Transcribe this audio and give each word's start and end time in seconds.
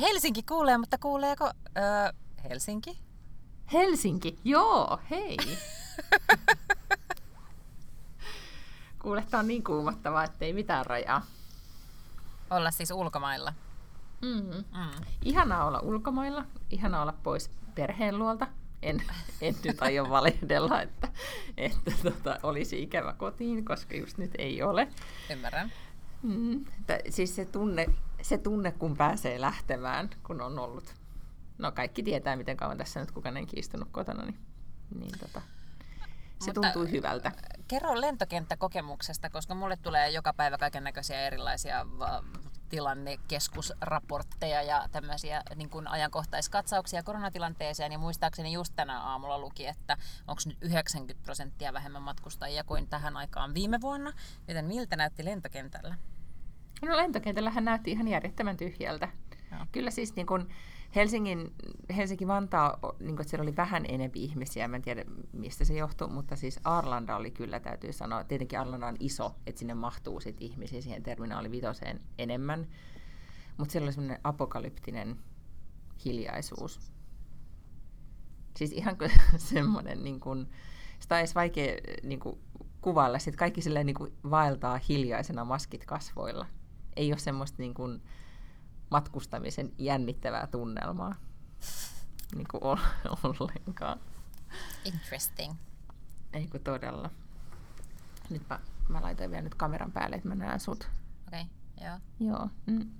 Helsinki 0.00 0.42
kuulee, 0.42 0.78
mutta 0.78 0.98
kuuleeko 0.98 1.44
öö, 1.44 2.12
Helsinki? 2.50 2.98
Helsinki, 3.72 4.38
joo, 4.44 5.00
hei. 5.10 5.36
Kuule, 9.02 9.24
tää 9.30 9.40
on 9.40 9.48
niin 9.48 9.64
kuumottavaa, 9.64 10.24
ettei 10.24 10.52
mitään 10.52 10.86
rajaa. 10.86 11.26
Olla 12.50 12.70
siis 12.70 12.90
ulkomailla. 12.90 13.52
Mm-hmm. 14.22 14.64
Mm. 14.78 15.04
Ihanaa 15.24 15.64
olla 15.64 15.80
ulkomailla, 15.80 16.44
ihanaa 16.70 17.02
olla 17.02 17.14
pois 17.22 17.50
perheen 17.74 18.18
luolta. 18.18 18.46
En, 18.82 19.02
en 19.40 19.54
nyt 19.64 19.82
aio 19.82 20.10
valehdella, 20.10 20.82
että, 20.82 21.08
että 21.56 21.92
tota, 22.02 22.38
olisi 22.42 22.82
ikävä 22.82 23.12
kotiin, 23.12 23.64
koska 23.64 23.96
just 23.96 24.18
nyt 24.18 24.30
ei 24.38 24.62
ole. 24.62 24.88
Ymmärrän. 25.30 25.72
Mm, 26.22 26.64
siis 27.08 27.36
se 27.36 27.44
tunne, 27.44 27.86
se 28.24 28.38
tunne, 28.38 28.72
kun 28.72 28.96
pääsee 28.96 29.40
lähtemään, 29.40 30.10
kun 30.26 30.40
on 30.40 30.58
ollut 30.58 30.94
no 31.58 31.72
kaikki 31.72 32.02
tietää, 32.02 32.36
miten 32.36 32.56
kauan 32.56 32.78
tässä 32.78 33.00
nyt 33.00 33.10
kukaan 33.10 33.36
ei 33.36 33.46
kiistunut 33.46 33.88
kotona, 33.92 34.24
niin, 34.24 34.38
niin 34.98 35.18
tota, 35.18 35.40
se 36.38 36.46
Mutta 36.46 36.60
tuntuu 36.60 36.86
hyvältä. 36.86 37.32
Kerro 37.68 38.00
lentokenttäkokemuksesta, 38.00 39.30
koska 39.30 39.54
mulle 39.54 39.76
tulee 39.76 40.10
joka 40.10 40.32
päivä 40.32 40.58
kaiken 40.58 40.84
näköisiä 40.84 41.26
erilaisia 41.26 41.86
tilannekeskusraportteja 42.68 44.62
ja 44.62 44.88
tämmöisiä 44.92 45.42
niin 45.54 45.70
kuin 45.70 45.88
ajankohtaiskatsauksia 45.88 47.02
koronatilanteeseen. 47.02 47.92
Ja 47.92 47.98
muistaakseni 47.98 48.52
just 48.52 48.72
tänä 48.76 49.00
aamulla 49.00 49.38
luki, 49.38 49.66
että 49.66 49.96
onko 50.26 50.42
nyt 50.46 50.58
90 50.60 51.24
prosenttia 51.24 51.72
vähemmän 51.72 52.02
matkustajia 52.02 52.64
kuin 52.64 52.88
tähän 52.88 53.16
aikaan 53.16 53.54
viime 53.54 53.80
vuonna. 53.80 54.12
Joten 54.48 54.64
miltä 54.64 54.96
näytti 54.96 55.24
lentokentällä? 55.24 55.94
No 56.84 56.96
lentokentällähän 56.96 57.64
näytti 57.64 57.90
ihan 57.90 58.08
järjettömän 58.08 58.56
tyhjältä. 58.56 59.08
Joo. 59.52 59.66
Kyllä 59.72 59.90
siis 59.90 60.16
niin 60.16 60.26
kun 60.26 60.48
Helsingin, 60.94 61.54
Helsinki-Vantaa, 61.96 62.78
niin 63.00 63.16
kun 63.16 63.24
siellä 63.24 63.42
oli 63.42 63.56
vähän 63.56 63.84
enempi 63.88 64.24
ihmisiä, 64.24 64.68
mä 64.68 64.76
en 64.76 64.82
tiedä 64.82 65.04
mistä 65.32 65.64
se 65.64 65.74
johtuu, 65.74 66.08
mutta 66.08 66.36
siis 66.36 66.60
Arlanda 66.64 67.16
oli 67.16 67.30
kyllä, 67.30 67.60
täytyy 67.60 67.92
sanoa, 67.92 68.24
tietenkin 68.24 68.60
Arlanda 68.60 68.86
on 68.86 68.96
iso, 69.00 69.34
että 69.46 69.58
sinne 69.58 69.74
mahtuu 69.74 70.20
sit 70.20 70.36
ihmisiä 70.40 70.80
siihen 70.80 71.02
terminaali 71.02 71.50
vitoseen 71.50 72.00
enemmän, 72.18 72.66
mutta 73.56 73.72
siellä 73.72 73.86
oli 73.86 73.92
semmoinen 73.92 74.20
apokalyptinen 74.24 75.16
hiljaisuus. 76.04 76.80
Siis 78.56 78.72
ihan 78.72 78.98
kuin 78.98 79.10
semmoinen, 79.36 80.04
niin 80.04 80.20
kun, 80.20 80.48
sitä 81.00 81.14
on 81.14 81.18
edes 81.18 81.34
vaikea 81.34 81.74
niin 82.02 82.20
kun, 82.20 82.38
kuvailla, 82.80 83.18
että 83.26 83.38
kaikki 83.38 83.62
silleen 83.62 83.86
niin 83.86 84.30
vaeltaa 84.30 84.80
hiljaisena 84.88 85.44
maskit 85.44 85.84
kasvoilla. 85.84 86.46
Ei 86.96 87.12
ole 87.12 87.18
semmoista 87.18 87.56
niin 87.58 87.74
kun, 87.74 88.02
matkustamisen 88.90 89.72
jännittävää 89.78 90.46
tunnelmaa 90.46 91.14
niin 92.34 92.46
kuin 92.50 92.62
ollenkaan. 93.22 94.00
Interesting. 94.84 95.54
Ei 96.32 96.46
kun 96.46 96.60
todella. 96.60 97.10
Nyt 98.30 98.42
mä, 98.50 98.60
mä 98.88 99.02
laitoin 99.02 99.30
vielä 99.30 99.42
nyt 99.42 99.54
kameran 99.54 99.92
päälle, 99.92 100.16
että 100.16 100.28
mä 100.28 100.34
näen 100.34 100.60
sut. 100.60 100.88
Okei, 101.28 101.40
okay, 101.76 101.88
joo. 101.88 101.98
Joo, 102.20 102.48
mm. 102.66 102.90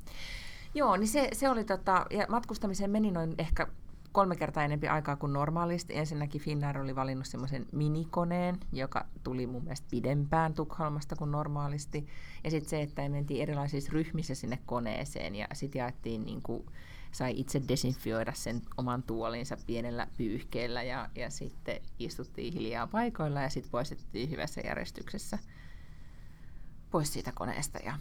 joo 0.74 0.96
niin 0.96 1.08
se, 1.08 1.28
se 1.32 1.50
oli 1.50 1.64
tota, 1.64 2.06
ja 2.10 2.26
matkustamiseen 2.28 2.90
meni 2.90 3.10
noin 3.10 3.34
ehkä 3.38 3.66
kolme 4.14 4.36
kertaa 4.36 4.64
enempi 4.64 4.88
aikaa 4.88 5.16
kuin 5.16 5.32
normaalisti. 5.32 5.96
Ensinnäkin 5.96 6.40
Finnair 6.40 6.78
oli 6.78 6.96
valinnut 6.96 7.26
semmoisen 7.26 7.66
minikoneen, 7.72 8.60
joka 8.72 9.06
tuli 9.24 9.46
mun 9.46 9.62
mielestä 9.62 9.86
pidempään 9.90 10.54
Tukholmasta 10.54 11.16
kuin 11.16 11.30
normaalisti. 11.30 12.06
Ja 12.44 12.50
sitten 12.50 12.70
se, 12.70 12.82
että 12.82 13.08
mentiin 13.08 13.42
erilaisissa 13.42 13.92
ryhmissä 13.92 14.34
sinne 14.34 14.58
koneeseen 14.66 15.34
ja 15.34 15.46
sitten 15.52 15.78
jaettiin 15.78 16.24
niin 16.24 16.42
kuin, 16.42 16.66
sai 17.12 17.32
itse 17.36 17.62
desinfioida 17.68 18.32
sen 18.32 18.62
oman 18.76 19.02
tuolinsa 19.02 19.56
pienellä 19.66 20.06
pyyhkeellä 20.16 20.82
ja, 20.82 21.08
ja 21.14 21.30
sitten 21.30 21.80
istuttiin 21.98 22.52
hiljaa 22.52 22.86
paikoilla 22.86 23.40
ja 23.40 23.48
sitten 23.48 23.70
poistettiin 23.70 24.30
hyvässä 24.30 24.60
järjestyksessä 24.60 25.38
pois 26.90 27.12
siitä 27.12 27.32
koneesta 27.34 27.78
ja, 27.78 27.98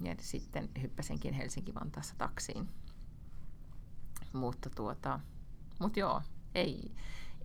ja 0.00 0.14
sitten 0.20 0.68
hyppäsinkin 0.82 1.34
Helsinki-Vantaassa 1.34 2.14
taksiin. 2.18 2.68
Mutta 4.32 4.70
tuota, 4.70 5.20
mutta 5.78 6.00
joo, 6.00 6.22
ei, 6.54 6.90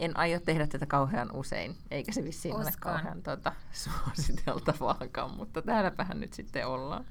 en 0.01 0.17
aio 0.17 0.39
tehdä 0.39 0.67
tätä 0.67 0.85
kauhean 0.85 1.31
usein, 1.33 1.77
eikä 1.91 2.11
se 2.11 2.23
vissiin 2.23 2.55
Uskon. 2.55 2.67
ole 2.67 2.73
kauhean 2.79 3.23
tuota, 3.23 3.53
suositeltavaakaan, 3.83 5.31
mutta 5.31 5.61
täälläpähän 5.61 6.19
nyt 6.19 6.33
sitten 6.33 6.67
ollaan. 6.67 7.05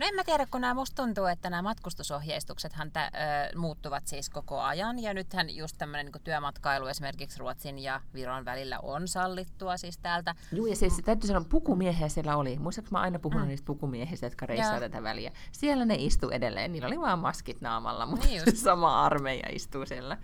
No 0.00 0.06
en 0.06 0.14
mä 0.14 0.24
tiedä, 0.24 0.46
kun 0.46 0.60
nämä 0.60 0.74
musta 0.74 1.02
tuntuu, 1.02 1.24
että 1.26 1.50
nämä 1.50 1.62
matkustusohjeistuksethan 1.62 2.90
tä, 2.90 3.04
ö, 3.04 3.58
muuttuvat 3.58 4.06
siis 4.06 4.30
koko 4.30 4.60
ajan, 4.60 4.98
ja 4.98 5.14
nythän 5.14 5.56
just 5.56 5.78
tämmöinen 5.78 6.06
niin 6.06 6.22
työmatkailu 6.24 6.86
esimerkiksi 6.86 7.38
Ruotsin 7.38 7.78
ja 7.78 8.00
Viron 8.14 8.44
välillä 8.44 8.78
on 8.82 9.08
sallittua 9.08 9.76
siis 9.76 9.98
täältä. 9.98 10.34
Joo, 10.52 10.66
ja 10.66 10.76
siis 10.76 11.00
täytyy 11.04 11.26
sanoa, 11.26 11.44
pukumiehiä 11.48 12.08
siellä 12.08 12.36
oli. 12.36 12.58
Muistaakseni 12.58 12.92
mä 12.92 13.00
aina 13.00 13.18
puhunut 13.18 13.44
mm. 13.44 13.48
niistä 13.48 13.66
pukumiehistä, 13.66 14.26
jotka 14.26 14.46
reissaa 14.46 14.72
Joo. 14.72 14.80
tätä 14.80 15.02
väliä. 15.02 15.32
Siellä 15.52 15.84
ne 15.84 15.94
istu 15.94 16.30
edelleen, 16.30 16.72
niillä 16.72 16.88
oli 16.88 17.00
vaan 17.00 17.18
maskit 17.18 17.60
naamalla, 17.60 18.06
mutta 18.06 18.26
niin 18.26 18.56
sama 18.56 19.04
armeija 19.04 19.48
istuu 19.52 19.86
siellä 19.86 20.18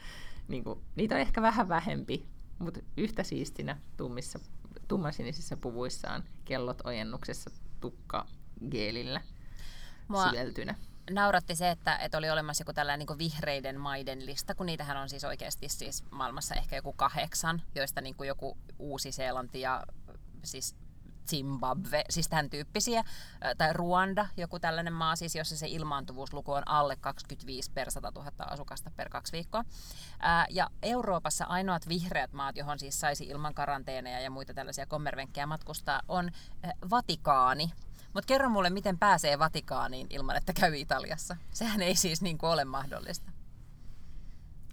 niin 0.48 0.64
kuin, 0.64 0.80
niitä 0.96 1.14
on 1.14 1.20
ehkä 1.20 1.42
vähän 1.42 1.68
vähempi, 1.68 2.26
mutta 2.58 2.80
yhtä 2.96 3.22
siistinä 3.22 3.78
tummissa, 3.96 4.38
tummasinisissä 4.88 5.56
puvuissaan 5.56 6.24
kellot 6.44 6.80
ojennuksessa 6.84 7.50
tukka 7.80 8.26
geelillä 8.70 9.20
Mua 10.08 10.28
syveltynä. 10.28 10.74
Nauratti 11.10 11.56
se, 11.56 11.70
että, 11.70 11.96
että 11.96 12.18
oli 12.18 12.30
olemassa 12.30 12.62
joku 12.62 12.72
tällainen 12.72 13.06
niin 13.08 13.18
vihreiden 13.18 13.80
maiden 13.80 14.26
lista, 14.26 14.54
kun 14.54 14.66
niitähän 14.66 14.96
on 14.96 15.08
siis 15.08 15.24
oikeasti 15.24 15.68
siis 15.68 16.04
maailmassa 16.10 16.54
ehkä 16.54 16.76
joku 16.76 16.92
kahdeksan, 16.92 17.62
joista 17.74 18.00
niin 18.00 18.14
joku 18.26 18.58
Uusi-Seelanti 18.78 19.60
ja 19.60 19.86
siis 20.44 20.76
Zimbabwe, 21.28 22.04
siis 22.10 22.28
tämän 22.28 22.50
tyyppisiä, 22.50 23.04
tai 23.58 23.72
Ruanda, 23.72 24.26
joku 24.36 24.58
tällainen 24.58 24.92
maa, 24.92 25.16
siis 25.16 25.34
jossa 25.34 25.56
se 25.56 25.66
ilmaantuvuusluku 25.68 26.52
on 26.52 26.68
alle 26.68 26.96
25 26.96 27.70
per 27.70 27.90
100 27.90 28.12
000 28.14 28.30
asukasta 28.38 28.90
per 28.96 29.08
kaksi 29.08 29.32
viikkoa. 29.32 29.64
Ja 30.50 30.70
Euroopassa 30.82 31.44
ainoat 31.44 31.88
vihreät 31.88 32.32
maat, 32.32 32.56
johon 32.56 32.78
siis 32.78 33.00
saisi 33.00 33.24
ilman 33.24 33.54
karanteeneja 33.54 34.20
ja 34.20 34.30
muita 34.30 34.54
tällaisia 34.54 34.86
kommervenkkejä 34.86 35.46
matkustaa, 35.46 36.02
on 36.08 36.30
Vatikaani, 36.90 37.70
mutta 38.14 38.26
kerro 38.26 38.48
mulle, 38.48 38.70
miten 38.70 38.98
pääsee 38.98 39.38
Vatikaaniin 39.38 40.06
ilman, 40.10 40.36
että 40.36 40.52
käy 40.52 40.76
Italiassa. 40.76 41.36
Sehän 41.50 41.82
ei 41.82 41.96
siis 41.96 42.22
niin 42.22 42.38
kuin 42.38 42.50
ole 42.50 42.64
mahdollista. 42.64 43.32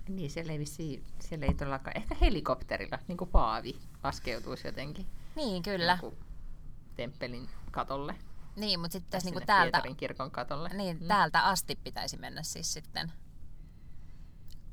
Niin, 0.07 0.31
siellä 0.31 0.51
ei, 0.51 0.59
vissiin, 0.59 1.05
siellä 1.19 1.45
ei 1.45 1.53
todellakaan. 1.53 1.97
Ehkä 1.97 2.15
helikopterilla, 2.21 2.99
niin 3.07 3.17
kuin 3.17 3.29
Paavi, 3.29 3.79
laskeutuisi 4.03 4.67
jotenkin. 4.67 5.07
Niin, 5.35 5.63
kyllä. 5.63 5.97
Joku 6.01 6.17
temppelin 6.95 7.49
katolle. 7.71 8.15
Niin, 8.55 8.79
mutta 8.79 8.93
sitten 8.93 9.11
tässä 9.11 9.29
niinku 9.29 9.45
täältä, 9.45 9.81
kirkon 9.97 10.31
katolle. 10.31 10.69
Niin, 10.69 10.97
mm. 11.01 11.07
täältä 11.07 11.43
asti 11.43 11.79
pitäisi 11.83 12.17
mennä 12.17 12.43
siis 12.43 12.73
sitten 12.73 13.11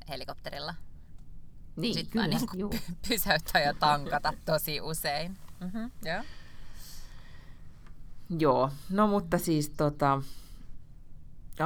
helikopterilla. 0.08 0.75
Niin, 1.76 1.94
sitten 1.94 2.12
kyllä, 2.12 2.26
niin 2.26 2.82
pysäyttää 3.08 3.62
ja 3.62 3.75
tankata 3.75 4.32
tosi 4.44 4.81
usein. 4.81 5.38
Mm-hmm, 5.61 5.90
joo. 6.05 6.22
Joo, 8.38 8.70
no 8.90 9.06
mutta 9.06 9.38
siis 9.38 9.70
tota, 9.70 10.23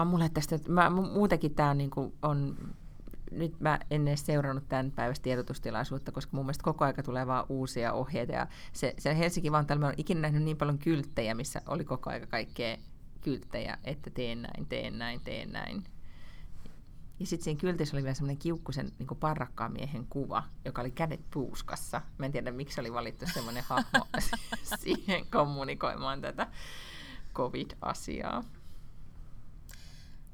on 0.01 0.07
mulle 0.07 0.29
tästä, 0.29 0.59
mä, 0.69 0.91
muutenkin 0.91 1.55
tämä 1.55 1.75
niinku 1.75 2.15
on 2.23 2.57
nyt 3.31 3.61
mä 3.61 3.79
en 3.91 4.09
edes 4.09 4.27
seurannut 4.27 4.69
tämän 4.69 4.91
päivästä 4.91 5.23
tiedotustilaisuutta, 5.23 6.13
koska 6.13 6.37
mun 6.37 6.45
mielestä 6.45 6.65
koko 6.65 6.85
aika 6.85 7.03
tulee 7.03 7.27
vaan 7.27 7.47
uusia 7.49 7.93
ohjeita. 7.93 8.33
Ja 8.33 8.47
se, 8.73 8.95
se 8.99 9.19
Helsinki 9.19 9.53
Vantaalla 9.53 9.87
on 9.87 9.95
ikinä 9.97 10.21
nähnyt 10.21 10.43
niin 10.43 10.57
paljon 10.57 10.79
kylttejä, 10.79 11.35
missä 11.35 11.63
oli 11.67 11.85
koko 11.85 12.11
aika 12.11 12.27
kaikkea 12.27 12.77
kylttejä, 13.21 13.79
että 13.85 14.11
teen 14.11 14.43
näin, 14.43 14.67
teen 14.67 14.99
näin, 14.99 15.21
teen 15.21 15.53
näin. 15.53 15.85
Ja 17.21 17.27
sitten 17.27 17.45
siinä 17.45 17.61
kyltissä 17.61 17.97
oli 17.97 18.03
vielä 18.03 18.15
semmoinen 18.15 18.39
kiukkusen 18.39 18.93
niin 18.99 19.19
parrakkaan 19.21 19.73
miehen 19.73 20.07
kuva, 20.07 20.43
joka 20.65 20.83
oli 20.83 20.91
kädet 20.91 21.21
puuskassa. 21.31 22.01
Mä 22.19 22.27
en 22.27 22.33
tiedä, 22.33 22.51
miksi 22.51 22.81
oli 22.81 22.93
valittu 22.93 23.25
semmoinen 23.35 23.65
hahmo 23.69 24.07
siihen 24.81 25.27
kommunikoimaan 25.31 26.21
tätä 26.21 26.47
covid-asiaa. 27.35 28.45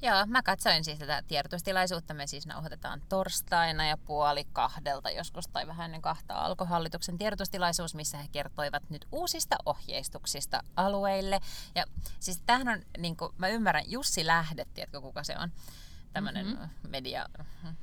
Joo, 0.03 0.27
mä 0.27 0.43
katsoin 0.43 0.85
siis 0.85 0.99
tätä 0.99 1.23
tiedotustilaisuutta. 1.29 2.15
Me 2.15 2.27
siis 2.27 2.47
nauhoitetaan 2.47 3.03
torstaina 3.09 3.87
ja 3.87 3.97
puoli 3.97 4.45
kahdelta 4.53 5.11
joskus 5.11 5.49
tai 5.49 5.67
vähän 5.67 5.85
ennen 5.85 6.03
kahta 6.03 6.35
alkoi 6.35 6.67
hallituksen 6.67 7.19
tiedotustilaisuus, 7.19 7.95
missä 7.95 8.19
he 8.19 8.29
kertoivat 8.33 8.91
nyt 8.91 9.07
uusista 9.13 9.57
ohjeistuksista 9.67 10.63
alueille. 10.77 11.41
Ja 11.75 11.85
siis 12.21 12.43
tämähän 12.47 12.69
on, 12.69 12.85
niin 12.99 13.17
kuin, 13.17 13.33
mä 13.39 13.49
ymmärrän, 13.49 13.85
Jussi 13.87 14.27
Lähde, 14.27 14.65
tiedätkö 14.75 15.01
kuka 15.01 15.25
se 15.25 15.39
on? 15.39 15.53
Tämmöinen 16.13 16.47
mm-hmm. 16.47 16.69
media, 16.89 17.27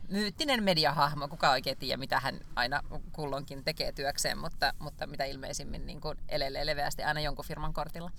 myyttinen 0.10 0.64
mediahahmo, 0.64 1.28
kuka 1.28 1.52
oikein 1.52 1.78
tiedä, 1.78 1.98
mitä 1.98 2.20
hän 2.20 2.40
aina 2.56 2.82
kullonkin 3.12 3.64
tekee 3.64 3.92
työkseen, 3.92 4.38
mutta, 4.38 4.74
mutta 4.80 5.08
mitä 5.08 5.26
ilmeisimmin 5.26 5.86
niin 5.86 6.02
kuin 6.02 6.18
elelee 6.30 6.66
leveästi 6.66 7.04
aina 7.04 7.20
jonkun 7.20 7.46
firman 7.46 7.74
kortilla. 7.74 8.12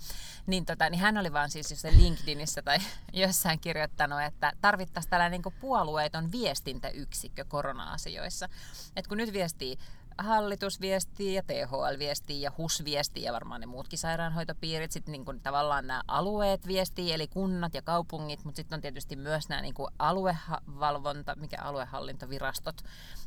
Niin, 0.47 0.65
tota, 0.65 0.89
niin 0.89 1.01
hän 1.01 1.17
oli 1.17 1.33
vaan 1.33 1.49
siis 1.49 1.71
just 1.71 1.83
LinkedInissä 1.83 2.61
tai 2.61 2.77
jossain 3.13 3.59
kirjoittanut, 3.59 4.21
että 4.21 4.51
tarvittaisiin 4.61 5.09
tällainen 5.09 5.31
niin 5.31 5.43
kuin 5.43 5.55
puolueeton 5.61 6.31
viestintäyksikkö 6.31 7.45
korona-asioissa. 7.45 8.49
Et 8.95 9.07
kun 9.07 9.17
nyt 9.17 9.33
viestii 9.33 9.77
hallitus 10.19 10.81
viestii 10.81 11.33
ja 11.33 11.43
THL 11.43 11.99
viestii 11.99 12.41
ja 12.41 12.51
HUS 12.57 12.85
viestii 12.85 13.23
ja 13.23 13.33
varmaan 13.33 13.61
ne 13.61 13.67
muutkin 13.67 13.99
sairaanhoitopiirit. 13.99 14.91
Sitten 14.91 15.11
niin 15.11 15.25
kuin 15.25 15.41
tavallaan 15.41 15.87
nämä 15.87 16.01
alueet 16.07 16.67
viestii, 16.67 17.13
eli 17.13 17.27
kunnat 17.27 17.73
ja 17.73 17.81
kaupungit, 17.81 18.43
mutta 18.43 18.55
sitten 18.55 18.77
on 18.77 18.81
tietysti 18.81 19.15
myös 19.15 19.49
nämä 19.49 19.61
niin 19.61 19.73
kuin 19.73 19.93
aluevalvonta, 19.99 21.35
mikä 21.35 21.57
aluehallintovirastot, 21.61 22.81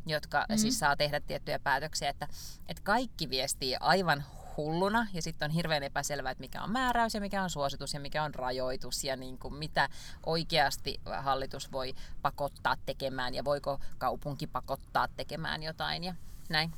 jotka 0.06 0.46
mm. 0.48 0.56
siis 0.56 0.78
saa 0.78 0.96
tehdä 0.96 1.20
tiettyjä 1.20 1.58
päätöksiä, 1.58 2.08
että, 2.08 2.28
että 2.68 2.82
kaikki 2.82 3.30
viestii 3.30 3.76
aivan 3.80 4.24
hulluna 4.56 5.06
ja 5.12 5.22
sitten 5.22 5.50
on 5.50 5.54
hirveän 5.54 5.82
epäselvää, 5.82 6.30
että 6.30 6.40
mikä 6.40 6.62
on 6.62 6.70
määräys 6.70 7.14
ja 7.14 7.20
mikä 7.20 7.42
on 7.42 7.50
suositus 7.50 7.94
ja 7.94 8.00
mikä 8.00 8.24
on 8.24 8.34
rajoitus 8.34 9.04
ja 9.04 9.16
niin 9.16 9.38
kuin 9.38 9.54
mitä 9.54 9.88
oikeasti 10.26 11.00
hallitus 11.20 11.72
voi 11.72 11.94
pakottaa 12.22 12.76
tekemään 12.86 13.34
ja 13.34 13.44
voiko 13.44 13.80
kaupunki 13.98 14.46
pakottaa 14.46 15.08
tekemään 15.08 15.62
jotain 15.62 16.04
ja 16.04 16.14
näin. 16.48 16.72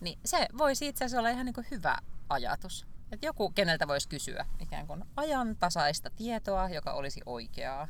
Niin 0.00 0.18
se 0.24 0.48
voisi 0.58 0.88
itse 0.88 1.04
asiassa 1.04 1.18
olla 1.18 1.30
ihan 1.30 1.46
niin 1.46 1.54
kuin 1.54 1.66
hyvä 1.70 1.98
ajatus. 2.28 2.86
Että 3.12 3.26
joku, 3.26 3.50
keneltä 3.50 3.88
voisi 3.88 4.08
kysyä 4.08 4.46
ikään 4.60 4.86
kuin 4.86 5.04
ajantasaista 5.16 6.10
tietoa, 6.10 6.68
joka 6.68 6.92
olisi 6.92 7.20
oikeaa. 7.26 7.88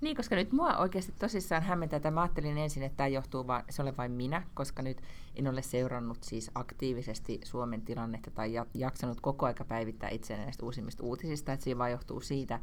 Niin, 0.00 0.16
koska 0.16 0.36
nyt 0.36 0.52
mua 0.52 0.76
oikeasti 0.76 1.12
tosissaan 1.12 1.62
hämmentää, 1.62 1.96
että 1.96 2.10
mä 2.10 2.22
ajattelin 2.22 2.58
ensin, 2.58 2.82
että 2.82 2.96
tämä 2.96 3.08
johtuu 3.08 3.46
vaan, 3.46 3.64
se 3.70 3.82
ole 3.82 3.96
vain 3.96 4.12
minä, 4.12 4.42
koska 4.54 4.82
nyt 4.82 5.02
en 5.36 5.48
ole 5.48 5.62
seurannut 5.62 6.24
siis 6.24 6.50
aktiivisesti 6.54 7.40
Suomen 7.44 7.82
tilannetta 7.82 8.30
tai 8.30 8.52
jaksanut 8.74 9.20
koko 9.20 9.46
aika 9.46 9.64
päivittää 9.64 10.10
itseäni 10.10 10.44
näistä 10.44 10.64
uusimmista 10.64 11.02
uutisista, 11.02 11.52
että 11.52 11.64
siinä 11.64 11.78
vaan 11.78 11.90
johtuu 11.90 12.20
siitä, 12.20 12.60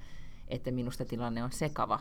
että 0.48 0.72
minusta 0.72 1.06
tilanne 1.06 1.44
on 1.44 1.52
sekava. 1.52 2.00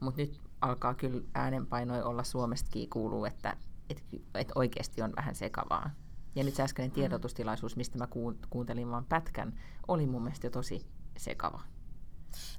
Mutta 0.00 0.20
nyt 0.20 0.40
alkaa 0.60 0.94
kyllä 0.94 1.22
äänenpainoi 1.34 2.02
olla 2.02 2.24
Suomestakin 2.24 2.90
kuuluu, 2.90 3.24
että 3.24 3.56
että 3.90 4.02
et 4.34 4.52
oikeasti 4.54 5.02
on 5.02 5.12
vähän 5.16 5.34
sekavaa. 5.34 5.90
Ja 6.34 6.44
nyt 6.44 6.54
se 6.54 6.62
äskeinen 6.62 6.90
mm. 6.90 6.94
tiedotustilaisuus, 6.94 7.76
mistä 7.76 7.98
mä 7.98 8.08
kuuntelin 8.50 8.90
vain 8.90 9.04
pätkän, 9.04 9.60
oli 9.88 10.06
mun 10.06 10.22
mielestä 10.22 10.46
jo 10.46 10.50
tosi 10.50 10.86
sekava. 11.18 11.62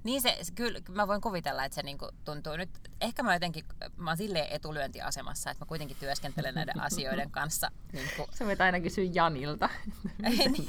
Niin 0.04 0.22
se, 0.22 0.38
kyllä 0.56 0.80
mä 0.90 1.08
voin 1.08 1.22
kuvitella, 1.22 1.66
että 1.66 1.76
se 1.76 1.84
niinku 1.84 2.10
tuntuu 2.26 2.56
nyt, 2.56 2.70
ehkä 3.02 3.24
mä 3.24 3.34
jotenkin, 3.34 3.66
mä 3.98 4.10
oon 4.10 4.18
silleen 4.18 4.48
etulyöntiasemassa, 4.52 5.52
että 5.52 5.66
mä 5.66 5.68
kuitenkin 5.68 5.98
työskentelen 6.00 6.56
näiden 6.56 6.82
asioiden 6.88 7.32
kanssa. 7.32 7.72
Niinku. 7.94 8.28
Sä 8.32 8.46
voit 8.46 8.62
aina 8.62 8.80
kysyä 8.80 9.04
Janilta. 9.14 9.70
niin. 10.30 10.68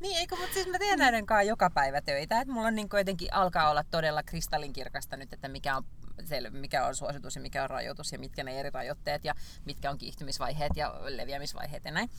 niin, 0.00 0.18
eikö, 0.18 0.36
mutta 0.36 0.54
siis 0.54 0.66
mä 0.66 0.78
teen 0.78 0.98
näiden 0.98 1.26
kanssa 1.26 1.42
joka 1.42 1.70
päivä 1.70 2.00
töitä, 2.00 2.40
että 2.40 2.54
mulla 2.54 2.68
on 2.68 2.74
niinku 2.74 2.96
jotenkin 2.96 3.34
alkaa 3.34 3.70
olla 3.70 3.84
todella 3.90 4.22
kristallinkirkasta 4.22 5.16
nyt, 5.16 5.32
että 5.32 5.48
mikä 5.48 5.76
on 5.76 5.84
selvä, 6.24 6.58
mikä 6.58 6.86
on 6.86 6.96
suositus 6.96 7.36
ja 7.36 7.42
mikä 7.42 7.62
on 7.62 7.70
rajoitus 7.70 8.12
ja 8.12 8.18
mitkä 8.18 8.44
ne 8.44 8.60
eri 8.60 8.70
rajoitteet 8.70 9.24
ja 9.24 9.34
mitkä 9.64 9.90
on 9.90 9.98
kiihtymisvaiheet 9.98 10.72
ja 10.76 10.94
leviämisvaiheet 11.08 11.84
ja 11.84 11.90
näin. 11.90 12.10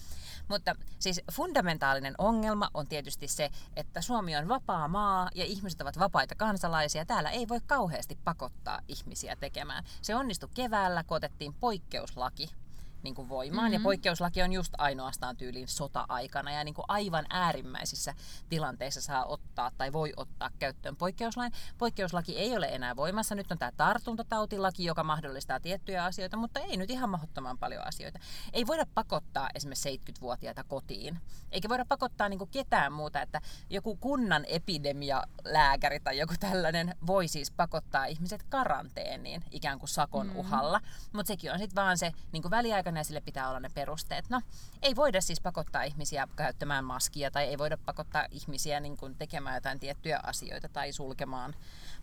Mutta 0.47 0.75
siis 0.99 1.21
fundamentaalinen 1.31 2.15
ongelma 2.17 2.69
on 2.73 2.87
tietysti 2.87 3.27
se, 3.27 3.49
että 3.75 4.01
Suomi 4.01 4.35
on 4.35 4.47
vapaa 4.47 4.87
maa 4.87 5.29
ja 5.35 5.45
ihmiset 5.45 5.81
ovat 5.81 5.99
vapaita 5.99 6.35
kansalaisia. 6.35 7.05
Täällä 7.05 7.29
ei 7.29 7.47
voi 7.47 7.59
kauheasti 7.65 8.17
pakottaa 8.23 8.79
ihmisiä 8.87 9.35
tekemään. 9.35 9.83
Se 10.01 10.15
onnistui 10.15 10.49
keväällä, 10.53 11.03
kun 11.03 11.17
otettiin 11.17 11.53
poikkeuslaki 11.53 12.51
niin 13.03 13.15
kuin 13.15 13.29
voimaan. 13.29 13.65
Mm-hmm. 13.65 13.73
Ja 13.73 13.83
poikkeuslaki 13.83 14.41
on 14.41 14.53
just 14.53 14.73
ainoastaan 14.77 15.37
tyyliin 15.37 15.67
sota-aikana 15.67 16.51
ja 16.51 16.63
niin 16.63 16.75
kuin 16.75 16.85
aivan 16.87 17.25
äärimmäisissä 17.29 18.13
tilanteissa 18.49 19.01
saa 19.01 19.25
ottaa 19.25 19.71
tai 19.77 19.93
voi 19.93 20.13
ottaa 20.17 20.49
käyttöön 20.59 20.95
poikkeuslain. 20.95 21.51
Poikkeuslaki 21.77 22.37
ei 22.37 22.57
ole 22.57 22.65
enää 22.65 22.95
voimassa. 22.95 23.35
Nyt 23.35 23.51
on 23.51 23.57
tämä 23.57 23.71
tartuntatautilaki, 23.77 24.85
joka 24.85 25.03
mahdollistaa 25.03 25.59
tiettyjä 25.59 26.05
asioita, 26.05 26.37
mutta 26.37 26.59
ei 26.59 26.77
nyt 26.77 26.89
ihan 26.89 27.09
mahdottoman 27.09 27.57
paljon 27.57 27.87
asioita. 27.87 28.19
Ei 28.53 28.67
voida 28.67 28.85
pakottaa 28.93 29.49
esimerkiksi 29.55 30.01
70-vuotiaita 30.09 30.63
kotiin. 30.63 31.19
Eikä 31.51 31.69
voida 31.69 31.85
pakottaa 31.85 32.29
niin 32.29 32.37
kuin 32.37 32.49
ketään 32.49 32.93
muuta, 32.93 33.21
että 33.21 33.41
joku 33.69 33.95
kunnan 33.95 34.45
epidemialääkäri 34.47 35.99
tai 35.99 36.17
joku 36.17 36.33
tällainen 36.39 36.95
voi 37.07 37.27
siis 37.27 37.51
pakottaa 37.51 38.05
ihmiset 38.05 38.43
karanteeniin 38.43 39.43
ikään 39.51 39.79
kuin 39.79 39.89
sakon 39.89 40.25
mm-hmm. 40.25 40.39
uhalla. 40.39 40.81
Mutta 41.13 41.27
sekin 41.27 41.51
on 41.51 41.59
sitten 41.59 41.83
vaan 41.83 41.97
se 41.97 42.11
niin 42.31 42.41
kuin 42.41 42.51
väliaikainen 42.51 42.92
aikana 42.93 42.99
ja 42.99 43.03
sille 43.03 43.21
pitää 43.21 43.49
olla 43.49 43.59
ne 43.59 43.69
perusteet. 43.73 44.29
No, 44.29 44.41
ei 44.81 44.95
voida 44.95 45.21
siis 45.21 45.41
pakottaa 45.41 45.83
ihmisiä 45.83 46.27
käyttämään 46.35 46.85
maskia 46.85 47.31
tai 47.31 47.43
ei 47.43 47.57
voida 47.57 47.77
pakottaa 47.77 48.25
ihmisiä 48.31 48.79
niin 48.79 48.97
kuin 48.97 49.15
tekemään 49.15 49.55
jotain 49.55 49.79
tiettyjä 49.79 50.19
asioita 50.23 50.69
tai 50.69 50.91
sulkemaan 50.91 51.55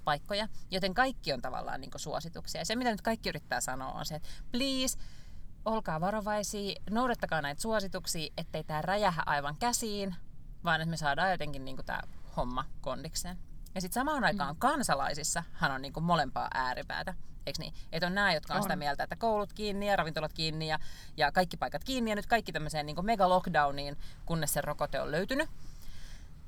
paikkoja, 0.05 0.49
joten 0.71 0.95
kaikki 0.95 1.33
on 1.33 1.43
tavallaan 1.43 1.81
niin 1.81 1.91
kuin 1.91 2.01
suosituksia. 2.01 2.61
Ja 2.61 2.65
se, 2.65 2.77
mitä 2.77 2.91
nyt 2.91 3.03
kaikki 3.03 3.29
yrittää 3.29 3.61
sanoa, 3.61 3.93
on 3.93 4.07
se, 4.07 4.15
että 4.15 4.29
please, 4.53 4.99
olkaa 5.65 6.01
varovaisia, 6.01 6.81
noudattakaa 6.91 7.43
näitä 7.43 7.61
suosituksia, 7.61 8.33
ettei 8.37 8.65
tämä 8.65 8.83
räjähä 8.83 9.23
aivan 9.27 9.57
käsiin, 9.57 10.15
vaan 10.65 10.81
että 10.81 10.91
me 10.91 10.97
saadaan 10.97 11.31
jotenkin 11.31 11.65
niin 11.65 11.77
kuin 11.77 11.87
tämä 11.87 12.01
homma 12.37 12.65
kondikseen. 12.81 13.39
Ja 13.75 13.81
sitten 13.81 14.01
samaan 14.01 14.25
aikaan 14.25 14.55
mm. 14.55 14.59
kansalaisissa 14.59 15.45
hän 15.53 15.73
on 15.73 15.83
niin 15.83 15.93
kuin 15.93 16.05
molempaa 16.05 16.49
ääripäätä. 16.55 17.15
Eikö 17.47 17.59
niin? 17.63 17.75
Että 17.93 18.07
on 18.07 18.15
nämä, 18.15 18.35
jotka 18.35 18.55
on, 18.55 18.57
on 18.57 18.63
sitä 18.63 18.77
mieltä, 18.77 19.05
että 19.05 19.17
koulut 19.17 19.53
kiinni 19.53 19.89
ja 19.89 19.97
ravintolat 19.97 20.33
kiinni 20.33 20.69
ja, 20.69 20.79
ja 21.17 21.33
kaikki 21.33 21.57
paikat 21.57 21.85
kiinni 21.85 22.11
ja 22.11 22.17
nyt 22.17 22.27
kaikki 22.27 22.53
tämmöiseen 22.53 22.87
niin 22.87 23.05
mega 23.05 23.29
lockdowniin, 23.29 23.97
kunnes 24.27 24.53
se 24.53 24.61
rokote 24.61 25.01
on 25.01 25.11
löytynyt. 25.11 25.49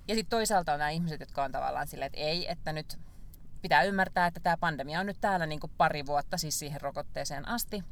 Ja 0.09 0.15
sitten 0.15 0.31
toisaalta 0.31 0.73
on 0.73 0.79
nämä 0.79 0.91
ihmiset, 0.91 1.21
jotka 1.21 1.45
on 1.45 1.53
tavallaan 1.53 1.87
silleen, 1.87 2.07
että 2.07 2.19
ei, 2.19 2.51
että 2.51 2.73
nyt 2.73 2.99
pitää 3.63 3.83
ymmärtää, 3.83 4.27
että 4.27 4.41
tämä 4.41 4.57
pandemia 4.57 5.01
on 5.01 5.07
nyt 5.07 5.21
täällä 5.21 5.47
niin 5.47 5.61
kuin 5.61 5.73
pari 5.79 6.07
vuotta 6.07 6.39
siis 6.39 6.59
siihen 6.59 6.81
rokotteeseen 6.81 7.49
asti. 7.49 7.85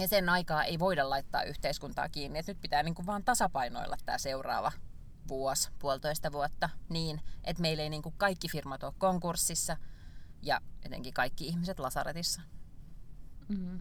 Ja 0.00 0.08
sen 0.08 0.28
aikaa 0.28 0.64
ei 0.64 0.78
voida 0.78 1.10
laittaa 1.10 1.42
yhteiskuntaa 1.42 2.08
kiinni, 2.08 2.38
että 2.38 2.52
nyt 2.52 2.60
pitää 2.60 2.82
niin 2.82 2.94
kuin 2.94 3.06
vaan 3.06 3.24
tasapainoilla 3.24 3.96
tämä 4.06 4.18
seuraava 4.18 4.72
vuosi, 5.28 5.70
puolitoista 5.78 6.32
vuotta 6.32 6.68
niin, 6.88 7.20
että 7.44 7.62
meillä 7.62 7.82
ei 7.82 7.90
niin 7.90 8.02
kuin 8.02 8.14
kaikki 8.18 8.48
firmat 8.48 8.82
ole 8.82 8.92
konkurssissa– 8.98 9.76
ja 10.42 10.60
etenkin 10.82 11.14
kaikki 11.14 11.46
ihmiset 11.46 11.78
lasaretissa. 11.78 12.42
Mm-hmm. 13.48 13.80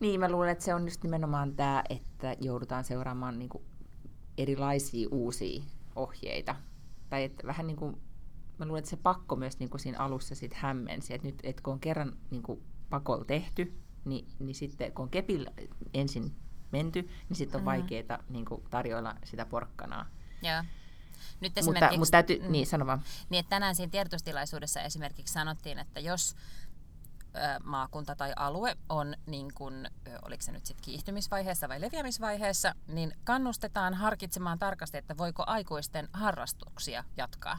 Niin, 0.00 0.20
mä 0.20 0.30
luulen, 0.30 0.50
että 0.50 0.64
se 0.64 0.74
on 0.74 0.84
just 0.84 1.02
nimenomaan 1.02 1.56
tämä, 1.56 1.84
että 1.88 2.36
joudutaan 2.40 2.84
seuraamaan 2.84 3.38
niin 3.38 3.48
kuin 3.48 3.64
erilaisia 4.38 5.08
uusia 5.10 5.62
ohjeita. 5.96 6.56
Tai 7.10 7.24
että 7.24 7.46
vähän 7.46 7.66
niin 7.66 7.76
kuin, 7.76 7.96
mä 8.58 8.66
luulen, 8.66 8.78
että 8.78 8.90
se 8.90 8.96
pakko 8.96 9.36
myös 9.36 9.58
niin 9.58 9.70
kuin 9.70 9.80
siinä 9.80 9.98
alussa 9.98 10.34
sit 10.34 10.54
hämmensi, 10.54 11.14
että 11.14 11.26
nyt 11.26 11.40
että 11.42 11.62
kun 11.62 11.72
on 11.72 11.80
kerran 11.80 12.16
niin 12.30 12.42
kuin 12.42 12.62
pakolla 12.90 13.24
tehty, 13.24 13.78
niin, 14.04 14.28
niin 14.38 14.54
sitten 14.54 14.92
kun 14.92 15.02
on 15.02 15.10
kepillä 15.10 15.50
ensin 15.94 16.36
menty, 16.72 17.02
niin 17.02 17.36
sitten 17.36 17.58
on 17.58 17.60
mm-hmm. 17.60 17.82
vaikeaa 17.82 18.22
niin 18.28 18.44
kuin 18.44 18.62
tarjoilla 18.70 19.14
sitä 19.24 19.46
porkkanaa. 19.46 20.06
Yeah. 20.44 20.66
Nyt 21.42 21.52
mutta, 21.64 21.98
mutta 21.98 22.10
täytyy, 22.10 22.38
mm, 22.42 22.52
niin 22.52 22.66
sano 22.66 22.86
vaan. 22.86 23.02
Niin, 23.30 23.40
että 23.40 23.50
tänään 23.50 23.74
siinä 23.74 23.90
tiedotustilaisuudessa 23.90 24.80
esimerkiksi 24.80 25.32
sanottiin, 25.32 25.78
että 25.78 26.00
jos 26.00 26.36
maakunta 27.64 28.16
tai 28.16 28.32
alue 28.36 28.76
on, 28.88 29.14
niin 29.26 29.54
kun, 29.54 29.86
oliko 30.22 30.42
se 30.42 30.52
nyt 30.52 30.66
sitten 30.66 30.84
kiihtymisvaiheessa 30.84 31.68
vai 31.68 31.80
leviämisvaiheessa, 31.80 32.74
niin 32.88 33.12
kannustetaan 33.24 33.94
harkitsemaan 33.94 34.58
tarkasti, 34.58 34.98
että 34.98 35.16
voiko 35.16 35.44
aikuisten 35.46 36.08
harrastuksia 36.12 37.04
jatkaa. 37.16 37.58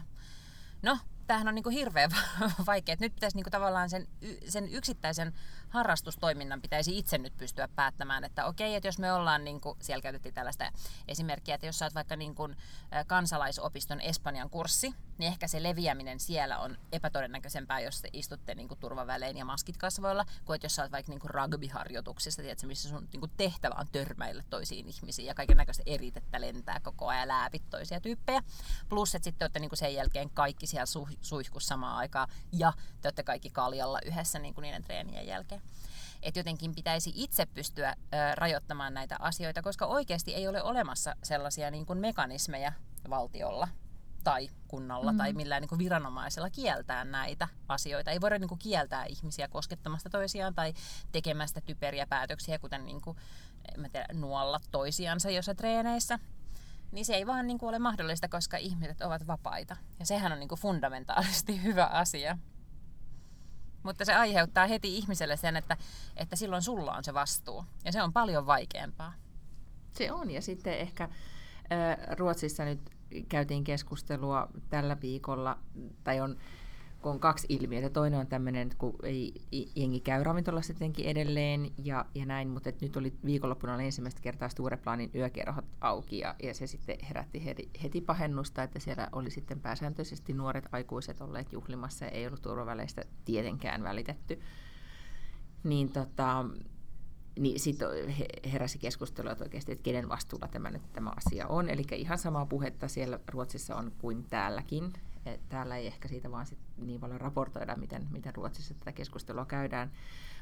No, 0.82 0.98
tämähän 1.26 1.48
on 1.48 1.54
niin 1.54 1.62
kuin 1.62 1.76
hirveän 1.76 2.10
vaikea. 2.66 2.96
Nyt 3.00 3.14
pitäisi 3.14 3.36
niin 3.36 3.44
kuin 3.44 3.52
tavallaan 3.52 3.90
sen, 3.90 4.08
sen 4.48 4.68
yksittäisen 4.68 5.32
harrastustoiminnan 5.74 6.62
pitäisi 6.62 6.98
itse 6.98 7.18
nyt 7.18 7.36
pystyä 7.36 7.68
päättämään, 7.68 8.24
että 8.24 8.46
okei, 8.46 8.74
että 8.74 8.88
jos 8.88 8.98
me 8.98 9.12
ollaan, 9.12 9.44
niin 9.44 9.60
kuin, 9.60 9.78
siellä 9.80 10.02
käytettiin 10.02 10.34
tällaista 10.34 10.72
esimerkkiä, 11.08 11.54
että 11.54 11.66
jos 11.66 11.78
sä 11.78 11.84
oot 11.84 11.94
vaikka 11.94 12.16
niin 12.16 12.34
kuin, 12.34 12.56
kansalaisopiston 13.06 14.00
Espanjan 14.00 14.50
kurssi, 14.50 14.94
niin 15.18 15.32
ehkä 15.32 15.48
se 15.48 15.62
leviäminen 15.62 16.20
siellä 16.20 16.58
on 16.58 16.78
epätodennäköisempää, 16.92 17.80
jos 17.80 18.00
te 18.00 18.08
istutte 18.12 18.54
niin 18.54 18.68
kuin, 18.68 18.80
turvavälein 18.80 19.36
ja 19.36 19.44
maskit 19.44 19.76
kasvoilla, 19.76 20.24
kuin 20.44 20.54
että 20.54 20.64
jos 20.64 20.74
sä 20.74 20.82
oot 20.82 20.92
vaikka 20.92 21.12
niin 21.12 21.20
kuin 21.20 21.30
rugby-harjoituksissa, 21.30 22.42
tiedätkö, 22.42 22.66
missä 22.66 22.88
sun 22.88 23.08
niin 23.12 23.20
kuin, 23.20 23.32
tehtävä 23.36 23.74
on 23.78 23.86
törmäillä 23.92 24.42
toisiin 24.50 24.88
ihmisiin 24.88 25.26
ja 25.26 25.34
kaiken 25.34 25.56
näköistä 25.56 25.82
eritettä 25.86 26.40
lentää 26.40 26.80
koko 26.80 27.08
ajan 27.08 27.28
läpit 27.28 27.70
toisia 27.70 28.00
tyyppejä. 28.00 28.42
Plus, 28.88 29.14
että 29.14 29.24
sitten 29.24 29.44
olette 29.44 29.58
niin 29.58 29.70
kuin 29.70 29.78
sen 29.78 29.94
jälkeen 29.94 30.30
kaikki 30.30 30.66
siellä 30.66 30.84
su- 30.84 31.18
suihkussa 31.20 31.68
samaan 31.68 31.96
aikaan 31.96 32.28
ja 32.52 32.72
te 33.00 33.08
olette 33.08 33.22
kaikki 33.22 33.50
kaljalla 33.50 33.98
yhdessä 34.04 34.38
niin 34.38 34.54
kuin 34.54 34.62
niiden 34.62 34.84
treenien 34.84 35.26
jälkeen. 35.26 35.62
Että 36.22 36.40
jotenkin 36.40 36.74
pitäisi 36.74 37.12
itse 37.14 37.46
pystyä 37.46 37.88
ö, 37.90 38.16
rajoittamaan 38.34 38.94
näitä 38.94 39.16
asioita, 39.18 39.62
koska 39.62 39.86
oikeasti 39.86 40.34
ei 40.34 40.48
ole 40.48 40.62
olemassa 40.62 41.16
sellaisia 41.22 41.70
niin 41.70 41.86
kuin 41.86 41.98
mekanismeja 41.98 42.72
valtiolla 43.10 43.68
tai 44.24 44.48
kunnalla 44.68 45.12
mm. 45.12 45.18
tai 45.18 45.32
millään 45.32 45.62
niin 45.62 45.68
kuin 45.68 45.78
viranomaisella 45.78 46.50
kieltää 46.50 47.04
näitä 47.04 47.48
asioita. 47.68 48.10
Ei 48.10 48.20
voida 48.20 48.38
niin 48.38 48.48
kuin 48.48 48.58
kieltää 48.58 49.04
ihmisiä 49.04 49.48
koskettamasta 49.48 50.10
toisiaan 50.10 50.54
tai 50.54 50.74
tekemästä 51.12 51.60
typeriä 51.60 52.06
päätöksiä, 52.06 52.58
kuten 52.58 52.84
niin 52.84 53.00
kuin, 53.00 53.16
en 53.78 53.90
tiedä, 53.92 54.06
nuolla 54.12 54.60
toisiansa 54.70 55.30
jossain 55.30 55.56
treeneissä. 55.56 56.18
Niin 56.92 57.04
se 57.04 57.14
ei 57.14 57.26
vaan 57.26 57.46
niin 57.46 57.58
kuin 57.58 57.68
ole 57.68 57.78
mahdollista, 57.78 58.28
koska 58.28 58.56
ihmiset 58.56 59.00
ovat 59.00 59.26
vapaita. 59.26 59.76
Ja 59.98 60.06
sehän 60.06 60.32
on 60.32 60.38
niin 60.38 60.48
kuin 60.48 60.60
fundamentaalisesti 60.60 61.62
hyvä 61.66 61.86
asia. 61.86 62.38
Mutta 63.84 64.04
se 64.04 64.14
aiheuttaa 64.14 64.66
heti 64.66 64.96
ihmiselle 64.96 65.36
sen, 65.36 65.56
että, 65.56 65.76
että 66.16 66.36
silloin 66.36 66.62
sulla 66.62 66.92
on 66.92 67.04
se 67.04 67.14
vastuu. 67.14 67.64
Ja 67.84 67.92
se 67.92 68.02
on 68.02 68.12
paljon 68.12 68.46
vaikeampaa. 68.46 69.12
Se 69.92 70.12
on. 70.12 70.30
Ja 70.30 70.42
sitten 70.42 70.78
ehkä 70.78 71.08
Ruotsissa 72.18 72.64
nyt 72.64 72.80
käytiin 73.28 73.64
keskustelua 73.64 74.48
tällä 74.70 74.96
viikolla, 75.00 75.58
tai 76.04 76.20
on 76.20 76.36
kun 77.04 77.12
on 77.12 77.20
kaksi 77.20 77.46
ilmiötä. 77.48 77.90
Toinen 77.90 78.20
on 78.20 78.26
tämmöinen, 78.26 78.70
kun 78.78 78.94
ei, 79.02 79.34
jengi 79.76 80.00
käy 80.00 80.24
ravintolassa 80.24 80.72
jotenkin 80.72 81.06
edelleen 81.06 81.70
ja, 81.84 82.04
ja 82.14 82.26
näin, 82.26 82.48
mutta 82.48 82.68
et 82.68 82.80
nyt 82.80 82.96
oli 82.96 83.12
viikonloppuna 83.24 83.74
oli 83.74 83.84
ensimmäistä 83.84 84.20
kertaa 84.20 84.48
Stureplanin 84.48 85.10
yökerhot 85.14 85.64
auki 85.80 86.18
ja, 86.18 86.34
ja 86.42 86.54
se 86.54 86.66
sitten 86.66 86.96
herätti 87.08 87.44
heti, 87.44 87.70
heti 87.82 88.00
pahennusta, 88.00 88.62
että 88.62 88.78
siellä 88.78 89.08
oli 89.12 89.30
sitten 89.30 89.60
pääsääntöisesti 89.60 90.32
nuoret 90.32 90.64
aikuiset 90.72 91.20
olleet 91.20 91.52
juhlimassa 91.52 92.04
ja 92.04 92.10
ei 92.10 92.26
ollut 92.26 92.42
turvaväleistä 92.42 93.04
tietenkään 93.24 93.82
välitetty. 93.82 94.40
Niin 95.64 95.92
tota, 95.92 96.44
niin 97.38 97.60
sitten 97.60 97.88
heräsi 98.52 98.78
keskustelua, 98.78 99.32
että 99.32 99.44
oikeasti, 99.44 99.72
että 99.72 99.82
kenen 99.82 100.08
vastuulla 100.08 100.48
tämä, 100.48 100.70
nyt, 100.70 100.92
tämä 100.92 101.12
asia 101.16 101.46
on. 101.46 101.68
Eli 101.68 101.82
ihan 101.96 102.18
samaa 102.18 102.46
puhetta 102.46 102.88
siellä 102.88 103.20
Ruotsissa 103.28 103.76
on 103.76 103.92
kuin 103.98 104.24
täälläkin. 104.24 104.92
Täällä 105.48 105.76
ei 105.76 105.86
ehkä 105.86 106.08
siitä 106.08 106.30
vaan 106.30 106.46
sit 106.46 106.58
niin 106.76 107.00
paljon 107.00 107.20
raportoida, 107.20 107.76
miten, 107.76 108.06
miten 108.10 108.34
Ruotsissa 108.34 108.74
tätä 108.74 108.92
keskustelua 108.92 109.44
käydään. 109.44 109.90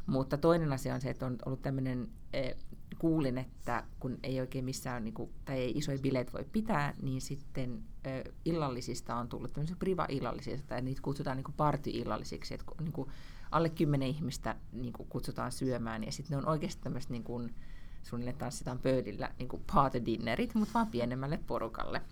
Mutta 0.07 0.39
toinen 0.39 0.73
asia 0.73 0.95
on 0.95 1.01
se, 1.01 1.11
että 1.11 1.27
on 1.27 1.37
ollut 1.47 1.63
tämmöinen, 1.63 2.09
eh, 2.33 2.57
kuulin, 2.99 3.39
että 3.39 3.85
kun 4.01 4.19
ei 4.23 4.41
oikein 4.41 4.65
missään, 4.65 5.05
niin 5.05 5.15
kuin, 5.15 5.31
tai 5.45 5.59
ei 5.59 5.73
isoja 5.79 5.99
bileet 5.99 6.33
voi 6.33 6.45
pitää, 6.53 6.95
niin 7.03 7.21
sitten 7.21 7.83
eh, 8.05 8.25
illallisista 8.45 9.17
on 9.17 9.29
tullut 9.29 9.53
tämmöisiä 9.53 9.77
priva-illallisista, 9.79 10.67
tai 10.67 10.83
niitä 10.83 11.03
kutsutaan 11.03 11.37
niin 11.37 11.55
party-illallisiksi, 11.57 12.55
että 12.55 12.65
niin 12.81 12.93
kuin, 12.93 13.11
alle 13.51 13.69
kymmenen 13.69 14.09
ihmistä 14.09 14.57
niin 14.73 14.93
kuin, 14.93 15.09
kutsutaan 15.09 15.53
syömään, 15.53 16.05
ja 16.05 16.13
sitten 16.13 16.31
ne 16.31 16.37
on 16.37 16.49
oikeasti 16.49 16.83
tämmöiset 16.83 17.11
niin 17.11 17.25
kuin, 17.25 17.55
suunnilleen 18.03 18.39
tanssitaan 18.39 18.79
pöydillä 18.79 19.31
niin 19.39 19.49
kuin 19.49 19.63
party-dinnerit, 19.75 20.55
mutta 20.55 20.75
vaan 20.75 20.87
pienemmälle 20.87 21.41
porukalle. 21.47 22.03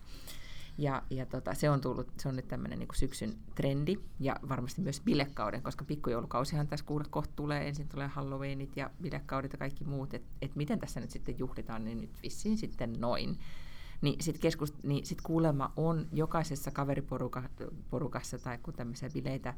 Ja, 0.80 1.02
ja 1.10 1.26
tota, 1.26 1.54
se 1.54 1.70
on 1.70 1.80
tullut, 1.80 2.12
se 2.18 2.28
on 2.28 2.36
nyt 2.36 2.48
tämmöinen 2.48 2.78
niin 2.78 2.88
syksyn 2.94 3.34
trendi 3.54 3.96
ja 4.20 4.36
varmasti 4.48 4.80
myös 4.80 5.00
bilekauden, 5.00 5.62
koska 5.62 5.84
pikkujoulukausihan 5.84 6.66
tässä 6.66 6.86
kuule 6.86 7.04
kohta 7.10 7.32
tulee, 7.36 7.68
ensin 7.68 7.88
tulee 7.88 8.06
Halloweenit 8.06 8.76
ja 8.76 8.90
bilekaudet 9.02 9.52
ja 9.52 9.58
kaikki 9.58 9.84
muut, 9.84 10.14
että 10.14 10.28
et 10.42 10.56
miten 10.56 10.78
tässä 10.78 11.00
nyt 11.00 11.10
sitten 11.10 11.38
juhlitaan, 11.38 11.84
niin 11.84 12.00
nyt 12.00 12.22
vissiin 12.22 12.58
sitten 12.58 12.92
noin. 12.98 13.38
Niin 14.00 14.22
sitten 14.22 14.40
keskust, 14.42 14.74
niin 14.82 15.06
sit 15.06 15.20
kuulemma 15.20 15.72
on 15.76 16.08
jokaisessa 16.12 16.70
kaveriporukassa 16.70 18.38
tai 18.38 18.58
kun 18.58 18.74
tämmöisiä 18.74 19.10
bileitä 19.10 19.54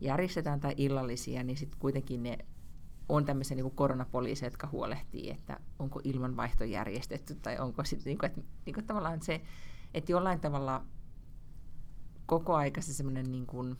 järjestetään 0.00 0.60
tai 0.60 0.74
illallisia, 0.76 1.42
niin 1.42 1.56
sitten 1.56 1.80
kuitenkin 1.80 2.22
ne 2.22 2.38
on 3.08 3.24
tämmöisiä 3.24 3.54
niin 3.54 3.70
koronapoliiseja, 3.70 4.46
jotka 4.46 4.68
huolehtii, 4.72 5.30
että 5.30 5.60
onko 5.78 6.00
ilmanvaihto 6.04 6.64
järjestetty 6.64 7.34
tai 7.34 7.58
onko 7.58 7.84
sitten, 7.84 8.16
niin 8.22 8.46
niin 8.66 8.86
tavallaan 8.86 9.22
se, 9.22 9.40
että 9.94 10.12
jollain 10.12 10.40
tavalla 10.40 10.84
koko 12.26 12.54
aika 12.54 12.80
se 12.80 12.92
semmoinen 12.92 13.32
niin 13.32 13.46
kuin, 13.46 13.76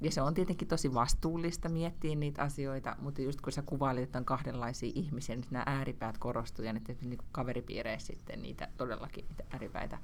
ja 0.00 0.10
se 0.10 0.22
on 0.22 0.34
tietenkin 0.34 0.68
tosi 0.68 0.94
vastuullista 0.94 1.68
miettiä 1.68 2.14
niitä 2.14 2.42
asioita, 2.42 2.96
mutta 3.00 3.22
just 3.22 3.40
kun 3.40 3.52
sä 3.52 3.62
kuvailit, 3.62 4.04
että 4.04 4.18
on 4.18 4.24
kahdenlaisia 4.24 4.92
ihmisiä, 4.94 5.36
niin 5.36 5.46
nämä 5.50 5.62
ääripäät 5.66 6.18
korostuu 6.18 6.64
ja 6.64 6.74
että 6.76 7.06
niin 7.06 7.18
kaveripiireissä 7.32 8.06
sitten 8.06 8.42
niitä 8.42 8.68
todellakin 8.76 9.24
niitä 9.28 9.44
ääripäitä 9.50 9.98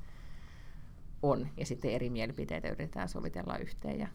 on. 1.22 1.48
Ja 1.56 1.66
sitten 1.66 1.90
eri 1.90 2.10
mielipiteitä 2.10 2.68
yritetään 2.68 3.08
sovitella 3.08 3.56
yhteen. 3.56 4.00
Ja, 4.00 4.08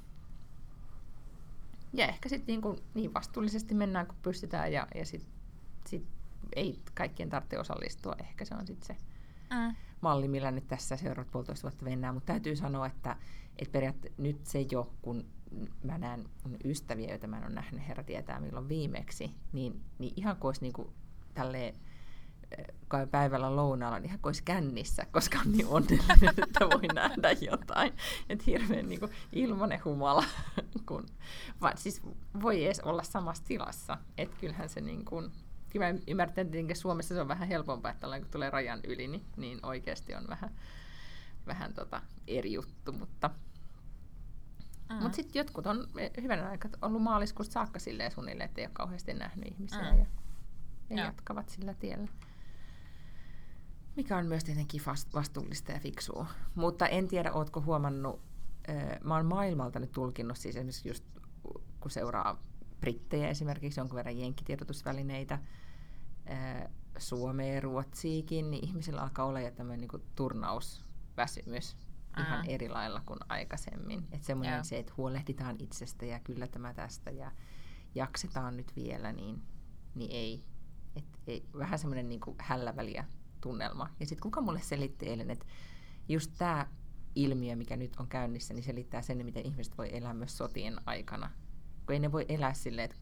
ja 1.94 2.08
ehkä 2.08 2.30
sitten 2.30 2.62
niin, 2.62 2.76
niin 2.94 3.14
vastuullisesti 3.14 3.74
mennään, 3.74 4.08
kun 4.08 4.18
pystytään 4.22 4.74
ja, 4.74 4.88
ja 4.96 5.06
sitten 5.06 5.32
sit 5.88 6.08
ei 6.56 6.82
kaikkien 6.94 7.30
tarvitse 7.30 7.60
osallistua. 7.60 8.16
Ehkä 8.20 8.46
se 8.46 8.56
on 8.56 8.68
sitten 8.68 8.88
se 8.88 9.04
mm. 9.56 9.76
Malli, 10.02 10.28
millä 10.28 10.52
nyt 10.52 10.68
tässä 10.68 10.98
seuraavat 10.98 11.32
puolitoista 11.32 11.68
vuotta 11.68 11.86
mennään. 11.86 12.14
Mutta 12.14 12.34
täytyy 12.34 12.56
sanoa, 12.56 12.86
että, 12.86 13.16
että 13.58 13.72
periaatteessa 13.72 14.22
nyt 14.22 14.46
se 14.46 14.66
jo, 14.72 14.94
kun 15.02 15.26
mä 15.84 15.98
näen 15.98 16.30
mun 16.44 16.58
ystäviä, 16.66 17.10
joita 17.10 17.28
mä 17.28 17.38
en 17.38 17.44
ole 17.44 17.54
nähnyt, 17.54 17.88
herra 17.88 18.04
tietää 18.04 18.40
milloin 18.40 18.70
viimeksi, 18.70 19.32
niin, 19.54 19.82
niin 20.00 20.14
ihan 20.16 20.38
kuin 20.38 20.50
olisi 20.50 20.62
niin 20.62 20.74
kuin 20.74 20.90
tälleen 21.34 21.76
kai 22.88 23.08
päivällä 23.08 23.56
lounaalla, 23.56 24.00
niin 24.00 24.06
ihan 24.06 24.20
kuin 24.20 24.30
olisi 24.30 24.44
kännissä, 24.44 25.06
koska 25.12 25.40
on 25.46 25.52
niin 25.52 25.68
onnellinen, 25.68 26.30
että 26.48 26.66
voi 26.66 26.88
nähdä 26.94 27.32
jotain. 27.32 27.94
Että 28.30 28.44
hirveän 28.48 28.90
niin 28.90 29.00
kuin 29.00 29.12
ilmanen 29.34 29.82
humala, 29.86 30.24
kun, 30.88 31.06
vaan 31.62 31.78
siis 31.78 32.02
voi 32.42 32.66
edes 32.66 32.80
olla 32.80 33.04
samassa 33.04 33.44
tilassa. 33.44 33.98
Että 34.18 34.38
kyllähän 34.40 34.70
se 34.70 34.82
niin 34.82 35.06
kuin, 35.06 35.32
kyllä 35.78 35.94
mä 35.94 36.00
ymmärrän, 36.08 36.48
että 36.48 36.74
Suomessa 36.74 37.16
se 37.16 37.22
on 37.22 37.28
vähän 37.28 37.48
helpompaa, 37.48 37.92
että 37.92 38.08
kun 38.20 38.32
tulee 38.32 38.50
rajan 38.50 38.80
yli, 38.84 39.08
niin, 39.08 39.26
niin 39.38 39.66
oikeasti 39.66 40.16
on 40.16 40.28
vähän, 40.28 40.56
vähän 41.48 41.74
tota 41.74 42.02
eri 42.28 42.54
juttu, 42.54 42.92
mutta 42.92 43.30
Mm. 44.90 44.96
Mutta 44.96 45.16
sitten 45.16 45.40
jotkut 45.40 45.68
on 45.68 45.88
hyvän 46.22 46.48
aikaa 46.48 46.72
ollut 46.82 47.02
maaliskuusta 47.02 47.54
saakka 47.54 47.80
silleen 47.80 48.12
suunnilleen, 48.12 48.50
että 48.50 48.62
ei 48.62 48.66
ole 48.66 48.72
kauheasti 48.74 49.14
nähnyt 49.14 49.52
ihmisiä 49.52 49.92
mm. 49.92 50.00
ja, 50.00 50.06
ja 50.90 51.06
jatkavat 51.06 51.50
sillä 51.50 51.74
tiellä. 51.74 52.08
Mikä 53.96 54.18
on 54.18 54.26
myös 54.26 54.44
tietenkin 54.44 54.82
vastuullista 55.14 55.72
ja 55.72 55.80
fiksua. 55.80 56.28
Mutta 56.56 56.88
en 56.88 57.08
tiedä, 57.08 57.34
ootko 57.34 57.62
huomannut, 57.62 58.22
mä 59.04 59.16
oon 59.16 59.26
maailmalta 59.26 59.80
nyt 59.80 59.92
tulkinnut 59.92 60.38
siis 60.38 60.56
esimerkiksi 60.56 60.90
just 60.90 61.04
kun 61.80 61.92
seuraa 61.92 62.44
brittejä 62.80 63.30
esimerkiksi, 63.30 63.80
jonkun 63.80 63.96
verran 63.96 64.18
jenkkitiedotusvälineitä, 64.18 65.40
Suomeen 66.98 67.56
ja 67.56 67.62
Ruotsiikin, 67.62 68.52
niin 68.52 68.66
ihmisillä 68.66 69.02
alkaa 69.02 69.26
olla 69.26 69.40
jo 69.40 69.52
tämmöinen 69.52 69.88
niin 69.94 70.04
turnausväsymys 70.16 71.76
ihan 72.20 72.50
eri 72.50 72.70
lailla 72.70 73.02
kuin 73.06 73.20
aikaisemmin. 73.30 74.08
Että 74.12 74.26
semmoinen 74.26 74.54
yeah. 74.54 74.66
se, 74.66 74.80
että 74.80 74.94
huolehditaan 74.98 75.56
itsestä 75.60 76.06
ja 76.06 76.20
kyllä 76.20 76.48
tämä 76.48 76.74
tästä 76.74 77.12
ja 77.12 77.32
jaksetaan 77.96 78.58
nyt 78.58 78.76
vielä, 78.76 79.12
niin, 79.12 79.42
niin 79.96 80.12
ei. 80.12 80.44
Et, 80.96 81.06
ei. 81.28 81.50
Vähän 81.58 81.80
semmoinen 81.80 82.10
niin 82.10 82.22
hälläväliä 82.40 83.06
tunnelma. 83.42 83.90
Ja 84.00 84.06
sitten 84.06 84.24
kuka 84.24 84.42
mulle 84.42 84.62
selitti 84.62 85.06
eilen, 85.06 85.32
että 85.32 85.46
just 86.10 86.32
tämä 86.38 86.68
ilmiö, 87.16 87.56
mikä 87.56 87.78
nyt 87.78 87.96
on 87.96 88.08
käynnissä, 88.08 88.54
niin 88.54 88.64
selittää 88.64 89.02
sen, 89.02 89.26
miten 89.26 89.46
ihmiset 89.46 89.78
voi 89.78 89.98
elää 89.98 90.14
myös 90.14 90.38
sotien 90.38 90.82
aikana 90.86 91.32
kun 91.88 91.94
ei 91.94 92.00
ne 92.00 92.12
voi 92.12 92.26
elää 92.30 92.54
silleen, 92.54 92.86
että 92.86 92.98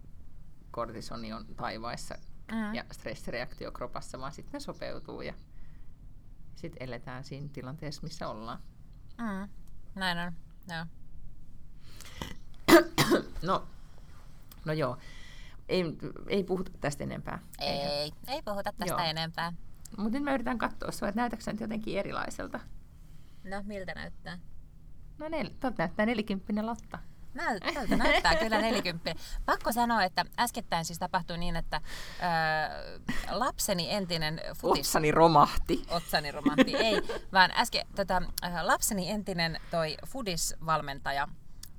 kortisoni 0.71 1.33
on 1.33 1.45
taivaissa 1.55 2.15
mm. 2.51 2.75
ja 2.75 2.83
stressireaktio 2.91 3.71
kropassa, 3.71 4.19
vaan 4.19 4.31
sitten 4.31 4.53
ne 4.53 4.59
sopeutuu 4.59 5.21
ja 5.21 5.33
sitten 6.55 6.87
eletään 6.87 7.23
siinä 7.23 7.49
tilanteessa, 7.53 8.03
missä 8.03 8.27
ollaan. 8.27 8.59
Mm. 9.17 9.49
Näin 9.95 10.17
on, 10.17 10.33
joo. 10.69 10.85
no, 13.41 13.67
no 14.65 14.73
joo, 14.73 14.97
ei, 15.69 15.83
ei 16.27 16.43
puhuta 16.43 16.71
tästä 16.81 17.03
enempää. 17.03 17.39
Ei, 17.59 18.11
ei 18.27 18.41
puhuta 18.45 18.73
tästä 18.77 18.85
joo. 18.93 19.09
enempää. 19.09 19.53
Mutta 19.97 20.17
nyt 20.17 20.23
mä 20.23 20.33
yritän 20.33 20.57
katsoa 20.57 20.91
sua, 20.91 21.07
että 21.07 21.21
näytätkö 21.21 21.51
nyt 21.51 21.61
jotenkin 21.61 21.99
erilaiselta? 21.99 22.59
No, 23.43 23.63
miltä 23.63 23.93
näyttää? 23.93 24.39
No, 25.17 25.29
nel, 25.29 25.49
näyttää 25.77 26.05
nelikymppinen 26.05 26.65
Lotta. 26.65 26.99
Näyt, 27.35 27.63
tältä 27.73 27.95
näyttää 27.95 28.35
kyllä 28.35 28.61
40. 28.61 29.15
Pakko 29.45 29.71
sanoa, 29.71 30.03
että 30.03 30.25
äskettäin 30.39 30.85
siis 30.85 30.99
tapahtui 30.99 31.37
niin, 31.37 31.55
että 31.55 31.81
ää, 32.19 32.71
lapseni 33.31 33.91
entinen 33.91 34.41
futis... 34.57 34.87
Otsani 34.87 35.11
romahti. 35.11 35.81
Otsani 35.89 36.31
romahti, 36.31 36.75
ei, 36.75 37.01
vaan 37.33 37.51
äsken 37.57 37.87
tota, 37.95 38.21
ää, 38.41 38.67
lapseni 38.67 39.09
entinen 39.09 39.59
toi 39.71 39.97
fudisvalmentaja 40.07 41.27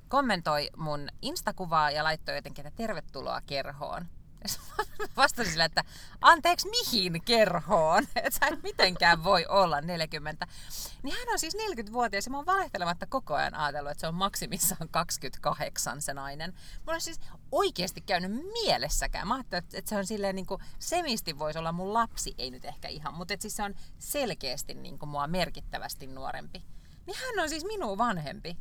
kommentoi 0.09 0.71
mun 0.77 1.09
instakuvaa 1.23 1.91
ja 1.91 2.05
laittoi 2.05 2.35
jotenkin, 2.37 2.67
että 2.67 2.77
tervetuloa 2.77 3.41
kerhoon. 3.47 4.07
vastasin 5.17 5.53
sille, 5.53 5.65
että 5.65 5.85
anteeksi 6.21 6.69
mihin 6.69 7.23
kerhoon? 7.25 8.07
Että 8.17 8.39
sä 8.41 8.47
et 8.47 8.63
mitenkään 8.63 9.25
voi 9.25 9.47
olla 9.49 9.81
40. 9.81 10.47
Niin 11.03 11.17
hän 11.19 11.29
on 11.33 11.39
siis 11.39 11.57
40-vuotias 11.57 12.27
ja 12.27 12.31
mä 12.31 12.37
oon 12.37 12.47
valehtelematta 12.47 13.07
koko 13.07 13.35
ajan 13.35 13.55
ajatellut, 13.55 13.91
että 13.91 14.01
se 14.01 14.07
on 14.07 14.15
maksimissaan 14.15 14.89
28 14.89 16.03
se 16.03 16.15
nainen. 16.15 16.55
Mulla 16.79 16.95
on 16.95 17.01
siis 17.01 17.21
oikeasti 17.53 18.01
käynyt 18.01 18.33
mielessäkään. 18.53 19.29
Mä 19.29 19.35
ajattelin, 19.35 19.65
että 19.73 19.89
se 19.89 19.97
on 19.97 20.07
silleen 20.07 20.37
niin 20.37 20.47
kuin, 20.47 20.61
semisti 20.79 21.39
voisi 21.39 21.59
olla 21.59 21.73
mun 21.73 21.95
lapsi, 21.95 22.35
ei 22.39 22.51
nyt 22.51 22.65
ehkä 22.65 22.89
ihan, 22.89 23.15
mutta 23.15 23.35
että 23.35 23.43
siis 23.43 23.57
se 23.57 23.63
on 23.63 23.75
selkeästi 23.99 24.75
niin 24.75 24.99
kuin 24.99 25.09
mua 25.09 25.27
merkittävästi 25.27 26.07
nuorempi. 26.07 26.65
Niin 27.07 27.17
hän 27.17 27.43
on 27.43 27.49
siis 27.49 27.65
minua 27.65 27.99
vanhempi. 27.99 28.57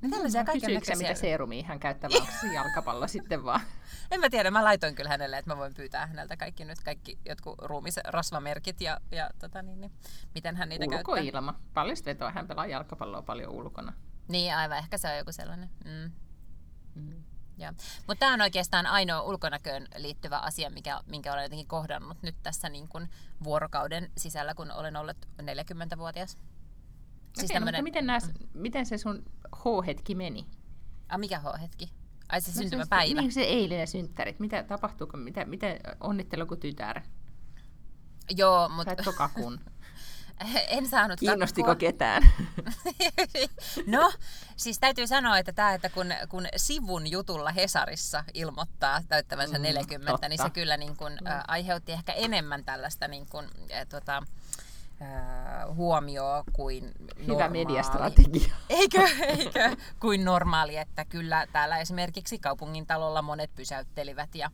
Niin 0.00 0.10
tällaisia 0.10 0.40
no, 0.40 0.46
kaikenlaisia... 0.46 0.96
mitä 0.96 1.14
seerumia 1.14 1.66
hän 1.66 1.80
käyttää, 1.80 2.10
onko 2.14 2.32
se 2.40 2.54
jalkapallo 2.54 3.08
sitten 3.08 3.44
vaan? 3.44 3.60
En 4.10 4.20
mä 4.20 4.30
tiedä, 4.30 4.50
mä 4.50 4.64
laitoin 4.64 4.94
kyllä 4.94 5.10
hänelle, 5.10 5.38
että 5.38 5.50
mä 5.50 5.56
voin 5.56 5.74
pyytää 5.74 6.06
häneltä 6.06 6.36
kaikki 6.36 6.64
nyt 6.64 6.80
kaikki 6.84 7.18
jotkut 7.24 7.54
ruumisrasvamerkit 7.58 8.80
ja, 8.80 9.00
ja 9.12 9.30
tota 9.38 9.62
niin, 9.62 9.80
niin, 9.80 9.92
miten 10.34 10.56
hän 10.56 10.68
niitä 10.68 10.84
Ulkoilma. 10.84 11.04
käyttää. 11.04 11.40
Ulkoilma. 11.40 11.60
Pallistvetoa, 11.74 12.30
hän 12.30 12.48
pelaa 12.48 12.66
jalkapalloa 12.66 13.22
paljon 13.22 13.52
ulkona. 13.52 13.92
Niin, 14.28 14.54
aivan, 14.54 14.78
ehkä 14.78 14.98
se 14.98 15.08
on 15.08 15.16
joku 15.16 15.32
sellainen. 15.32 15.70
Mm. 15.84 16.10
Mm. 16.94 17.24
Mutta 18.06 18.20
tämä 18.20 18.34
on 18.34 18.40
oikeastaan 18.40 18.86
ainoa 18.86 19.22
ulkonäköön 19.22 19.86
liittyvä 19.96 20.38
asia, 20.38 20.70
mikä, 20.70 21.00
minkä 21.06 21.32
olen 21.32 21.42
jotenkin 21.42 21.66
kohdannut 21.66 22.22
nyt 22.22 22.36
tässä 22.42 22.68
niin 22.68 22.88
kun 22.88 23.08
vuorokauden 23.44 24.10
sisällä, 24.16 24.54
kun 24.54 24.72
olen 24.72 24.96
ollut 24.96 25.16
40-vuotias. 25.42 26.38
Siis 27.38 27.52
tämmönen... 27.52 27.84
miten, 27.84 28.06
nää, 28.06 28.18
miten 28.54 28.86
se 28.86 28.98
sun 28.98 29.22
H-hetki 29.56 30.14
meni? 30.14 30.46
A, 31.08 31.18
mikä 31.18 31.38
H-hetki? 31.38 31.92
Ai 32.28 32.40
se 32.40 32.50
no 32.50 32.54
syntymäpäivä. 32.54 33.14
Se, 33.14 33.20
niin 33.20 33.32
se 33.32 33.40
eilinen 33.40 33.86
synttärit. 33.86 34.40
Mitä 34.40 34.62
tapahtuuko? 34.62 35.16
Mitä, 35.16 35.44
miten 35.44 35.80
onnitteluko 36.00 36.56
tytär? 36.56 37.00
Joo, 38.36 38.68
mutta... 38.68 39.02
Sait 39.02 39.16
kakun. 39.16 39.60
en 40.68 40.88
saanut 40.88 41.20
Kiinnostiko 41.20 41.66
kakkua. 41.66 41.88
ketään? 41.88 42.22
no, 43.86 44.12
siis 44.56 44.78
täytyy 44.78 45.06
sanoa, 45.06 45.38
että 45.38 45.52
tämä, 45.52 45.74
että 45.74 45.88
kun, 45.88 46.06
kun 46.28 46.46
sivun 46.56 47.10
jutulla 47.10 47.52
Hesarissa 47.52 48.24
ilmoittaa 48.34 49.02
täyttävänsä 49.08 49.58
mm, 49.58 49.62
40, 49.62 50.12
totta. 50.12 50.28
niin 50.28 50.42
se 50.42 50.50
kyllä 50.50 50.76
niin 50.76 50.96
kun, 50.96 51.12
mm. 51.12 51.26
ä, 51.26 51.44
aiheutti 51.48 51.92
ehkä 51.92 52.12
enemmän 52.12 52.64
tällaista 52.64 53.08
niin 53.08 53.26
kun, 53.26 53.44
ä, 53.80 53.86
tota, 53.86 54.22
huomioon 55.74 56.44
kuin 56.52 56.84
normaali. 56.84 57.26
Hyvä 57.26 57.48
mediastrategia. 57.48 58.54
Eikö, 58.68 59.08
eikö, 59.26 59.76
kuin 60.00 60.24
normaali, 60.24 60.76
että 60.76 61.04
kyllä 61.04 61.46
täällä 61.52 61.78
esimerkiksi 61.78 62.38
kaupungin 62.38 62.86
talolla 62.86 63.22
monet 63.22 63.54
pysäyttelivät 63.54 64.34
ja, 64.34 64.50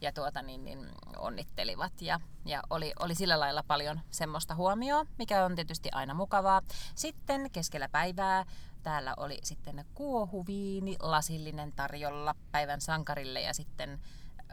ja 0.00 0.12
tuota, 0.12 0.42
niin, 0.42 0.64
niin, 0.64 0.88
onnittelivat 1.16 1.92
ja, 2.00 2.20
ja 2.44 2.62
oli, 2.70 2.92
oli 3.00 3.14
sillä 3.14 3.40
lailla 3.40 3.62
paljon 3.66 4.00
semmoista 4.10 4.54
huomioa, 4.54 5.06
mikä 5.18 5.44
on 5.44 5.54
tietysti 5.54 5.88
aina 5.92 6.14
mukavaa. 6.14 6.62
Sitten 6.94 7.50
keskellä 7.50 7.88
päivää 7.88 8.44
täällä 8.82 9.14
oli 9.16 9.38
sitten 9.42 9.84
kuohuviini, 9.94 10.96
lasillinen 11.00 11.72
tarjolla 11.72 12.34
päivän 12.52 12.80
sankarille 12.80 13.40
ja 13.40 13.54
sitten 13.54 14.00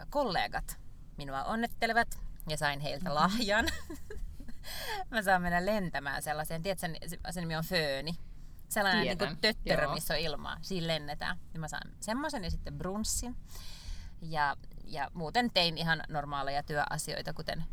kollegat 0.10 0.78
minua 1.18 1.44
onnettelevat 1.44 2.20
ja 2.50 2.58
sain 2.58 2.80
heiltä 2.80 3.10
mm-hmm. 3.10 3.22
mä 5.12 5.22
saan 5.22 5.42
mennä 5.42 5.66
lentämään 5.66 6.24
sellaiseen, 6.24 6.64
tiedätkö, 6.64 6.88
se 7.32 7.42
nimi 7.42 7.56
on 7.56 7.64
fööni. 7.64 8.18
Sellainen 8.70 9.04
niin 9.04 9.18
kuin 9.18 9.38
töttörö, 9.38 9.84
Joo. 9.84 9.94
missä 9.94 10.14
on 10.14 10.20
ilmaa. 10.20 10.58
Siinä 10.62 10.88
lennetään. 10.88 11.38
Ja 11.54 11.60
mä 11.60 11.68
saan 11.68 11.92
semmoisen 12.00 12.44
ja 12.44 12.52
sitten 12.52 12.78
brunssin. 12.78 13.36
Ja, 14.22 14.58
ja 14.86 15.12
muuten 15.14 15.52
tein 15.52 15.78
ihan 15.78 16.04
normaaleja 16.10 16.64
työasioita, 16.64 17.34
kuten 17.34 17.64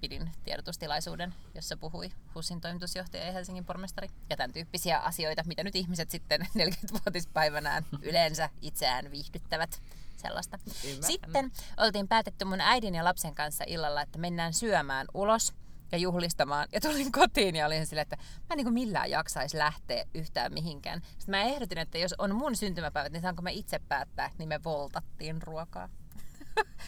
pidin 0.00 0.30
tiedotustilaisuuden, 0.44 1.34
jossa 1.54 1.76
puhui 1.76 2.10
HUSin 2.34 2.60
toimitusjohtaja 2.60 3.26
ja 3.26 3.32
Helsingin 3.32 3.64
pormestari. 3.64 4.08
Ja 4.30 4.36
tämän 4.36 4.52
tyyppisiä 4.52 4.98
asioita, 4.98 5.42
mitä 5.46 5.64
nyt 5.64 5.76
ihmiset 5.76 6.10
sitten 6.10 6.40
40-vuotispäivänään 6.58 7.84
yleensä 8.02 8.50
itseään 8.62 9.10
viihdyttävät 9.10 9.82
sellaista. 10.16 10.58
Ymmärrän. 10.84 11.10
Sitten 11.10 11.52
oltiin 11.76 12.08
päätetty 12.08 12.44
mun 12.44 12.60
äidin 12.60 12.94
ja 12.94 13.04
lapsen 13.04 13.34
kanssa 13.34 13.64
illalla, 13.66 14.02
että 14.02 14.18
mennään 14.18 14.54
syömään 14.54 15.06
ulos– 15.14 15.52
ja 15.92 15.98
juhlistamaan. 15.98 16.68
Ja 16.72 16.80
tulin 16.80 17.12
kotiin 17.12 17.56
ja 17.56 17.66
olin 17.66 17.86
silleen, 17.86 18.02
että 18.02 18.16
mä 18.16 18.46
en 18.50 18.56
niin 18.56 18.72
millään 18.72 19.10
jaksaisi 19.10 19.58
lähteä 19.58 20.04
yhtään 20.14 20.52
mihinkään. 20.52 21.02
Sitten 21.02 21.30
mä 21.30 21.42
ehdotin, 21.42 21.78
että 21.78 21.98
jos 21.98 22.14
on 22.18 22.34
mun 22.34 22.56
syntymäpäivät, 22.56 23.12
niin 23.12 23.22
saanko 23.22 23.42
mä 23.42 23.50
itse 23.50 23.80
päättää, 23.88 24.30
niin 24.38 24.48
me 24.48 24.64
voltattiin 24.64 25.42
ruokaa. 25.42 25.88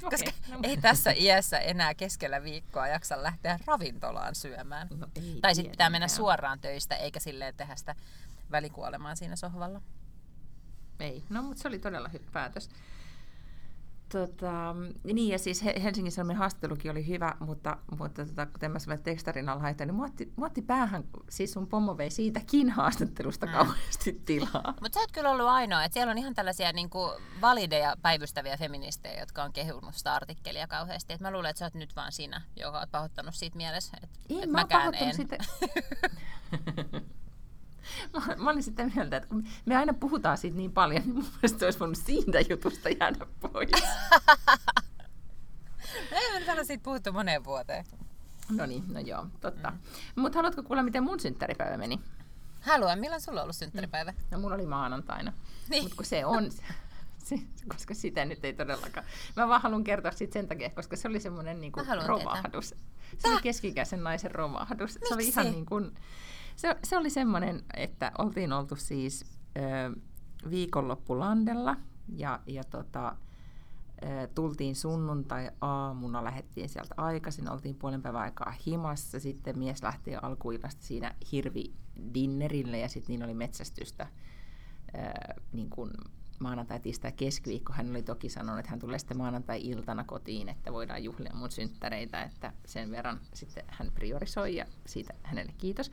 Okay, 0.03 0.11
Koska 0.11 0.31
no. 0.49 0.59
ei 0.63 0.77
tässä 0.77 1.11
iässä 1.17 1.59
enää 1.59 1.95
keskellä 1.95 2.43
viikkoa 2.43 2.89
jaksa 2.89 3.23
lähteä 3.23 3.59
ravintolaan 3.67 4.35
syömään. 4.35 4.89
No, 4.99 5.07
tai 5.41 5.55
sitten 5.55 5.71
pitää 5.71 5.91
mennä 5.91 6.09
suoraan 6.09 6.61
töistä, 6.61 6.97
eikä 6.97 7.21
silleen 7.21 7.55
tehdä 7.57 7.77
sitä 7.77 7.95
välikuolemaa 8.51 9.15
siinä 9.15 9.37
sohvalla. 9.37 9.83
Ei, 11.01 11.25
no 11.29 11.43
mutta 11.43 11.63
se 11.63 11.69
oli 11.69 11.79
todella 11.79 12.09
hyvä 12.09 12.31
päätös. 12.33 12.71
Tota, 14.13 14.77
niin 15.05 15.33
ja 15.33 15.39
siis 15.39 15.65
Helsingin 15.83 16.13
Sanomien 16.13 16.39
haastattelukin 16.39 16.91
oli 16.91 17.07
hyvä, 17.07 17.35
mutta, 17.41 17.77
mutta 17.99 18.27
tota, 18.27 18.47
kuten 18.47 18.71
mä 18.71 18.79
sanoin 18.79 19.03
tekstarin 19.03 19.49
alla 19.49 19.63
haittaa, 19.63 19.87
niin 19.87 19.95
muotti, 19.95 20.33
muotti 20.37 20.63
päähän, 20.63 21.05
siis 21.29 21.53
sun 21.53 21.67
pommo 21.67 21.97
vei 21.97 22.11
siitäkin 22.11 22.71
haastattelusta 22.71 23.47
mm. 23.47 23.53
kauheasti 23.53 24.23
tilaa. 24.25 24.75
Mutta 24.81 24.95
sä 24.95 25.01
oot 25.01 25.13
kyllä 25.13 25.31
ollut 25.31 25.47
ainoa, 25.47 25.85
että 25.85 25.95
siellä 25.95 26.11
on 26.11 26.19
ihan 26.19 26.35
tällaisia 26.35 26.73
niin 26.73 26.91
kuin 26.91 27.11
valideja 27.41 27.97
päivystäviä 28.03 28.57
feministejä, 28.57 29.21
jotka 29.21 29.43
on 29.43 29.53
kehunut 29.53 29.95
sitä 29.95 30.15
artikkelia 30.15 30.67
kauheasti. 30.67 31.13
Et 31.13 31.21
mä 31.21 31.31
luulen, 31.31 31.51
että 31.51 31.59
sä 31.59 31.65
oot 31.65 31.75
nyt 31.75 31.97
vaan 31.97 32.13
sinä, 32.13 32.43
joka 32.57 32.79
oot 32.79 32.91
pahoittanut 32.91 33.35
siitä 33.35 33.57
mielessä, 33.57 33.97
että 34.03 34.19
et 34.31 34.51
mä 34.51 34.59
mäkään 34.59 34.95
en. 34.95 35.15
Sitä... 35.15 35.37
mä, 38.13 38.37
mä 38.37 38.51
olin 38.51 38.63
sitä 38.63 38.91
mieltä, 38.95 39.17
että 39.17 39.29
kun 39.29 39.45
me 39.67 39.77
aina 39.77 39.93
puhutaan 39.93 40.39
siitä 40.39 40.57
niin 40.57 40.73
paljon, 40.73 41.03
niin 41.03 41.15
mun 41.15 41.25
mielestä 41.25 41.65
olisi 41.65 41.79
voinut 41.79 41.99
siitä 41.99 42.41
jutusta 42.41 42.89
jäädä 42.89 43.27
pois. 43.41 43.71
Ei 46.13 46.33
me 46.33 46.55
nyt 46.55 46.67
siitä 46.67 46.85
puhuttu 46.85 47.13
moneen 47.13 47.45
vuoteen. 47.45 47.85
No 48.51 48.67
niin, 48.67 48.85
no 48.93 49.01
joo, 49.01 49.27
totta. 49.41 49.71
Mm. 49.71 50.23
Mutta 50.23 50.39
haluatko 50.39 50.63
kuulla, 50.63 50.83
miten 50.83 51.03
mun 51.03 51.21
synttäripäivä 51.21 51.77
meni? 51.77 52.01
Haluan. 52.61 52.99
Milloin 52.99 53.21
sulla 53.21 53.41
on 53.41 53.43
ollut 53.43 53.57
synttäripäivä? 53.57 54.15
No 54.31 54.39
mulla 54.39 54.55
oli 54.55 54.67
maanantaina. 54.67 55.33
Niin. 55.69 55.83
Mutta 55.83 55.97
kun 55.97 56.05
se 56.05 56.27
on, 56.27 56.51
se, 57.29 57.39
koska 57.69 57.95
sitä 57.95 58.25
nyt 58.25 58.45
ei 58.45 58.53
todellakaan. 58.53 59.07
Mä 59.37 59.49
vaan 59.49 59.63
haluan 59.63 59.85
kertoa 59.85 60.13
siitä 60.13 60.33
sen 60.33 60.49
takia, 60.49 60.71
koska 60.71 60.97
se 60.97 61.09
oli 61.09 61.21
semmoinen 61.21 61.61
niin 61.61 61.73
romahdus. 62.07 62.71
Tietää. 62.71 63.19
Se 63.19 63.29
oli 63.29 63.43
keskikäisen 63.43 64.05
naisen 64.05 64.31
romahdus. 64.31 64.95
Miksi? 64.95 65.09
Se 65.09 65.15
oli 65.15 65.29
ihan 65.29 65.51
niin 65.51 65.67
kuin, 65.67 65.95
se, 66.61 66.77
se 66.85 66.97
oli 66.99 67.11
semmoinen, 67.11 67.65
että 67.77 68.13
oltiin 68.19 68.53
oltu 68.53 68.77
siis 68.77 69.25
ö, 69.57 70.01
viikonloppulandella 70.51 71.77
ja, 72.17 72.41
ja 72.47 72.65
tota, 72.65 73.17
ö, 74.03 74.29
tultiin 74.35 74.77
sunnuntai-aamuna, 74.77 76.25
lähdettiin 76.25 76.69
sieltä 76.69 76.95
aikaisin, 76.97 77.51
oltiin 77.51 77.77
puolen 77.77 78.03
päivän 78.03 78.23
aikaa 78.23 78.55
himassa, 78.67 79.21
sitten 79.21 79.59
mies 79.59 79.83
lähti 79.83 80.17
alkuillasta 80.17 80.83
siinä 80.83 81.15
hirvi 81.33 81.73
dinnerille 82.15 82.79
ja 82.79 82.89
sitten 82.89 83.13
niin 83.13 83.25
oli 83.25 83.35
metsästystä 83.35 84.07
ö, 84.95 84.99
niin 85.53 85.71
kuin 85.71 85.91
maanantai, 86.41 86.81
tiistai, 86.81 87.13
keskiviikko. 87.13 87.73
Hän 87.73 87.91
oli 87.91 88.03
toki 88.03 88.29
sanonut, 88.29 88.59
että 88.59 88.71
hän 88.71 88.79
tulee 88.79 88.99
sitten 88.99 89.17
maanantai-iltana 89.17 90.05
kotiin, 90.05 90.49
että 90.49 90.73
voidaan 90.73 91.05
juhlia 91.05 91.35
mun 91.35 91.51
synttäreitä, 91.51 92.23
että 92.23 92.53
sen 92.67 92.91
verran 92.91 93.21
sitten 93.35 93.65
hän 93.67 93.93
priorisoi 93.95 94.57
ja 94.57 94.67
siitä 94.87 95.15
hänelle 95.23 95.53
kiitos 95.59 95.91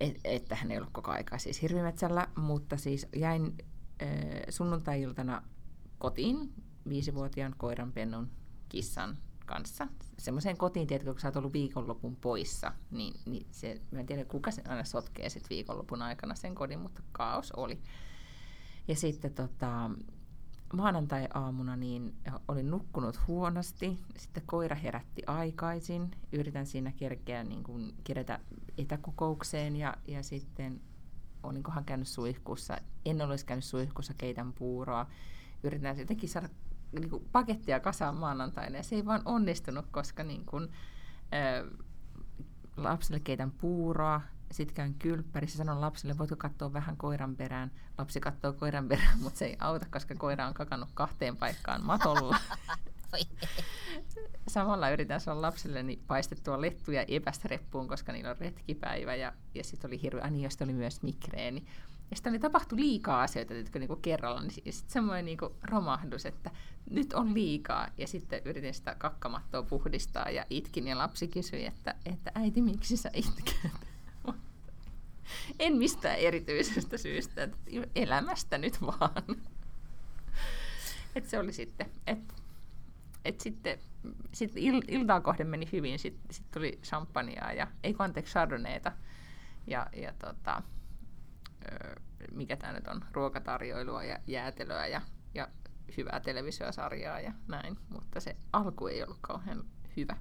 et, 0.00 0.20
että 0.24 0.54
hän 0.54 0.70
ei 0.70 0.78
ollut 0.78 0.92
koko 0.92 1.10
aikaa 1.10 1.38
siis 1.38 1.62
hirvimetsällä, 1.62 2.28
mutta 2.36 2.76
siis 2.76 3.06
jäin 3.16 3.54
äh, 4.02 4.08
sunnuntai-iltana 4.48 5.42
kotiin 5.98 6.52
viisivuotiaan 6.88 7.54
koiranpennun 7.56 8.30
kissan 8.68 9.18
kanssa. 9.46 9.88
Semmoiseen 10.18 10.56
kotiin, 10.56 10.86
tiedätkö, 10.86 11.12
kun 11.12 11.20
sä 11.20 11.28
oot 11.28 11.36
ollut 11.36 11.52
viikonlopun 11.52 12.16
poissa, 12.16 12.72
niin, 12.90 13.14
niin 13.26 13.46
se, 13.50 13.80
mä 13.90 14.00
en 14.00 14.06
tiedä 14.06 14.24
kuka 14.24 14.50
sen 14.50 14.70
aina 14.70 14.84
sotkee 14.84 15.28
sit 15.28 15.50
viikonlopun 15.50 16.02
aikana 16.02 16.34
sen 16.34 16.54
kodin, 16.54 16.78
mutta 16.78 17.02
kaos 17.12 17.52
oli. 17.52 17.80
Ja 18.88 18.96
sitten 18.96 19.34
tota, 19.34 19.90
maanantai-aamuna 20.72 21.76
niin 21.76 22.14
olin 22.48 22.70
nukkunut 22.70 23.20
huonosti, 23.26 23.98
sitten 24.16 24.42
koira 24.46 24.76
herätti 24.76 25.22
aikaisin, 25.26 26.10
yritän 26.32 26.66
siinä 26.66 26.92
kerkeä 26.92 27.44
niin 27.44 27.62
kuin, 27.62 27.94
kerätä 28.04 28.40
etäkokoukseen 28.78 29.76
ja, 29.76 29.96
ja 30.08 30.22
sitten 30.22 30.80
olinkohan 31.42 31.84
käynyt 31.84 32.08
suihkussa, 32.08 32.78
en 33.04 33.22
olisi 33.22 33.46
käynyt 33.46 33.64
suihkussa, 33.64 34.14
keitän 34.18 34.52
puuroa. 34.52 35.06
Yritän 35.62 35.98
jotenkin 35.98 36.28
saada 36.28 36.48
niin 36.92 37.10
kuin 37.10 37.24
pakettia 37.32 37.80
kasaan 37.80 38.16
maanantaina 38.16 38.76
ja 38.76 38.82
se 38.82 38.96
ei 38.96 39.04
vaan 39.04 39.22
onnistunut, 39.24 39.86
koska 39.90 40.24
niin 40.24 40.44
kuin, 40.46 40.68
ää, 41.32 41.64
lapselle 42.76 43.20
keitän 43.20 43.50
puuroa, 43.50 44.20
sitten 44.50 44.74
käyn 44.74 44.94
kylppärissä, 44.94 45.58
sanon 45.58 45.80
lapselle, 45.80 46.18
voitko 46.18 46.36
katsoa 46.36 46.72
vähän 46.72 46.96
koiran 46.96 47.36
perään. 47.36 47.70
Lapsi 47.98 48.20
katsoo 48.20 48.52
koiran 48.52 48.88
perään, 48.88 49.18
mutta 49.22 49.38
se 49.38 49.44
ei 49.46 49.56
auta, 49.60 49.86
koska 49.90 50.14
koira 50.14 50.46
on 50.46 50.54
kakannut 50.54 50.88
kahteen 50.94 51.36
paikkaan 51.36 51.84
matolla. 51.84 52.38
Samalla 54.48 54.90
yritän 54.90 55.20
saada 55.20 55.42
lapselleni 55.42 55.98
paistettua 56.06 56.60
lettuja 56.60 57.04
epästä 57.08 57.48
reppuun, 57.48 57.88
koska 57.88 58.12
niillä 58.12 58.30
on 58.30 58.36
retkipäivä 58.40 59.14
ja, 59.14 59.32
ja 59.54 59.64
sitten 59.64 59.88
oli 59.88 60.02
hirveä, 60.02 60.30
niin 60.30 60.50
oli 60.62 60.72
myös 60.72 61.02
migreeni. 61.02 61.64
Ja 62.10 62.16
sitten 62.16 62.30
oli 62.30 62.38
tapahtu 62.38 62.76
liikaa 62.76 63.22
asioita 63.22 63.54
jotka 63.54 63.78
niinku 63.78 63.96
kerralla, 63.96 64.40
niin 64.40 64.52
sitten 64.52 64.92
semmoinen 64.92 65.24
niinku 65.24 65.56
romahdus, 65.62 66.26
että 66.26 66.50
nyt 66.90 67.12
on 67.12 67.34
liikaa. 67.34 67.88
Ja 67.98 68.06
sitten 68.06 68.42
yritin 68.44 68.74
sitä 68.74 68.94
kakkamattoa 68.94 69.62
puhdistaa 69.62 70.30
ja 70.30 70.44
itkin 70.50 70.88
ja 70.88 70.98
lapsi 70.98 71.28
kysyi, 71.28 71.66
että, 71.66 71.94
että 72.06 72.32
äiti, 72.34 72.62
miksi 72.62 72.96
sä 72.96 73.10
itket? 73.12 73.70
En 75.58 75.76
mistään 75.76 76.18
erityisestä 76.18 76.98
syystä, 76.98 77.48
elämästä 77.94 78.58
nyt 78.58 78.82
vaan. 78.82 79.22
Et 81.14 81.26
se 81.26 81.38
oli 81.38 81.52
sitten, 81.52 81.90
että 82.06 82.34
et 83.24 83.40
sitten 83.40 83.78
sit 84.32 84.52
il, 84.56 84.82
iltaa 84.88 85.20
kohden 85.20 85.46
meni 85.46 85.68
hyvin, 85.72 85.98
sitten 85.98 86.34
sit 86.34 86.50
tuli 86.50 86.78
champagnea 86.82 87.52
ja, 87.52 87.66
ei 87.82 87.94
anteeksi, 87.98 88.32
chardonnayta 88.32 88.92
ja, 89.66 89.86
ja 89.96 90.12
tota, 90.18 90.62
mikä 92.32 92.56
tämä 92.56 92.72
nyt 92.72 92.86
on, 92.86 93.04
ruokatarjoilua 93.12 94.04
ja 94.04 94.18
jäätelöä 94.26 94.86
ja, 94.86 95.00
ja 95.34 95.48
hyvää 95.96 96.20
televisiosarjaa 96.20 97.20
ja 97.20 97.32
näin, 97.48 97.78
mutta 97.88 98.20
se 98.20 98.36
alku 98.52 98.86
ei 98.86 99.02
ollut 99.02 99.18
kauhean 99.20 99.64
hyvä. 99.96 100.16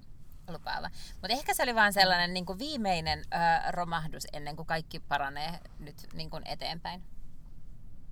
Lupaava. 0.47 0.89
Mutta 1.11 1.27
ehkä 1.27 1.53
se 1.53 1.63
oli 1.63 1.75
vain 1.75 1.93
sellainen 1.93 2.33
niin 2.33 2.45
kuin 2.45 2.59
viimeinen 2.59 3.19
ö, 3.19 3.71
romahdus 3.71 4.27
ennen 4.33 4.55
kuin 4.55 4.65
kaikki 4.65 4.99
paranee 4.99 5.59
nyt 5.79 5.95
niin 6.13 6.29
kuin 6.29 6.43
eteenpäin. 6.47 7.03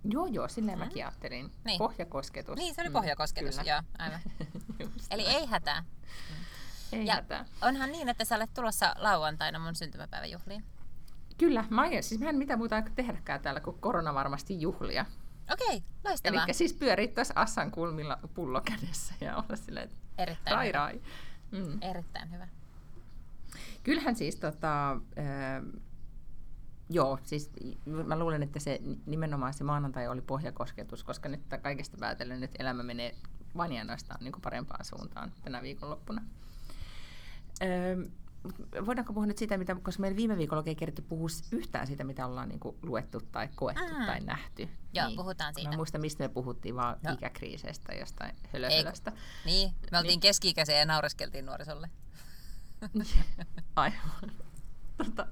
Joo, 0.03 0.25
joo, 0.25 0.47
silleen 0.47 0.77
mm. 0.77 0.83
mäkin 0.83 1.05
ajattelin. 1.05 1.51
Niin. 1.63 1.77
Pohjakosketus. 1.77 2.55
Niin, 2.55 2.75
se 2.75 2.81
oli 2.81 2.89
mm, 2.89 2.93
pohjakosketus, 2.93 3.57
mm, 3.57 3.65
joo, 3.65 3.81
aivan. 3.97 4.19
Eli 5.11 5.25
ei 5.25 5.45
hätää. 5.45 5.83
Ei 6.91 7.05
ja 7.05 7.13
hätää. 7.13 7.45
onhan 7.61 7.91
niin, 7.91 8.09
että 8.09 8.25
sä 8.25 8.35
olet 8.35 8.53
tulossa 8.53 8.95
lauantaina 8.97 9.59
mun 9.59 9.75
syntymäpäiväjuhliin. 9.75 10.63
Kyllä, 11.37 11.63
mä 11.69 11.85
en, 11.85 12.03
siis 12.03 12.21
mä 12.21 12.29
en 12.29 12.35
mitään 12.35 12.59
muuta 12.59 12.75
aika 12.75 12.89
tehdäkään 12.95 13.41
täällä 13.41 13.59
kuin 13.59 13.79
korona 13.79 14.13
varmasti 14.13 14.61
juhlia. 14.61 15.05
Okei, 15.53 15.83
loistavaa. 16.03 16.43
Eli 16.43 16.53
siis 16.53 16.73
pyörii 16.73 17.07
tässä 17.07 17.33
Assan 17.37 17.71
kulmilla 17.71 18.19
pullo 18.33 18.61
kädessä 18.61 19.13
ja 19.21 19.35
olla 19.35 19.55
silleen, 19.55 19.83
että 19.83 19.97
Erittäin 20.17 20.55
rai, 20.55 20.71
rai. 20.71 21.01
Mm. 21.51 21.77
Erittäin 21.81 22.31
hyvä. 22.31 22.47
Kyllähän 23.83 24.15
siis 24.15 24.35
tota, 24.35 24.91
äh, 24.91 25.63
joo, 26.89 27.19
siis 27.23 27.51
mä 27.85 28.19
luulen, 28.19 28.43
että 28.43 28.59
se 28.59 28.79
nimenomaan 29.05 29.53
se 29.53 29.63
maanantai 29.63 30.07
oli 30.07 30.21
pohjakosketus, 30.21 31.03
koska 31.03 31.29
nyt 31.29 31.41
kaikesta 31.61 31.97
päätellen 31.99 32.39
nyt 32.39 32.51
elämä 32.59 32.83
menee 32.83 33.15
vain 33.57 33.71
ja 33.71 33.85
niin 34.19 34.33
parempaan 34.41 34.85
suuntaan 34.85 35.31
tänä 35.43 35.61
viikonloppuna. 35.61 36.21
Öö, 37.63 38.05
voidaanko 38.85 39.13
puhua 39.13 39.25
nyt 39.25 39.37
siitä, 39.37 39.57
mitä, 39.57 39.75
koska 39.75 40.01
meillä 40.01 40.15
viime 40.15 40.37
viikolla 40.37 40.63
ei 40.65 40.75
kerätty 40.75 41.01
puhua 41.01 41.27
yhtään 41.51 41.87
siitä, 41.87 42.03
mitä 42.03 42.25
ollaan 42.25 42.49
niin 42.49 42.59
kuin, 42.59 42.75
luettu 42.83 43.21
tai 43.31 43.49
koettu 43.55 43.93
mm. 43.99 44.05
tai 44.05 44.19
nähty. 44.19 44.69
Joo, 44.93 45.07
niin, 45.07 45.17
puhutaan 45.17 45.53
siitä. 45.53 45.69
Mä 45.69 45.75
muistan, 45.75 46.01
mistä 46.01 46.23
me 46.23 46.29
puhuttiin, 46.29 46.75
vaan 46.75 46.97
no. 47.03 47.13
ikäkriiseistä, 47.13 47.93
jostain 47.93 48.35
hölöhölöstä. 48.53 49.11
Niin, 49.45 49.73
me 49.91 49.97
oltiin 49.97 50.09
niin. 50.09 50.19
keski-ikäisiä 50.19 50.79
ja 50.79 50.85
naureskeltiin 50.85 51.45
nuorisolle. 51.45 51.89
Aivan. 53.75 54.31
Tota, 54.97 55.27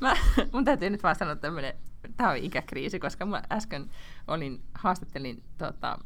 mä, 0.00 0.16
mun 0.52 0.64
täytyy 0.64 0.90
nyt 0.90 1.02
vaan 1.02 1.16
sanoa 1.16 1.36
tämmöinen, 1.36 1.74
tämä 2.16 2.30
on 2.30 2.36
ikäkriisi, 2.36 2.98
koska 2.98 3.26
mä 3.26 3.42
äsken 3.52 3.90
olin, 4.26 4.62
haastattelin 4.74 5.42
tota, 5.58 5.98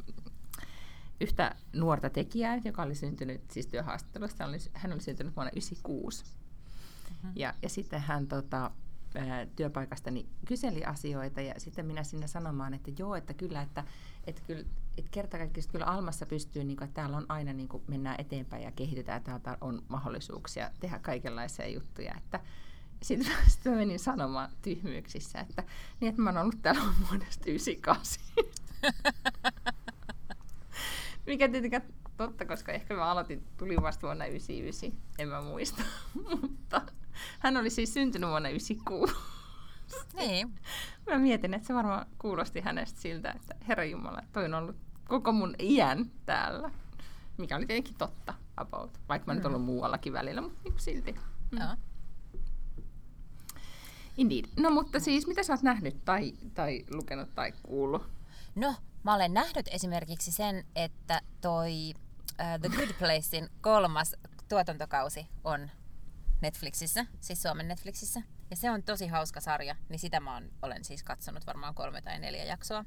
yhtä 1.20 1.54
nuorta 1.72 2.10
tekijää, 2.10 2.60
joka 2.64 2.82
oli 2.82 2.94
syntynyt 2.94 3.50
siis 3.50 3.66
työhaastattelusta. 3.66 4.44
Hän 4.44 4.50
oli, 4.50 4.58
hän 4.72 4.92
oli 4.92 5.00
syntynyt 5.00 5.36
vuonna 5.36 5.50
1996. 5.50 6.24
Mm-hmm. 6.24 7.32
Ja, 7.36 7.54
ja 7.62 7.68
sitten 7.68 8.00
hän 8.00 8.26
tota, 8.26 8.70
työpaikastani 9.56 10.26
kyseli 10.46 10.84
asioita 10.84 11.40
ja 11.40 11.54
sitten 11.58 11.86
minä 11.86 12.04
sinne 12.04 12.26
sanomaan, 12.26 12.74
että 12.74 12.90
joo, 12.98 13.14
että 13.14 13.34
kyllä, 13.34 13.62
että, 13.62 13.84
että 14.26 14.42
kyllä 14.46 14.64
että 14.98 15.10
kerta 15.10 15.38
kaikkiaan 15.38 15.68
kyllä 15.72 15.84
Almassa 15.84 16.26
pystyy, 16.26 16.64
niin 16.64 16.76
kuin, 16.76 16.84
että 16.84 16.94
täällä 16.94 17.16
on 17.16 17.26
aina 17.28 17.52
niin 17.52 17.68
kuin, 17.68 17.82
mennään 17.86 18.16
eteenpäin 18.18 18.62
ja 18.62 18.72
kehitetään, 18.72 19.22
täältä 19.22 19.58
on 19.60 19.82
mahdollisuuksia 19.88 20.70
tehdä 20.80 20.98
kaikenlaisia 20.98 21.68
juttuja, 21.68 22.14
että 22.16 22.40
sitten 23.02 23.32
sit 23.48 23.64
mä 23.64 23.76
menin 23.76 23.98
sanomaan 23.98 24.50
tyhmyyksissä, 24.62 25.40
että, 25.40 25.64
niin, 26.00 26.08
että 26.08 26.22
mä 26.22 26.30
oon 26.30 26.38
ollut 26.38 26.62
täällä 26.62 26.82
vuodesta 27.10 27.44
98. 27.46 28.24
Mikä 31.26 31.48
tietenkään 31.48 31.82
totta, 32.16 32.44
koska 32.44 32.72
ehkä 32.72 32.94
mä 32.94 33.04
aloitin, 33.04 33.44
tulin 33.56 33.82
vasta 33.82 34.06
vuonna 34.06 34.26
99, 34.26 34.92
en 35.18 35.28
mä 35.28 35.42
muista. 35.42 35.82
Mutta 36.40 36.82
hän 37.38 37.56
oli 37.56 37.70
siis 37.70 37.94
syntynyt 37.94 38.30
vuonna 38.30 38.48
96. 38.48 39.14
Niin. 40.14 40.54
Mä 41.10 41.18
mietin, 41.18 41.54
että 41.54 41.66
se 41.66 41.74
varmaan 41.74 42.06
kuulosti 42.18 42.60
hänestä 42.60 43.00
siltä, 43.00 43.30
että 43.36 43.54
Herra 43.68 43.84
Jumala, 43.84 44.22
toi 44.32 44.44
on 44.44 44.54
ollut 44.54 44.76
koko 45.08 45.32
mun 45.32 45.54
iän 45.58 46.10
täällä. 46.26 46.70
Mikä 47.38 47.56
oli 47.56 47.66
tietenkin 47.66 47.94
totta 47.94 48.34
about, 48.56 49.00
vaikka 49.08 49.26
mä 49.26 49.32
mm. 49.32 49.36
nyt 49.36 49.46
ollut 49.46 49.64
muuallakin 49.64 50.12
välillä, 50.12 50.40
mutta 50.40 50.58
niin 50.64 50.74
silti. 50.78 51.12
Mm. 51.50 51.58
Joo. 51.58 51.76
Indeed. 54.16 54.44
No 54.56 54.70
mutta 54.70 55.00
siis, 55.00 55.26
mitä 55.26 55.42
sä 55.42 55.52
oot 55.52 55.62
nähnyt 55.62 56.04
tai, 56.04 56.32
tai 56.54 56.84
lukenut 56.90 57.34
tai 57.34 57.52
kuullut? 57.62 58.02
No, 58.54 58.74
Mä 59.02 59.14
olen 59.14 59.34
nähnyt 59.34 59.68
esimerkiksi 59.70 60.32
sen, 60.32 60.64
että 60.76 61.20
toi 61.40 61.92
uh, 61.94 62.60
The 62.60 62.68
Good 62.68 62.92
Placein 62.98 63.48
kolmas 63.60 64.16
tuotantokausi 64.48 65.26
on 65.44 65.70
Netflixissä, 66.40 67.06
siis 67.20 67.42
Suomen 67.42 67.68
Netflixissä. 67.68 68.22
Ja 68.50 68.56
se 68.56 68.70
on 68.70 68.82
tosi 68.82 69.06
hauska 69.06 69.40
sarja, 69.40 69.76
niin 69.88 69.98
sitä 69.98 70.20
mä 70.20 70.42
olen 70.62 70.84
siis 70.84 71.02
katsonut 71.02 71.46
varmaan 71.46 71.74
kolme 71.74 72.02
tai 72.02 72.18
neljä 72.18 72.44
jaksoa. 72.44 72.84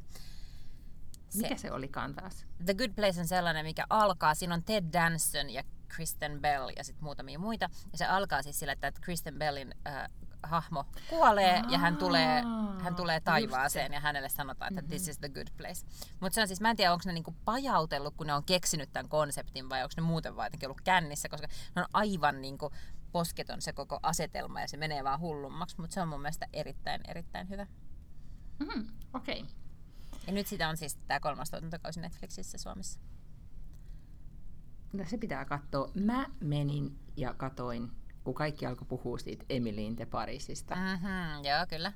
Se, 1.30 1.42
Mikä 1.42 1.58
se 1.58 1.72
olikaan 1.72 2.16
taas? 2.16 2.46
The 2.66 2.74
Good 2.74 2.92
Place 2.96 3.20
on 3.20 3.28
sellainen, 3.28 3.66
mikä 3.66 3.86
alkaa, 3.90 4.36
siinä 4.36 4.54
on 4.54 4.64
Ted 4.64 4.84
Danson 4.94 5.50
ja 5.50 5.64
Kristen 5.88 6.42
Bell 6.42 6.70
ja 6.78 6.84
sitten 6.84 7.04
muutamia 7.04 7.40
muita. 7.40 7.70
Ja 7.92 7.98
se 7.98 8.06
alkaa 8.06 8.42
siis 8.42 8.60
sillä, 8.60 8.74
että 8.74 8.92
Kristen 9.02 9.40
Bellin 9.40 9.76
äh, 9.88 10.10
hahmo 10.44 10.86
kuolee 11.10 11.60
Aa, 11.60 11.72
ja 11.72 11.78
hän 11.78 11.98
tulee, 11.98 12.44
hän 12.82 12.96
tulee 12.96 13.20
taivaaseen 13.20 13.94
ja 13.94 14.00
hänelle 14.00 14.30
sanotaan, 14.30 14.74
että 14.74 14.82
mm-hmm. 14.82 14.90
this 14.90 15.08
is 15.08 15.20
the 15.20 15.30
good 15.30 15.48
place. 15.58 15.86
Mutta 16.20 16.36
se 16.36 16.42
on 16.42 16.48
siis, 16.48 16.62
mä 16.62 16.70
en 16.70 16.76
tiedä, 16.76 16.94
onko 16.94 17.04
ne 17.06 17.14
niinku 17.14 17.36
pajautellut, 17.46 18.14
kun 18.18 18.28
ne 18.28 18.34
on 18.34 18.44
keksinyt 18.44 18.94
tämän 18.94 19.10
konseptin 19.10 19.70
vai 19.70 19.84
onko 19.84 19.94
ne 19.98 20.04
muuten 20.04 20.36
vaan 20.36 20.52
ollut 20.66 20.82
kännissä, 20.82 21.30
koska 21.30 21.48
ne 21.76 21.82
on 21.82 21.88
aivan 21.94 22.42
niinku 22.42 22.72
posketon 23.12 23.62
se 23.62 23.74
koko 23.74 24.00
asetelma 24.04 24.62
ja 24.62 24.68
se 24.68 24.78
menee 24.78 25.04
vaan 25.04 25.20
hullummaksi, 25.20 25.76
mutta 25.80 25.94
se 25.94 26.02
on 26.02 26.08
mun 26.08 26.22
mielestä 26.22 26.48
erittäin, 26.54 27.02
erittäin 27.08 27.50
hyvä. 27.50 27.68
Mm, 28.60 28.88
Okei. 29.14 29.42
Okay. 29.42 29.56
Ja 30.28 30.34
nyt 30.34 30.48
sitä 30.48 30.70
on 30.70 30.78
siis 30.78 30.96
tämä 30.96 31.20
kolmas 31.20 31.50
tuotantokausi 31.50 32.00
Netflixissä 32.00 32.58
Suomessa. 32.58 33.00
No 34.94 35.06
se 35.08 35.18
pitää 35.18 35.46
katsoa. 35.46 35.92
Mä 35.96 36.26
menin 36.40 37.00
ja 37.18 37.34
katoin 37.34 37.92
kun 38.24 38.34
kaikki 38.34 38.66
alkoi 38.66 38.88
puhua 38.88 39.18
siitä 39.18 39.46
Emilien 39.50 39.98
de 39.98 40.06
Parisista. 40.06 40.76
Mm-hmm, 40.76 41.44
joo, 41.44 41.66
kyllä. 41.70 41.94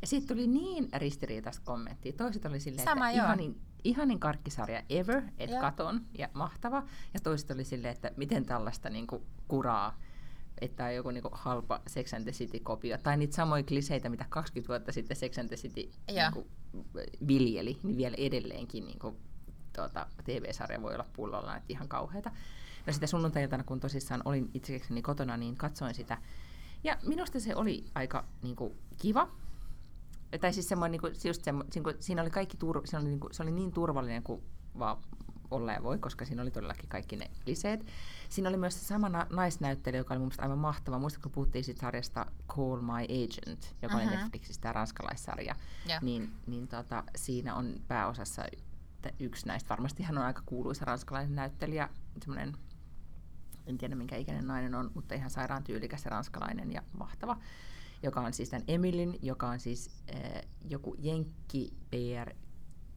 Ja 0.00 0.06
sitten 0.06 0.36
tuli 0.36 0.46
niin 0.46 0.88
ristiriitaista 0.96 1.62
kommenttia. 1.64 2.12
Toiset 2.12 2.44
oli 2.44 2.60
silleen, 2.60 2.84
Sama, 2.84 3.10
että 3.10 3.22
ihanin, 3.22 3.60
ihanin 3.84 4.20
karkkisarja 4.20 4.82
ever, 4.88 5.22
että 5.38 5.60
katon 5.60 6.06
ja 6.18 6.28
mahtava. 6.32 6.82
Ja 7.14 7.20
toiset 7.20 7.50
oli 7.50 7.64
silleen, 7.64 7.94
että 7.94 8.10
miten 8.16 8.46
tällaista 8.46 8.90
niinku 8.90 9.26
kuraa, 9.48 9.98
että 10.60 10.84
on 10.84 10.94
joku 10.94 11.10
niinku 11.10 11.30
halpa 11.32 11.80
Sex 11.86 12.14
and 12.14 12.22
the 12.22 12.32
City-kopio. 12.32 12.98
Tai 12.98 13.16
niitä 13.16 13.34
samoja 13.34 13.62
kliseitä, 13.62 14.08
mitä 14.08 14.26
20 14.28 14.68
vuotta 14.68 14.92
sitten 14.92 15.16
Sex 15.16 15.38
and 15.38 15.48
the 15.48 15.56
City 15.56 15.90
niinku, 16.08 16.46
viljeli, 17.28 17.78
niin 17.82 17.96
vielä 17.96 18.14
edelleenkin 18.18 18.84
niinku, 18.84 19.16
tuota, 19.76 20.06
TV-sarja 20.24 20.82
voi 20.82 20.94
olla 20.94 21.06
pullolla, 21.12 21.56
että 21.56 21.66
ihan 21.68 21.88
kauheita. 21.88 22.30
No 22.86 22.92
sitä 22.92 23.06
sunnuntai 23.06 23.48
kun 23.66 23.80
tosissaan 23.80 24.22
olin 24.24 24.50
itsekseni 24.54 25.02
kotona, 25.02 25.36
niin 25.36 25.56
katsoin 25.56 25.94
sitä. 25.94 26.18
Ja 26.84 26.96
minusta 27.06 27.40
se 27.40 27.56
oli 27.56 27.84
aika 27.94 28.24
niin 28.42 28.56
kuin, 28.56 28.72
kiva. 28.98 29.28
Tai 30.40 30.52
siis 30.52 30.68
semmoinen, 30.68 30.92
niin 30.92 31.00
kuin, 31.00 31.14
just 31.24 31.44
semmo, 31.44 31.64
siinä 32.00 32.22
oli 32.22 32.30
kaikki 32.30 32.56
tur, 32.56 32.82
se, 32.84 32.96
oli, 32.96 33.04
niin 33.04 33.20
kuin, 33.20 33.34
se 33.34 33.42
oli 33.42 33.50
niin 33.50 33.72
turvallinen 33.72 34.22
kuin 34.22 34.42
vaan 34.78 34.96
olla 35.50 35.72
ja 35.72 35.82
voi, 35.82 35.98
koska 35.98 36.24
siinä 36.24 36.42
oli 36.42 36.50
todellakin 36.50 36.88
kaikki 36.88 37.16
ne 37.16 37.30
liseet. 37.46 37.86
Siinä 38.28 38.48
oli 38.48 38.56
myös 38.56 38.80
se 38.80 38.86
sama 38.86 39.08
na- 39.08 39.26
naisnäyttelijä, 39.30 40.00
joka 40.00 40.14
oli 40.14 40.20
mun 40.20 40.30
aivan 40.38 40.58
mahtava. 40.58 40.98
Muistatko, 40.98 41.28
kun 41.28 41.32
puhuttiin 41.32 41.64
siitä 41.64 41.80
sarjasta 41.80 42.26
Call 42.48 42.80
My 42.80 43.04
Agent, 43.04 43.76
joka 43.82 43.94
uh-huh. 43.94 44.08
oli 44.08 44.16
Netflixistä 44.16 44.62
tämä 44.62 44.72
ranskalaissarja, 44.72 45.54
Joo. 45.88 45.98
niin, 46.02 46.32
niin 46.46 46.68
tota, 46.68 47.04
siinä 47.16 47.54
on 47.54 47.74
pääosassa 47.88 48.44
yksi 49.20 49.46
näistä. 49.46 49.68
Varmasti 49.68 50.02
hän 50.02 50.18
on 50.18 50.24
aika 50.24 50.42
kuuluisa 50.46 50.84
ranskalainen 50.84 51.34
näyttelijä, 51.34 51.88
semmoinen 52.20 52.56
en 53.66 53.78
tiedä 53.78 53.94
minkä 53.94 54.16
ikäinen 54.16 54.46
nainen 54.46 54.74
on, 54.74 54.90
mutta 54.94 55.14
ihan 55.14 55.30
sairaan 55.30 55.64
tyylikäs 55.64 56.04
ja 56.04 56.10
ranskalainen 56.10 56.72
ja 56.72 56.82
mahtava, 56.98 57.38
joka 58.02 58.20
on 58.20 58.32
siis 58.32 58.50
tämän 58.50 58.64
Emilin, 58.68 59.18
joka 59.22 59.48
on 59.48 59.60
siis 59.60 59.90
äh, 60.14 60.42
joku 60.64 60.96
Jenkki 60.98 61.72
PR 61.90 62.34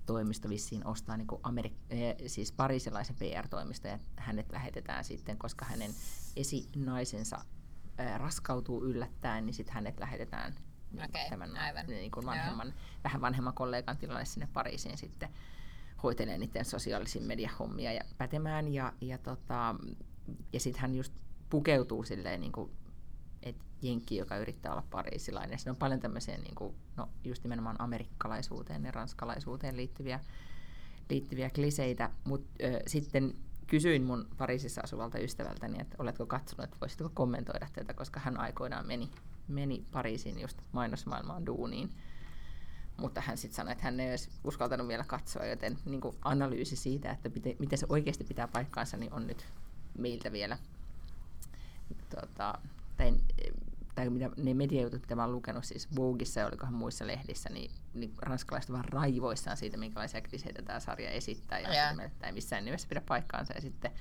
toimisto 0.05 0.49
vissiin 0.49 0.87
ostaa 0.87 1.17
niin 1.17 1.27
Amerik- 1.27 1.93
äh, 1.93 2.27
siis 2.27 2.51
parisilaisen 2.51 3.15
PR-toimisto 3.15 3.87
ja 3.87 3.99
hänet 4.15 4.51
lähetetään 4.51 5.03
sitten, 5.03 5.37
koska 5.37 5.65
hänen 5.65 5.91
esinaisensa 6.35 7.37
äh, 7.99 8.19
raskautuu 8.19 8.83
yllättäen, 8.83 9.45
niin 9.45 9.53
sitten 9.53 9.75
hänet 9.75 9.99
lähetetään 9.99 10.55
niin 10.91 11.05
Okei, 11.05 11.29
tämän 11.29 11.57
aivan. 11.57 11.85
niin 11.87 12.11
kuin 12.11 12.25
vanhemman, 12.25 12.73
vähän 13.03 13.21
vanhemman 13.21 13.53
kollegan 13.53 13.97
tilalle 13.97 14.25
sinne 14.25 14.47
Pariisiin 14.53 14.97
sitten 14.97 15.29
hoitelee 16.03 16.37
niiden 16.37 16.65
sosiaalisia 16.65 17.21
mediahommia 17.21 17.93
ja 17.93 18.01
pätemään. 18.17 18.73
Ja, 18.73 18.93
ja, 19.01 19.17
tota, 19.17 19.75
ja 20.53 20.59
sitten 20.59 20.81
hän 20.81 20.95
just 20.95 21.13
pukeutuu 21.49 22.03
silleen, 22.03 22.39
niin 22.39 22.51
kuin, 22.51 22.71
että 23.43 23.63
jenkki, 23.81 24.15
joka 24.15 24.37
yrittää 24.37 24.71
olla 24.71 24.83
pariisilainen. 24.89 25.59
Siinä 25.59 25.71
on 25.71 25.77
paljon 25.77 25.99
tämmöisiä, 25.99 26.37
niin 26.37 26.55
kuin, 26.55 26.75
no 26.97 27.09
just 27.23 27.43
nimenomaan 27.43 27.81
amerikkalaisuuteen 27.81 28.85
ja 28.85 28.91
ranskalaisuuteen 28.91 29.77
liittyviä, 29.77 30.19
liittyviä 31.09 31.49
kliseitä. 31.49 32.09
Mutta 32.23 32.63
sitten 32.87 33.33
kysyin 33.67 34.03
mun 34.03 34.27
Pariisissa 34.37 34.81
asuvalta 34.83 35.19
ystävältäni, 35.19 35.81
että 35.81 35.95
oletko 35.99 36.25
katsonut, 36.25 36.63
että 36.63 36.77
voisitko 36.81 37.11
kommentoida 37.13 37.67
tätä, 37.73 37.93
koska 37.93 38.19
hän 38.19 38.39
aikoinaan 38.39 38.87
meni, 38.87 39.09
meni 39.47 39.85
Pariisiin 39.91 40.39
just 40.39 40.57
mainosmaailmaan 40.71 41.45
duuniin. 41.45 41.89
Mutta 42.97 43.21
hän 43.21 43.37
sitten 43.37 43.55
sanoi, 43.55 43.71
että 43.71 43.83
hän 43.83 43.99
ei 43.99 44.09
olisi 44.09 44.29
uskaltanut 44.43 44.87
vielä 44.87 45.03
katsoa, 45.03 45.45
joten 45.45 45.77
niin 45.85 46.01
analyysi 46.21 46.75
siitä, 46.75 47.11
että 47.11 47.29
miten, 47.29 47.55
miten 47.59 47.77
se 47.77 47.85
oikeasti 47.89 48.23
pitää 48.23 48.47
paikkaansa, 48.47 48.97
niin 48.97 49.13
on 49.13 49.27
nyt 49.27 49.45
meiltä 49.97 50.31
vielä. 50.31 50.57
Tota, 52.09 52.59
tai, 52.97 53.13
tai 53.95 54.09
mitä, 54.09 54.29
ne 54.37 54.53
mediajutut, 54.53 55.01
mitä 55.01 55.15
mä 55.15 55.23
oon 55.23 55.31
lukenut 55.31 55.65
siis 55.65 55.95
Vogueissa 55.95 56.39
ja 56.39 56.47
olikohan 56.47 56.73
muissa 56.73 57.07
lehdissä, 57.07 57.49
niin, 57.49 57.71
niin 57.93 58.13
ranskalaiset 58.21 58.71
vaan 58.71 58.85
raivoissaan 58.85 59.57
siitä, 59.57 59.77
minkälaisia 59.77 60.21
kliseitä 60.21 60.61
tämä 60.61 60.79
sarja 60.79 61.09
esittää. 61.09 61.59
Ja 61.59 61.67
sitä 61.67 61.95
mieltä, 61.95 62.13
että 62.13 62.27
ei 62.27 62.33
missään 62.33 62.65
nimessä 62.65 62.87
pidä 62.87 63.01
paikkaansa. 63.01 63.53
Ja 63.53 63.61
sitten 63.61 63.91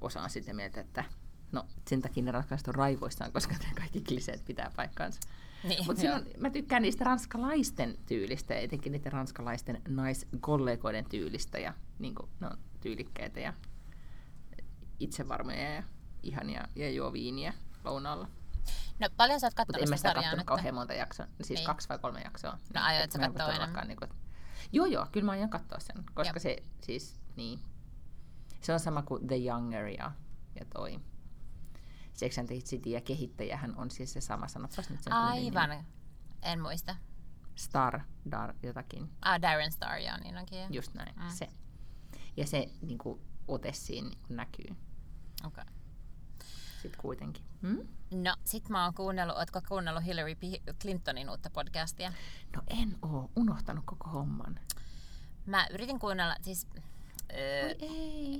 osa 0.00 0.22
on 0.22 0.30
sitä 0.30 0.54
mieltä, 0.54 0.80
että 0.80 1.04
no 1.52 1.66
sen 1.88 2.02
takia 2.02 2.22
ne 2.22 2.30
ranskalaiset 2.30 2.68
on 2.68 2.74
raivoissaan, 2.74 3.32
koska 3.32 3.54
ne 3.54 3.70
kaikki 3.78 4.00
kliseet 4.00 4.44
pitää 4.44 4.72
paikkaansa. 4.76 5.20
Niin, 5.64 5.86
Mutta 5.86 6.02
mä 6.38 6.50
tykkään 6.50 6.82
niistä 6.82 7.04
ranskalaisten 7.04 7.98
tyylistä 8.06 8.54
ja 8.54 8.60
etenkin 8.60 8.92
niiden 8.92 9.12
ranskalaisten 9.12 9.82
naiskollegoiden 9.88 11.04
tyylistä. 11.04 11.58
Ja 11.58 11.74
niin 11.98 12.14
kuin, 12.14 12.28
ne 12.40 12.46
on 12.46 12.58
tyylikkäitä 12.80 13.40
ja 13.40 13.52
itsevarmoja 15.00 15.74
ja 15.74 15.82
ihania 16.22 16.68
ja 16.76 16.90
juo 16.90 17.12
viiniä 17.12 17.54
lounaalla. 17.84 18.28
No 19.00 19.08
paljon 19.16 19.40
sä 19.40 19.46
oot 19.46 19.50
Mutta 19.52 19.56
kattonut 19.66 19.82
en 19.82 19.88
mä 19.90 19.96
sitä 19.96 20.08
sitä 20.08 20.08
sarjaa 20.08 20.22
katsonut 20.22 20.38
nyt? 20.38 20.46
kauhean 20.46 20.74
monta 20.74 20.94
jaksoa. 20.94 21.26
Siis 21.42 21.58
Niin. 21.58 21.66
kaksi 21.66 21.88
vai 21.88 21.98
kolme 21.98 22.20
jaksoa. 22.20 22.58
No 22.74 22.80
aiot 22.82 23.12
sä 23.12 23.18
mä 23.18 23.24
en 23.24 23.34
katsoa 23.34 23.54
enemmän? 23.54 23.88
Niin 23.88 23.98
kuin, 23.98 24.10
joo, 24.72 24.86
joo, 24.86 25.06
kyllä 25.12 25.26
mä 25.26 25.32
aion 25.32 25.50
katsoa 25.50 25.78
sen. 25.78 26.04
Koska 26.14 26.32
Joo. 26.36 26.40
se 26.40 26.56
siis, 26.80 27.20
niin. 27.36 27.60
Se 28.60 28.72
on 28.72 28.80
sama 28.80 29.02
kuin 29.02 29.26
The 29.26 29.36
Younger 29.36 29.86
ja, 29.86 30.12
ja 30.60 30.64
toi. 30.74 31.00
Sex 32.12 32.38
and 32.38 32.46
the 32.48 32.54
City 32.56 32.90
ja 32.90 33.00
kehittäjähän 33.00 33.76
on 33.76 33.90
siis 33.90 34.12
se 34.12 34.20
sama. 34.20 34.48
Sanopas 34.48 34.90
nyt 34.90 35.02
sen 35.02 35.12
tyylin 35.12 35.44
nimi. 35.44 35.58
Aivan. 35.58 35.84
En 36.42 36.60
muista. 36.62 36.96
Star, 37.54 38.00
Dar, 38.30 38.54
jotakin. 38.62 39.10
Ah, 39.22 39.42
Darren 39.42 39.72
Star, 39.72 39.98
joo, 39.98 40.16
niin 40.22 40.36
onkin. 40.38 40.74
Just 40.74 40.94
näin, 40.94 41.14
Mm. 41.16 41.28
se. 41.28 41.48
Ja 42.36 42.46
se 42.46 42.66
niin 42.82 42.98
kuin, 42.98 43.20
ote 43.48 43.72
siinä 43.72 44.08
niin 44.08 44.18
näkyy 44.28 44.76
Okay. 45.46 45.64
sitten 46.82 47.00
kuitenkin. 47.00 47.44
Hmm? 47.62 47.78
No, 48.10 48.36
sit 48.44 48.68
mä 48.68 48.84
oon 48.84 48.94
kuunnellut, 48.94 49.36
ootko 49.36 49.60
kuunnellut 49.68 50.04
Hillary 50.04 50.34
P- 50.34 50.78
Clintonin 50.82 51.30
uutta 51.30 51.50
podcastia? 51.50 52.12
No 52.56 52.62
en 52.68 52.96
oo 53.02 53.30
unohtanut 53.36 53.84
koko 53.86 54.10
homman. 54.10 54.60
Mä 55.46 55.66
yritin 55.70 55.98
kuunnella, 55.98 56.36
siis... 56.42 56.66
Öö, 57.32 57.66
Oi 57.66 57.76
ei. 57.80 58.38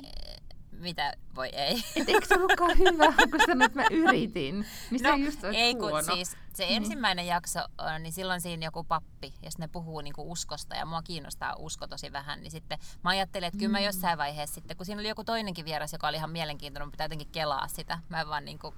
Mitä 0.81 1.13
voi 1.35 1.49
ei? 1.53 1.85
Et 1.97 2.09
eikö 2.09 2.27
se 2.27 2.35
ollutkaan 2.35 2.79
hyvä, 2.79 3.07
kun 3.31 3.41
sanoit, 3.47 3.71
että 3.77 3.81
mä 3.81 3.87
yritin? 3.91 4.67
Niin 4.91 5.01
se 5.03 5.17
just 5.25 5.45
ei 5.45 5.75
kun 5.75 5.83
huono. 5.91 6.15
siis 6.15 6.37
se 6.55 6.65
Niin. 6.67 6.77
ensimmäinen 6.77 7.27
jakso, 7.27 7.61
on, 7.79 8.03
niin 8.03 8.13
silloin 8.13 8.41
siinä 8.41 8.65
joku 8.67 8.85
pappi, 8.85 9.35
ja 9.43 9.51
sitten 9.51 9.65
ne 9.65 9.69
puhuu 9.73 10.01
niinku 10.01 10.33
uskosta, 10.33 10.77
ja 10.77 10.87
mua 10.87 11.03
kiinnostaa 11.03 11.55
usko 11.59 11.87
tosi 11.87 12.13
vähän, 12.13 12.43
niin 12.43 12.51
sitten 12.51 12.79
mä 13.05 13.11
ajattelin, 13.11 13.47
että 13.47 13.59
kyllä 13.59 13.73
mä 13.73 13.79
Mm. 13.79 13.85
jossain 13.85 14.19
vaiheessa 14.19 14.55
sitten, 14.55 14.77
kun 14.77 14.87
siinä 14.87 15.01
oli 15.01 15.09
joku 15.09 15.25
toinenkin 15.25 15.65
vieras, 15.65 15.93
joka 15.93 16.09
oli 16.09 16.17
ihan 16.17 16.31
mielenkiintoinen, 16.31 16.91
pitää 16.91 17.05
jotenkin 17.05 17.29
kelaa 17.33 17.69
sitä, 17.69 17.99
mä 18.09 18.27
vaan 18.29 18.45
niinku, 18.45 18.75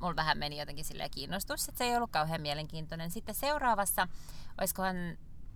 mulla 0.00 0.16
vähän 0.16 0.38
meni 0.38 0.58
jotenkin 0.58 0.84
silleen 0.84 1.10
kiinnostus, 1.10 1.68
että 1.68 1.78
se 1.78 1.84
ei 1.84 1.96
ollut 1.96 2.10
kauhean 2.10 2.40
mielenkiintoinen. 2.40 3.10
Sitten 3.10 3.34
seuraavassa, 3.34 4.08
olisikohan 4.60 4.96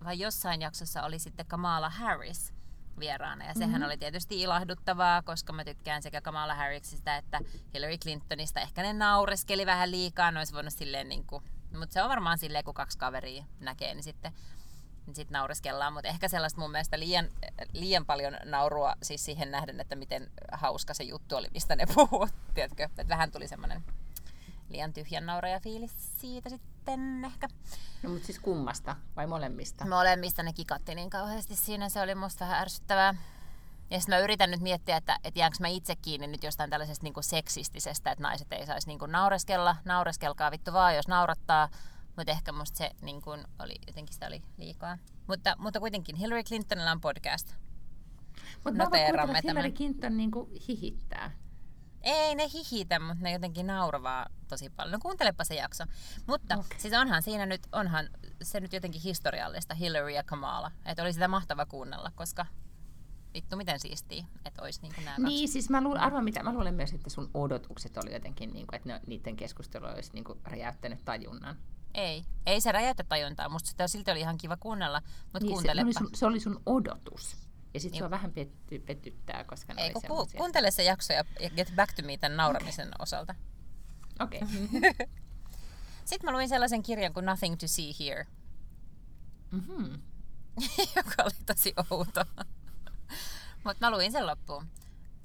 vai 0.03 0.19
jossain 0.19 0.61
jaksossa 0.61 1.03
oli 1.03 1.19
sitten 1.19 1.45
Kamala 1.45 1.89
Harris 1.89 2.53
vieraana. 3.01 3.45
Ja 3.45 3.53
sehän 3.53 3.71
Mhm. 3.81 3.83
oli 3.83 3.97
tietysti 3.97 4.41
ilahduttavaa, 4.41 5.21
koska 5.21 5.53
mä 5.53 5.63
tykkään 5.65 6.01
sekä 6.01 6.21
Kamala 6.21 6.55
Harrisista 6.55 7.15
että 7.15 7.39
Hillary 7.73 7.97
Clintonista. 7.97 8.59
Ehkä 8.59 8.81
ne 8.81 8.93
naureskeli 8.93 9.65
vähän 9.65 9.91
liikaa, 9.91 10.31
ne 10.31 10.39
olisi 10.39 10.53
voinut 10.53 10.73
silleen 10.73 11.09
niin 11.09 11.25
kuin, 11.25 11.43
mutta 11.79 11.93
se 11.93 12.03
on 12.03 12.09
varmaan 12.09 12.37
silleen, 12.37 12.63
kun 12.63 12.73
kaksi 12.73 12.97
kaveria 12.97 13.43
näkee, 13.59 13.93
niin 13.93 14.03
sitten 14.03 14.31
niin 15.05 15.15
sit 15.15 15.29
naureskellaan, 15.29 15.93
mutta 15.93 16.09
ehkä 16.09 16.27
sellaista 16.27 16.59
mun 16.61 16.71
mielestä 16.71 16.99
liian, 16.99 17.25
liian 17.73 18.05
paljon 18.05 18.37
naurua 18.45 18.95
siis 19.03 19.25
siihen 19.25 19.51
nähden, 19.51 19.79
että 19.79 19.95
miten 19.95 20.31
hauska 20.51 20.93
se 20.93 21.03
juttu 21.03 21.35
oli, 21.35 21.47
mistä 21.53 21.75
ne 21.75 21.85
puhuu, 21.95 22.27
tiedätkö? 22.55 22.83
Että 22.83 23.07
vähän 23.07 23.31
tuli 23.31 23.47
semmoinen 23.47 23.83
liian 24.71 24.93
tyhjän 24.93 25.25
nauraja 25.25 25.59
fiilis 25.59 26.19
siitä 26.21 26.49
sitten 26.49 27.25
ehkä. 27.25 27.47
No 28.03 28.09
mutta 28.09 28.25
siis 28.25 28.39
kummasta 28.39 28.95
vai 29.15 29.27
molemmista? 29.27 29.87
Molemmista 29.87 30.43
ne 30.43 30.53
kikatti 30.53 30.95
niin 30.95 31.09
kauheasti 31.09 31.55
siinä, 31.55 31.89
se 31.89 32.01
oli 32.01 32.15
musta 32.15 32.45
vähän 32.45 32.61
ärsyttävää. 32.61 33.15
Ja 33.89 33.99
sitten 33.99 34.15
mä 34.15 34.19
yritän 34.19 34.51
nyt 34.51 34.61
miettiä, 34.61 34.97
että, 34.97 35.19
että 35.23 35.39
jäänkö 35.39 35.57
mä 35.59 35.67
itse 35.67 35.95
kiinni 35.95 36.27
nyt 36.27 36.43
jostain 36.43 36.69
tällaisesta 36.69 37.03
niin 37.03 37.13
seksistisestä, 37.21 38.11
että 38.11 38.23
naiset 38.23 38.53
ei 38.53 38.65
saisi 38.65 38.87
niin 38.87 38.99
naureskella. 39.07 39.75
Naureskelkaa 39.85 40.51
vittu 40.51 40.73
vaan, 40.73 40.95
jos 40.95 41.07
naurattaa. 41.07 41.69
Mutta 42.17 42.31
ehkä 42.31 42.51
musta 42.51 42.77
se 42.77 42.91
niin 43.01 43.21
kuin 43.21 43.43
oli, 43.59 43.75
jotenkin 43.87 44.13
sitä 44.13 44.27
oli 44.27 44.41
liikaa. 44.57 44.97
Mutta, 45.27 45.55
mutta 45.59 45.79
kuitenkin 45.79 46.15
Hillary 46.15 46.43
Clintonilla 46.43 46.91
on 46.91 47.01
podcast. 47.01 47.55
Mutta 48.63 48.77
mä 48.77 48.83
kuuntelen, 48.83 49.35
että 49.35 49.47
Hillary. 49.47 49.71
Clinton 49.71 50.17
niinku 50.17 50.49
hihittää. 50.67 51.31
Ei 52.03 52.35
ne 52.35 52.47
hihitä, 52.53 52.99
mutta 52.99 53.23
ne 53.23 53.31
jotenkin 53.31 53.67
nauravaa 53.67 54.27
tosi 54.47 54.69
paljon. 54.69 54.91
No 54.91 54.99
kuuntelepa 55.01 55.43
se 55.43 55.55
jakso. 55.55 55.83
Mutta 56.27 56.55
okay. 56.55 56.77
Siis 56.79 56.93
onhan 56.93 57.21
siinä 57.21 57.45
nyt, 57.45 57.61
onhan 57.71 58.09
se 58.41 58.59
nyt 58.59 58.73
jotenkin 58.73 59.01
historiallista, 59.01 59.73
Hillary 59.75 60.09
ja 60.09 60.23
Kamala. 60.23 60.71
Että 60.85 61.03
oli 61.03 61.13
sitä 61.13 61.27
mahtava 61.27 61.65
kuunnella, 61.65 62.11
koska 62.15 62.45
vittu 63.33 63.55
miten 63.55 63.79
siistiä, 63.79 64.25
että 64.45 64.61
olisi 64.61 64.81
niin 64.81 64.93
nämä 65.05 65.15
Niin, 65.17 65.49
siis 65.49 65.69
mä 65.69 65.81
luulen, 65.81 66.01
arvaan 66.01 66.23
mitä, 66.23 66.43
mä 66.43 66.53
luulen 66.53 66.73
myös, 66.73 66.93
että 66.93 67.09
sun 67.09 67.29
odotukset 67.33 67.97
oli 67.97 68.13
jotenkin, 68.13 68.53
niin 68.53 68.67
kuin, 68.67 68.75
että 68.75 68.89
ne, 68.89 69.01
niiden 69.07 69.35
keskustelu 69.35 69.85
olisi 69.85 70.11
niin 70.13 70.23
kuin, 70.23 70.39
räjäyttänyt 70.43 71.05
tajunnan. 71.05 71.57
Ei, 71.93 72.25
ei 72.45 72.61
se 72.61 72.71
räjäytä 72.71 73.03
tajuntaa. 73.03 73.49
Musta 73.49 73.69
sitä 73.69 73.87
silti 73.87 74.11
oli 74.11 74.19
ihan 74.19 74.37
kiva 74.37 74.57
kuunnella, 74.57 75.01
mutta 75.23 75.39
Niin, 75.39 75.47
se, 75.47 75.53
kuuntelepa. 75.53 75.85
oli 75.85 75.93
sun, 75.93 76.09
se 76.13 76.25
oli 76.25 76.39
sun 76.39 76.61
odotus. 76.65 77.37
Ja 77.73 77.79
sitten 77.79 77.99
sua 77.99 78.09
vähän 78.09 78.31
petty, 78.31 78.79
pettyttää, 78.79 79.43
koska 79.43 79.73
ne 79.73 79.81
Ei, 79.81 79.93
kun 79.93 80.01
ku, 80.01 80.07
semmosia. 80.07 80.37
kuuntele 80.37 80.71
se 80.71 80.83
jakso 80.83 81.13
ja, 81.13 81.23
get 81.55 81.75
back 81.75 81.93
to 81.93 82.01
me 82.01 82.17
tämän 82.17 82.37
nauramisen 82.37 82.87
okay. 82.87 82.95
osalta. 82.99 83.35
Okei. 84.19 84.41
Okay. 84.77 85.07
Sitten 86.05 86.27
mä 86.29 86.31
luin 86.31 86.49
sellaisen 86.49 86.83
kirjan 86.83 87.13
kuin 87.13 87.25
Nothing 87.25 87.57
to 87.57 87.67
See 87.67 87.91
Here, 87.99 88.27
mm-hmm. 89.51 90.01
joka 90.95 91.23
oli 91.23 91.45
tosi 91.45 91.73
outo. 91.89 92.25
Mutta 93.63 93.87
mä 93.87 93.91
luin 93.91 94.11
sen 94.11 94.27
loppuun. 94.27 94.67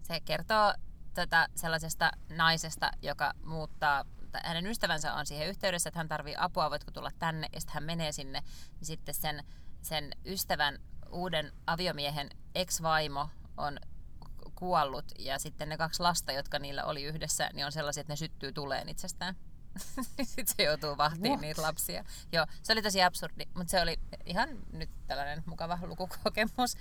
Se 0.03 0.21
kertoo 0.21 0.75
tätä 1.15 1.49
sellaisesta 1.55 2.11
naisesta, 2.29 2.91
joka 3.03 3.33
muuttaa, 3.45 4.05
hänen 4.45 4.67
ystävänsä 4.67 5.15
on 5.15 5.27
siihen 5.27 5.49
yhteydessä, 5.49 5.89
että 5.89 5.99
hän 5.99 6.09
tarvii 6.09 6.35
apua, 6.39 6.71
voitko 6.71 6.91
tulla 6.91 7.11
tänne, 7.19 7.49
ja 7.53 7.61
sitten 7.61 7.75
hän 7.75 7.85
menee 7.85 8.13
sinne, 8.13 8.43
niin 8.75 8.87
sitten 8.87 9.15
sen, 9.15 9.45
sen 9.83 10.11
ystävän 10.25 10.79
uuden 11.11 11.53
aviomiehen 11.67 12.31
ex-vaimo 12.55 13.29
on 13.57 13.79
ku- 14.21 14.53
kuollut, 14.55 15.13
ja 15.19 15.39
sitten 15.39 15.69
ne 15.69 15.77
kaksi 15.77 16.03
lasta, 16.03 16.33
jotka 16.33 16.59
niillä 16.59 16.85
oli 16.85 17.03
yhdessä, 17.05 17.51
niin 17.53 17.67
on 17.67 17.73
sellaisia, 17.73 18.01
että 18.01 18.13
ne 18.13 18.17
syttyy 18.17 18.53
tuleen 18.53 18.89
itsestään. 18.89 19.37
Sitten 20.23 20.47
se 20.57 20.63
joutuu 20.63 20.97
vahtiin 20.97 21.31
What? 21.31 21.41
niitä 21.41 21.63
lapsia. 21.63 22.05
Joo, 22.33 22.47
se 22.63 22.73
oli 22.73 22.83
tosi 22.83 23.03
absurdi, 23.03 23.45
mutta 23.55 23.71
se 23.71 23.81
oli 23.81 23.97
ihan 24.27 24.49
nyt 24.73 24.91
tällainen 25.07 25.43
mukava 25.47 25.79
lukukokemus. 25.83 26.77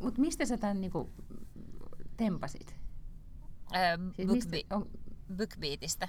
Mutta 0.00 0.20
mistä 0.20 0.46
sä 0.46 0.56
tämän 0.56 0.80
niinku 0.80 1.10
tempasit? 2.16 2.76
Öö, 3.76 3.98
Siis 4.16 4.28
mistä, 4.28 4.56
on, 4.70 4.90
Bookbeatista. 5.36 6.08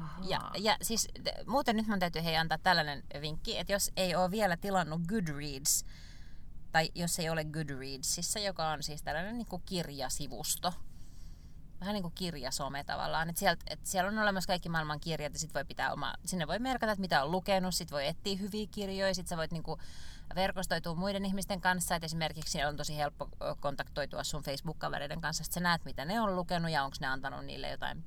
Ahaa. 0.00 0.24
Ja, 0.28 0.50
ja 0.58 0.76
siis 0.82 1.08
muuten 1.46 1.76
nyt 1.76 1.86
mun 1.86 1.98
täytyy 1.98 2.24
hei 2.24 2.36
antaa 2.36 2.58
tällainen 2.58 3.02
vinkki, 3.20 3.58
että 3.58 3.72
jos 3.72 3.90
ei 3.96 4.14
ole 4.14 4.30
vielä 4.30 4.56
tilannut 4.56 5.00
Goodreads, 5.08 5.84
tai 6.72 6.90
jos 6.94 7.18
ei 7.18 7.30
ole 7.30 7.44
Goodreadsissa, 7.44 8.38
joka 8.38 8.68
on 8.68 8.82
siis 8.82 9.02
tällainen 9.02 9.38
niin 9.38 9.46
kuin 9.46 9.62
kirjasivusto, 9.66 10.72
vähän 11.80 11.94
niin 11.94 12.02
kuin 12.02 12.14
kirjasome 12.14 12.84
tavallaan, 12.84 13.28
että, 13.28 13.40
sieltä, 13.40 13.64
että 13.66 13.88
siellä 13.88 14.08
on 14.08 14.18
olemassa 14.18 14.48
kaikki 14.48 14.68
maailman 14.68 15.00
kirjat 15.00 15.32
ja 15.32 15.38
sit 15.38 15.54
voi 15.54 15.64
pitää 15.64 15.92
oma, 15.92 16.14
sinne 16.24 16.46
voi 16.46 16.58
merkata, 16.58 16.92
että 16.92 17.00
mitä 17.00 17.22
on 17.22 17.30
lukenut, 17.30 17.74
sit 17.74 17.90
voi 17.90 18.06
etsiä 18.06 18.36
hyviä 18.36 18.66
kirjoja, 18.70 19.14
sit 19.14 19.28
sä 19.28 19.36
voit 19.36 19.52
niin 19.52 19.62
kuin 19.62 19.80
verkostoitua 20.34 20.94
muiden 20.94 21.24
ihmisten 21.24 21.60
kanssa, 21.60 21.94
että 21.94 22.06
esimerkiksi 22.06 22.52
siellä 22.52 22.68
on 22.68 22.76
tosi 22.76 22.96
helppo 22.96 23.28
kontaktoitua 23.60 24.24
sun 24.24 24.42
Facebook-kavereiden 24.42 25.20
kanssa, 25.20 25.42
että 25.42 25.54
sä 25.54 25.60
näet, 25.60 25.84
mitä 25.84 26.04
ne 26.04 26.20
on 26.20 26.36
lukenut 26.36 26.70
ja 26.70 26.84
onko 26.84 26.96
ne 27.00 27.06
antanut 27.06 27.44
niille 27.44 27.68
jotain 27.68 28.04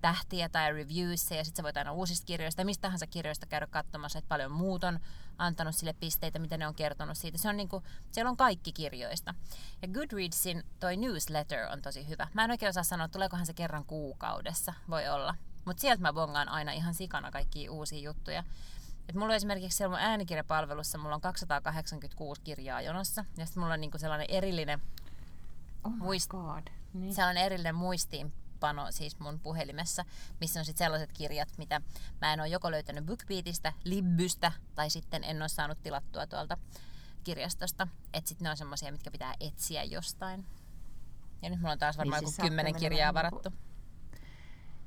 tähtiä 0.00 0.48
tai 0.48 0.72
reviewissa 0.72 1.34
ja 1.34 1.44
sitten 1.44 1.56
sä 1.56 1.62
voit 1.62 1.76
aina 1.76 1.92
uusista 1.92 2.26
kirjoista 2.26 2.64
mistä 2.64 2.82
tahansa 2.82 3.06
kirjoista 3.06 3.46
käydä 3.46 3.66
katsomassa, 3.66 4.18
että 4.18 4.28
paljon 4.28 4.52
muut 4.52 4.84
on 4.84 5.00
antanut 5.38 5.74
sille 5.74 5.92
pisteitä, 5.92 6.38
mitä 6.38 6.56
ne 6.56 6.66
on 6.66 6.74
kertonut 6.74 7.18
siitä. 7.18 7.38
Se 7.38 7.48
on 7.48 7.56
niinku, 7.56 7.82
siellä 8.12 8.30
on 8.30 8.36
kaikki 8.36 8.72
kirjoista. 8.72 9.34
Ja 9.82 9.88
Goodreadsin 9.88 10.62
toi 10.80 10.96
newsletter 10.96 11.72
on 11.72 11.82
tosi 11.82 12.08
hyvä. 12.08 12.28
Mä 12.34 12.44
en 12.44 12.50
oikein 12.50 12.70
osaa 12.70 12.82
sanoa, 12.82 13.08
tuleekohan 13.08 13.46
se 13.46 13.54
kerran 13.54 13.84
kuukaudessa, 13.84 14.74
voi 14.90 15.08
olla. 15.08 15.34
Mutta 15.64 15.80
sieltä 15.80 16.02
mä 16.02 16.12
bongaan 16.12 16.48
aina 16.48 16.72
ihan 16.72 16.94
sikana 16.94 17.30
kaikkia 17.30 17.72
uusia 17.72 18.00
juttuja. 18.00 18.44
Et 19.08 19.14
mulla 19.14 19.26
on 19.26 19.36
esimerkiksi 19.36 19.76
siellä 19.76 19.96
mun 19.96 20.04
äänikirjapalvelussa, 20.04 20.98
mulla 20.98 21.14
on 21.14 21.20
286 21.20 22.40
kirjaa 22.40 22.80
jonossa. 22.80 23.24
Ja 23.36 23.46
sitten 23.46 23.62
mulla 23.62 23.74
on 23.74 23.80
niinku 23.80 23.98
sellainen 23.98 24.30
erillinen 24.30 24.82
oh 25.84 25.92
muist- 25.92 26.28
god. 26.28 26.62
Niin. 26.92 27.14
se 27.14 27.24
on 27.24 27.36
erillinen 27.36 27.74
muistiinpano 28.74 28.92
siis 28.92 29.18
mun 29.18 29.40
puhelimessa, 29.40 30.04
missä 30.40 30.60
on 30.60 30.64
sitten 30.64 30.84
sellaiset 30.84 31.12
kirjat, 31.12 31.48
mitä 31.58 31.80
mä 32.20 32.32
en 32.32 32.40
ole 32.40 32.48
joko 32.48 32.70
löytänyt 32.70 33.06
BookBeatista, 33.06 33.72
Libbystä 33.84 34.52
tai 34.74 34.90
sitten 34.90 35.24
en 35.24 35.42
ole 35.42 35.48
saanut 35.48 35.82
tilattua 35.82 36.26
tuolta 36.26 36.58
kirjastosta. 37.24 37.88
Että 38.12 38.28
sitten 38.28 38.44
ne 38.44 38.50
on 38.50 38.56
semmoisia, 38.56 38.92
mitkä 38.92 39.10
pitää 39.10 39.34
etsiä 39.40 39.84
jostain. 39.84 40.46
Ja 41.42 41.50
nyt 41.50 41.60
mulla 41.60 41.72
on 41.72 41.78
taas 41.78 41.98
varmaan 41.98 42.20
Niin, 42.20 42.24
niin, 42.24 42.28
siis 42.28 42.38
joku 42.38 42.48
kymmenen 42.48 42.74
kirjaa 42.74 43.14
varattu. 43.14 43.52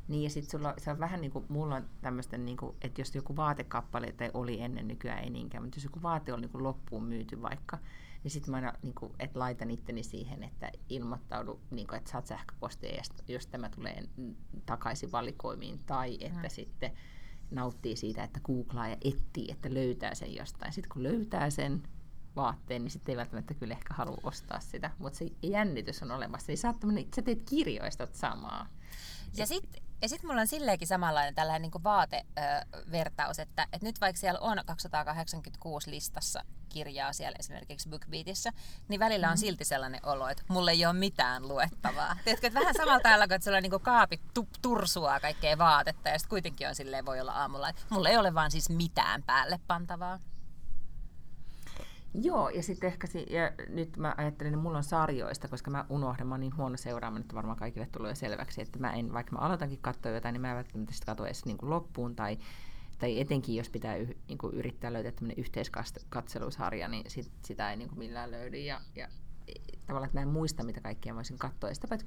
Niin 0.07 0.23
ja 0.23 0.29
sitten 0.29 0.51
sulla 0.51 0.73
se 0.77 0.91
on 0.91 0.99
vähän 0.99 1.21
niin 1.21 1.31
kuin, 1.31 1.45
mulla 1.49 1.75
on 1.75 1.89
tämmöistä, 2.01 2.37
niin 2.37 2.57
kuin, 2.57 2.75
että 2.81 3.01
jos 3.01 3.15
joku 3.15 3.35
vaatekappale, 3.35 4.11
tai 4.11 4.31
oli 4.33 4.61
ennen 4.61 4.87
nykyään 4.87 5.23
ei 5.23 5.29
niinkään, 5.29 5.63
mutta 5.63 5.77
jos 5.77 5.83
joku 5.83 6.01
vaate 6.01 6.33
on 6.33 6.41
niin 6.41 6.51
kuin 6.51 6.63
loppuun 6.63 7.03
myyty 7.03 7.41
vaikka, 7.41 7.77
niin 8.23 8.31
sitten 8.31 8.51
mä 8.51 8.55
aina, 8.57 8.73
niin 8.81 8.93
kuin, 8.95 9.13
että 9.19 9.39
laitan 9.39 9.71
itteni 9.71 10.03
siihen, 10.03 10.43
että 10.43 10.71
ilmoittaudu, 10.89 11.59
niin 11.71 11.87
kuin, 11.87 11.97
että 11.97 12.11
saat 12.11 12.27
sähköpostia, 12.27 12.97
jos, 12.97 13.09
jos 13.27 13.47
tämä 13.47 13.69
tulee 13.69 14.03
takaisin 14.65 15.11
valikoimiin, 15.11 15.79
tai 15.79 16.17
että 16.21 16.39
Mm. 16.47 16.49
sitten 16.49 16.91
nauttii 17.51 17.95
siitä, 17.95 18.23
että 18.23 18.39
googlaa 18.39 18.87
ja 18.87 18.97
etsii, 19.03 19.51
että 19.51 19.73
löytää 19.73 20.15
sen 20.15 20.35
jostain. 20.35 20.73
Sitten 20.73 20.89
kun 20.93 21.03
löytää 21.03 21.49
sen 21.49 21.83
vaatteen, 22.35 22.83
niin 22.83 22.91
sitten 22.91 23.13
ei 23.13 23.17
välttämättä 23.17 23.53
kyllä 23.53 23.73
ehkä 23.73 23.93
halua 23.93 24.17
ostaa 24.23 24.59
sitä, 24.59 24.91
mutta 24.97 25.19
se 25.19 25.25
jännitys 25.43 26.03
on 26.03 26.11
olemassa. 26.11 26.51
Niin 26.51 26.57
sä, 26.57 26.73
sä 27.15 27.21
teet 27.21 27.41
kirjoista 27.49 28.07
samaa. 28.11 28.67
Ja 29.37 29.45
sitten 29.45 29.83
ja 30.01 30.09
sit 30.09 30.23
mulla 30.23 30.41
on 30.41 30.47
silleenkin 30.47 30.87
samanlainen 30.87 31.35
tällainen 31.35 31.61
niin 31.61 31.83
vaatevertaus, 31.83 33.39
että, 33.39 33.67
että 33.73 33.85
nyt 33.87 34.01
vaikka 34.01 34.19
siellä 34.19 34.39
on 34.39 34.57
286 34.65 35.91
listassa 35.91 36.43
kirjaa 36.69 37.13
siellä 37.13 37.35
esimerkiksi 37.39 37.89
BookBeatissa, 37.89 38.49
niin 38.87 38.99
välillä 38.99 39.27
on 39.27 39.33
Mhm. 39.33 39.39
silti 39.39 39.65
sellainen 39.65 39.99
olo, 40.05 40.27
että 40.27 40.43
mulla 40.47 40.71
ei 40.71 40.85
ole 40.85 40.93
mitään 40.93 41.47
luettavaa. 41.47 42.15
Tiedätkö, 42.23 42.47
että 42.47 42.59
vähän 42.59 42.73
samalla 42.73 42.99
tavalla 42.99 43.27
kuin 43.27 43.35
että 43.35 43.45
sulla 43.45 43.61
niin 43.61 43.81
kaapit 43.81 44.21
tu- 44.33 44.47
tursuaa 44.61 45.19
kaikkea 45.19 45.57
vaatetta 45.57 46.09
ja 46.09 46.19
sitten 46.19 46.29
kuitenkin 46.29 46.67
on 46.67 46.75
silleen 46.75 47.05
voi 47.05 47.19
olla 47.21 47.31
aamulla, 47.33 47.69
että 47.69 47.81
mulla 47.89 48.09
ei 48.09 48.17
ole 48.17 48.33
vaan 48.33 48.51
siis 48.51 48.69
mitään 48.69 49.23
päälle 49.23 49.59
pantavaa. 49.67 50.19
Joo, 52.13 52.49
ja 52.49 52.63
sitten 52.63 52.87
ehkä, 52.87 53.07
si- 53.07 53.25
ja 53.29 53.51
nyt 53.67 53.97
mä 53.97 54.15
ajattelin, 54.17 54.53
että 54.53 54.63
mulla 54.63 54.77
on 54.77 54.83
sarjoista, 54.83 55.47
koska 55.47 55.71
mä 55.71 55.85
unohdan, 55.89 56.27
mä 56.27 56.33
oon 56.33 56.39
niin 56.39 56.57
huono 56.57 56.77
seuraamaan, 56.77 57.21
että 57.21 57.35
varmaan 57.35 57.57
kaikille 57.57 57.87
tulee 57.91 58.15
selväksi, 58.15 58.61
että 58.61 58.79
mä 58.79 58.93
en, 58.93 59.13
vaikka 59.13 59.31
mä 59.31 59.39
aloitankin 59.39 59.79
katsoa 59.81 60.11
jotain, 60.11 60.33
niin 60.33 60.41
mä 60.41 60.49
en 60.49 60.55
välttämättä 60.55 60.93
sitä 60.93 61.05
katso 61.05 61.25
edes 61.25 61.45
niin 61.45 61.57
kuin 61.57 61.69
loppuun, 61.69 62.15
tai, 62.15 62.37
tai 62.99 63.19
etenkin 63.19 63.55
jos 63.55 63.69
pitää 63.69 63.95
y, 63.95 64.17
niin 64.27 64.37
kuin 64.37 64.53
yrittää 64.53 64.93
löytää 64.93 65.11
tämmöinen 65.11 65.39
yhteiskatselusarja, 65.39 66.87
niin 66.87 67.11
sit, 67.11 67.31
sitä 67.45 67.71
ei 67.71 67.77
niin 67.77 67.89
kuin 67.89 67.99
millään 67.99 68.31
löydy, 68.31 68.57
ja, 68.57 68.81
ja 68.95 69.07
tavallaan, 69.87 70.05
että 70.05 70.17
mä 70.17 70.21
en 70.21 70.27
muista, 70.27 70.63
mitä 70.63 70.81
kaikkea 70.81 71.15
voisin 71.15 71.37
katsoa. 71.37 71.69
Ja 71.69 71.75
sitä 71.75 71.87
paitsi, 71.87 72.05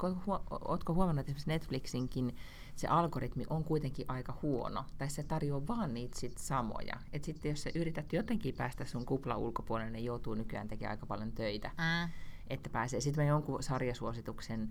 ootko 0.64 0.94
huomannut, 0.94 1.20
että 1.20 1.31
esimerkiksi 1.31 1.48
Netflixinkin 1.50 2.37
se 2.76 2.87
algoritmi 2.88 3.44
on 3.50 3.64
kuitenkin 3.64 4.05
aika 4.09 4.38
huono, 4.42 4.85
tai 4.98 5.11
se 5.11 5.22
tarjoaa 5.22 5.66
vaan 5.66 5.94
niitä 5.94 6.20
sit 6.20 6.38
samoja. 6.38 6.94
Että 7.12 7.26
sitten 7.26 7.48
jos 7.48 7.62
sä 7.62 7.70
yrität 7.74 8.12
jotenkin 8.12 8.55
päästä 8.55 8.85
sun 8.85 9.07
kupla 9.07 9.37
ulkopuolelle, 9.37 9.90
niin 9.90 10.05
joutuu 10.05 10.35
nykyään 10.35 10.68
tekemään 10.68 10.90
aika 10.90 11.07
paljon 11.07 11.33
töitä, 11.33 11.68
Mm. 11.68 12.12
että 12.50 12.70
pääsee. 12.70 13.00
Sitten 13.00 13.24
mä 13.24 13.28
jonkun 13.28 13.62
sarjasuosituksen 13.62 14.68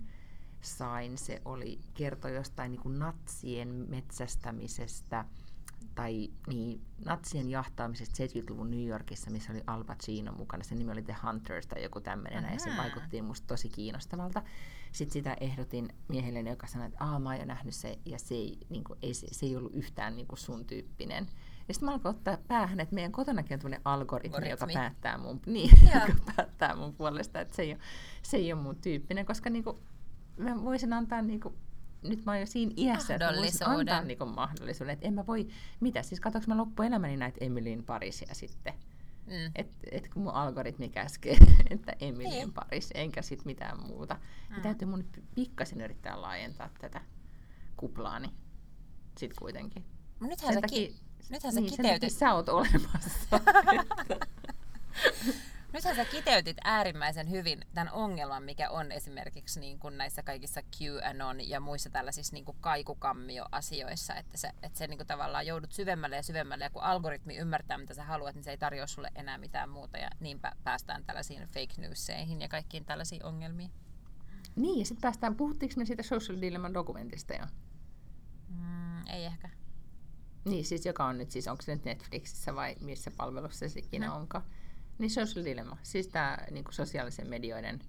sain, 0.60 1.18
se 1.18 1.42
oli 1.44 1.80
kerto 1.94 2.28
jostain 2.28 2.70
niin 2.72 2.82
kuin 2.82 2.98
natsien 2.98 3.68
metsästämisestä, 3.88 5.24
tai 5.94 6.30
niin, 6.46 6.80
natsien 7.04 7.50
jahtaamisesta 7.50 8.24
70-luvun 8.24 8.70
New 8.70 8.86
Yorkissa, 8.86 9.30
missä 9.30 9.52
oli 9.52 9.62
Al 9.66 9.84
Pacino 9.84 10.32
mukana. 10.32 10.64
Se 10.64 10.74
nimi 10.74 10.92
oli 10.92 11.02
The 11.02 11.16
Hunters 11.26 11.66
tai 11.66 11.82
joku 11.82 12.00
tämmöinen, 12.00 12.52
ja 12.52 12.58
se 12.58 12.70
vaikutti 12.76 13.22
musta 13.22 13.46
tosi 13.46 13.68
kiinnostavalta. 13.68 14.42
Sitten 14.92 15.12
sitä 15.12 15.36
ehdotin 15.40 15.94
miehelle, 16.08 16.50
joka 16.50 16.66
sanoi, 16.66 16.86
että 16.86 17.04
Aa, 17.04 17.18
mä 17.18 17.28
oon 17.28 17.38
jo 17.38 17.44
nähnyt 17.44 17.74
se, 17.74 17.98
ja 18.06 18.18
se 18.18 18.34
ei, 18.34 18.58
niin 18.68 18.84
kuin, 18.84 18.98
ei, 19.02 19.14
se, 19.14 19.26
se 19.30 19.46
ei 19.46 19.56
ollut 19.56 19.74
yhtään 19.74 20.16
niin 20.16 20.26
kuin 20.26 20.38
sun 20.38 20.64
tyyppinen. 20.64 21.28
Ja 21.68 21.74
sitten 21.74 21.86
mä 21.86 21.92
alkoin 21.92 22.16
ottaa 22.16 22.38
päähän, 22.48 22.80
että 22.80 22.94
meidän 22.94 23.12
kotonakin 23.12 23.54
on 23.54 23.58
tämmöinen 23.60 23.80
algoritmi, 23.84 24.36
joka 24.36 24.64
Algoritmi. 24.64 24.74
päättää 24.74 25.18
mun, 25.18 25.40
niin, 25.46 25.70
joka 25.94 26.32
päättää 26.36 26.76
mun 26.76 26.94
puolesta, 26.94 27.40
että 27.40 27.56
se 27.56 27.62
ei 27.62 27.72
ole, 27.72 27.80
se 28.22 28.36
ei 28.36 28.52
ole 28.52 28.62
mun 28.62 28.76
tyyppinen, 28.76 29.26
koska 29.26 29.50
niin 29.50 29.64
kuin, 29.64 29.76
mä 30.36 30.64
voisin 30.64 30.92
antaa 30.92 31.22
niin 31.22 31.40
kuin, 31.40 31.54
nyt 32.02 32.24
mä 32.24 32.30
oon 32.32 32.40
jo 32.40 32.46
siinä 32.46 32.72
iässä, 32.76 33.14
että 33.14 33.30
mä 33.32 33.36
voisin 33.36 33.46
antaa 33.46 33.68
Mahdollisuuden. 33.68 34.08
niin 34.08 34.18
kuin 34.18 34.30
mahdollisuuden, 34.30 34.92
että 34.92 35.08
en 35.08 35.14
mä 35.14 35.26
voi, 35.26 35.48
mitä, 35.80 36.02
siis 36.02 36.20
katsoinko 36.20 36.48
mä 36.48 36.56
loppuelämäni 36.56 37.16
näitä 37.16 37.38
Emilyn 37.40 37.84
Parisia 37.84 38.34
sitten, 38.34 38.74
Mm. 39.26 39.52
että 39.54 39.76
et 39.90 40.08
kun 40.08 40.22
mun 40.22 40.32
algoritmi 40.34 40.88
käskee, 40.88 41.36
että 41.70 41.92
Emilyn 42.00 42.30
Niin. 42.30 42.52
Paris, 42.52 42.90
enkä 42.94 43.22
sit 43.22 43.44
mitään 43.44 43.80
muuta, 43.86 44.14
niin 44.48 44.56
Mm. 44.56 44.62
täytyy 44.62 44.88
mun 44.88 44.98
nyt 44.98 45.24
pikkasen 45.34 45.80
yrittää 45.80 46.20
laajentaa 46.22 46.68
tätä 46.80 47.00
kuplaani 47.76 48.30
sit 49.18 49.34
kuitenkin. 49.34 49.84
Nythän, 50.20 50.54
sä, 50.54 50.60
ki- 50.70 50.96
nythän 51.30 51.52
sä 51.52 51.60
niin, 51.60 51.70
sen 51.70 51.76
takia 51.76 51.92
kiteytit 51.94 52.18
sä 52.18 52.34
oot 52.34 52.48
olemassa. 52.48 53.40
Sä 56.02 56.10
kiteytit 56.10 56.56
äärimmäisen 56.64 57.30
hyvin 57.30 57.60
tämän 57.74 57.92
ongelman, 57.92 58.42
mikä 58.42 58.70
on 58.70 58.92
esimerkiksi 58.92 59.60
niin 59.60 59.78
kuin 59.78 59.98
näissä 59.98 60.22
kaikissa 60.22 60.60
QAnon 60.80 61.48
ja 61.48 61.60
muissa 61.60 61.90
tällaisissa 61.90 62.34
niin 62.34 62.44
kuin 62.44 62.56
kaikukammio-asioissa, 62.60 64.14
että 64.14 64.36
se, 64.38 64.50
että 64.62 64.78
se 64.78 64.86
niin 64.86 64.98
kuin 64.98 65.06
tavallaan 65.06 65.46
joudut 65.46 65.72
syvemmälle 65.72 66.16
ja 66.16 66.22
syvemmälle, 66.22 66.64
ja 66.64 66.70
kun 66.70 66.82
algoritmi 66.82 67.36
ymmärtää, 67.36 67.78
mitä 67.78 67.94
sä 67.94 68.04
haluat, 68.04 68.34
niin 68.34 68.44
se 68.44 68.50
ei 68.50 68.58
tarjoa 68.58 68.86
sulle 68.86 69.10
enää 69.14 69.38
mitään 69.38 69.68
muuta, 69.68 69.98
ja 69.98 70.10
niinpä 70.20 70.52
päästään 70.64 71.04
tällaisiin 71.04 71.42
fake 71.42 71.74
newseihin 71.78 72.40
ja 72.40 72.48
kaikkiin 72.48 72.84
tällaisiin 72.84 73.24
ongelmiin. 73.24 73.70
niin, 74.56 74.78
ja 74.78 74.84
sitten 74.86 75.02
päästään, 75.02 75.36
puhuttiinko 75.36 75.74
me 75.78 75.84
siitä 75.84 76.02
Social 76.02 76.40
Dilemma 76.40 76.74
dokumentista 76.74 77.34
jo? 77.34 77.46
Mm, 78.48 79.06
ei 79.06 79.24
ehkä. 79.24 79.48
Niin, 80.44 80.64
siis 80.64 80.86
joka 80.86 81.04
on 81.04 81.18
nyt, 81.18 81.30
siis 81.30 81.48
onko 81.48 81.62
se 81.62 81.74
nyt 81.74 81.84
Netflixissä 81.84 82.54
vai 82.54 82.76
missä 82.80 83.10
palvelussa 83.10 83.68
se 83.68 83.78
ikinä 83.80 84.06
No. 84.06 84.16
onkaan. 84.16 84.44
Niin 85.02 85.10
Social 85.10 85.44
Dilemma, 85.44 85.76
siis 85.82 86.08
tämä 86.08 86.38
niin 86.50 86.64
sosiaalisen 86.70 87.28
medioiden 87.28 87.80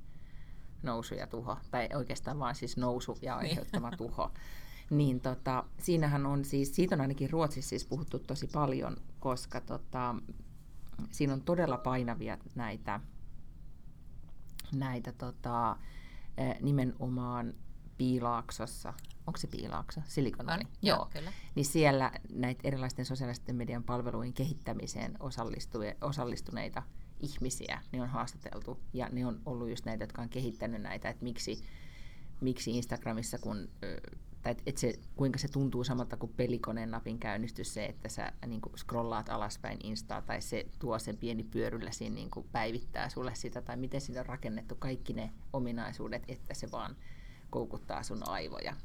nousu 0.84 1.15
ja 1.15 1.28
tuho, 1.28 1.58
tai 1.71 1.89
oikeastaan 1.95 2.39
vaan 2.39 2.56
siis 2.56 2.78
nousu 2.78 3.17
ja 3.21 3.36
Niin. 3.41 3.49
aiheuttama 3.49 3.91
tuho. 3.97 4.32
Niin 4.89 5.19
tota, 5.19 5.63
siinähän 5.80 6.26
on 6.26 6.45
siis, 6.45 6.76
siitä 6.76 6.95
on 6.95 7.02
ainakin 7.02 7.30
Ruotsissa 7.30 7.69
siis 7.69 7.86
puhuttu 7.86 8.19
tosi 8.19 8.47
paljon, 8.47 8.97
koska 9.19 9.62
tota, 9.62 10.15
siinä 11.12 11.34
on 11.34 11.41
todella 11.41 11.78
painavia 11.78 12.38
näitä, 12.56 12.99
näitä 14.73 15.12
tota, 15.12 15.78
eh, 16.38 16.56
nimenomaan 16.62 17.54
Piilaaksossa, 17.97 18.93
onko 19.28 19.38
se 19.38 19.47
Piilaakso? 19.47 20.02
Silicon 20.06 20.45
Valley? 20.45 20.65
On, 20.65 20.71
joo, 20.82 21.08
kyllä. 21.13 21.32
Niin 21.56 21.65
siellä 21.65 22.12
näitä 22.34 22.62
erilaisten 22.63 23.06
sosiaalisten 23.06 23.56
median 23.56 23.84
palvelujen 23.84 24.34
kehittämiseen 24.34 25.17
osallistu- 25.19 25.80
osallistuneita 26.02 26.84
ihmisiä 27.23 27.81
ne 27.91 28.01
on 28.01 28.09
haastateltu. 28.09 28.79
Ja 28.93 29.09
ne 29.12 29.25
on 29.25 29.41
ollut 29.45 29.69
just 29.69 29.86
näitä, 29.86 30.03
jotka 30.03 30.21
on 30.21 30.29
kehittänyt 30.29 30.81
näitä, 30.81 31.09
että 31.09 31.23
miksi, 31.23 31.63
miksi 32.41 32.78
Instagramissa, 32.78 33.38
kun 33.38 33.69
tai 34.43 34.55
et, 34.65 34.78
se, 34.78 34.93
kuinka 35.15 35.39
se 35.39 35.47
tuntuu 35.47 35.84
samalta 35.84 36.17
kuin 36.17 36.34
pelikoneen 36.38 36.91
napin 36.91 37.19
käynnistys, 37.19 37.74
se, 37.74 37.86
että 37.86 38.09
sä 38.09 38.32
niin 38.47 38.61
kuin 38.61 38.78
scrollaat 38.78 39.30
alaspäin 39.30 39.78
Instaa, 39.84 40.21
tai 40.21 40.41
se 40.41 40.65
tuo 40.80 40.99
sen 40.99 41.17
pieni 41.17 41.43
pyöryllä 41.43 41.91
siinä 41.91 42.15
niin 42.15 42.30
kuin 42.30 42.45
päivittää 42.51 43.09
sulle 43.09 43.36
sitä, 43.36 43.61
tai 43.61 43.78
miten 43.78 44.01
siitä 44.01 44.19
on 44.19 44.26
rakennettu 44.26 44.76
kaikki 44.76 45.13
ne 45.13 45.32
ominaisuudet, 45.53 46.24
että 46.28 46.53
se 46.53 46.71
vaan 46.71 46.95
koukuttaa 47.49 48.03
sun 48.03 48.30
aivoja. 48.30 48.76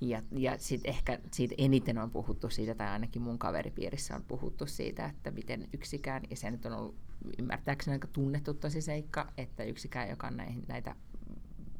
Ja, 0.00 0.22
ja 0.32 0.58
sitten 0.58 0.90
ehkä 0.90 1.18
siitä 1.32 1.54
eniten 1.58 1.98
on 1.98 2.10
puhuttu 2.10 2.50
siitä, 2.50 2.74
tai 2.74 2.88
ainakin 2.88 3.22
mun 3.22 3.38
kaveripiirissä 3.38 4.16
on 4.16 4.24
puhuttu 4.24 4.66
siitä, 4.66 5.06
että 5.06 5.30
miten 5.30 5.68
yksikään, 5.72 6.22
ja 6.30 6.36
se 6.36 6.50
nyt 6.50 6.66
on 6.66 6.72
ollut 6.72 6.94
ymmärtääkseni 7.38 7.94
aika 7.94 8.08
tunnettu 8.08 8.54
tosi 8.54 8.80
seikka, 8.80 9.32
että 9.36 9.64
yksikään, 9.64 10.08
joka 10.08 10.30
näihin, 10.30 10.64
näitä 10.68 10.96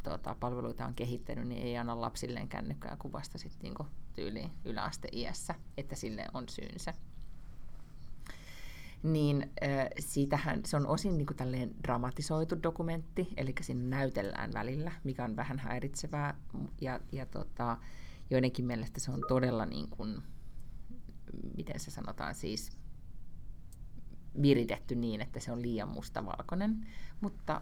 tota, 0.02 0.36
palveluita 0.40 0.86
on 0.86 0.94
kehittänyt, 0.94 1.48
niin 1.48 1.62
ei 1.62 1.76
anna 1.76 2.00
lapsilleen 2.00 2.48
kännykkää 2.48 2.96
kuvasta 2.98 3.38
sitten 3.38 3.62
niinku 3.62 3.86
tyyliin 4.14 4.50
yläasteiässä, 4.64 5.54
että 5.76 5.96
sille 5.96 6.26
on 6.34 6.48
syynsä. 6.48 6.94
Niin 9.02 9.50
äh, 9.62 9.88
siitähän 9.98 10.60
se 10.64 10.76
on 10.76 10.86
osin 10.86 11.18
niinku 11.18 11.34
tälleen 11.34 11.74
dramatisoitu 11.82 12.62
dokumentti, 12.62 13.28
eli 13.36 13.54
siinä 13.60 13.96
näytellään 13.96 14.52
välillä, 14.54 14.92
mikä 15.04 15.24
on 15.24 15.36
vähän 15.36 15.58
häiritsevää, 15.58 16.34
ja, 16.80 17.00
ja 17.12 17.26
tota, 17.26 17.76
joidenkin 18.30 18.64
mielestä 18.64 19.00
se 19.00 19.10
on 19.10 19.22
todella 19.28 19.66
niin 19.66 19.88
kuin, 19.88 20.22
miten 21.56 21.80
se 21.80 21.90
sanotaan 21.90 22.34
siis, 22.34 22.70
viritetty 24.42 24.94
niin, 24.94 25.20
että 25.20 25.40
se 25.40 25.52
on 25.52 25.62
liian 25.62 25.88
mustavalkoinen, 25.88 26.86
mutta, 27.20 27.60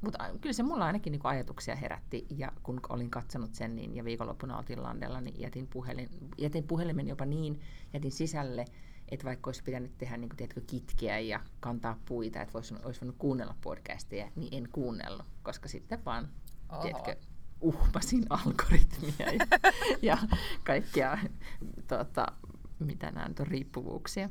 mutta 0.00 0.18
kyllä 0.40 0.52
se 0.52 0.62
mulla 0.62 0.86
ainakin 0.86 1.10
niin 1.10 1.20
ajatuksia 1.24 1.76
herätti, 1.76 2.26
ja 2.30 2.52
kun 2.62 2.80
olin 2.88 3.10
katsonut 3.10 3.54
sen 3.54 3.76
niin, 3.76 3.96
ja 3.96 4.04
viikonloppuna 4.04 4.58
oltiin 4.58 4.82
landella, 4.82 5.20
niin 5.20 5.40
jätin, 5.40 5.66
puhelin, 5.66 6.08
jätin 6.38 6.64
puhelimen 6.64 7.08
jopa 7.08 7.24
niin, 7.24 7.60
jätin 7.92 8.12
sisälle, 8.12 8.64
että 9.08 9.24
vaikka 9.24 9.48
olisi 9.48 9.62
pitänyt 9.62 9.98
tehdä 9.98 10.16
niin 10.16 10.28
kuin, 10.28 10.36
tiedätkö, 10.36 10.60
kitkeä 10.66 11.18
ja 11.18 11.40
kantaa 11.60 11.98
puita, 12.06 12.42
että 12.42 12.58
olisi, 12.58 12.74
olisi 12.84 13.00
voinut 13.00 13.16
kuunnella 13.18 13.54
podcastia, 13.60 14.30
niin 14.36 14.48
en 14.54 14.68
kuunnellut, 14.72 15.26
koska 15.42 15.68
sitten 15.68 16.04
vaan, 16.04 16.28
Oho. 16.72 16.82
tiedätkö, 16.82 17.16
uhmasin 17.60 18.26
algoritmia 18.30 19.32
ja, 19.32 19.46
ja 20.02 20.18
kaikkia, 20.64 21.18
tota, 21.86 22.26
mitä 22.78 23.10
nämä 23.10 23.26
on, 23.26 23.46
riippuvuuksia. 23.46 24.30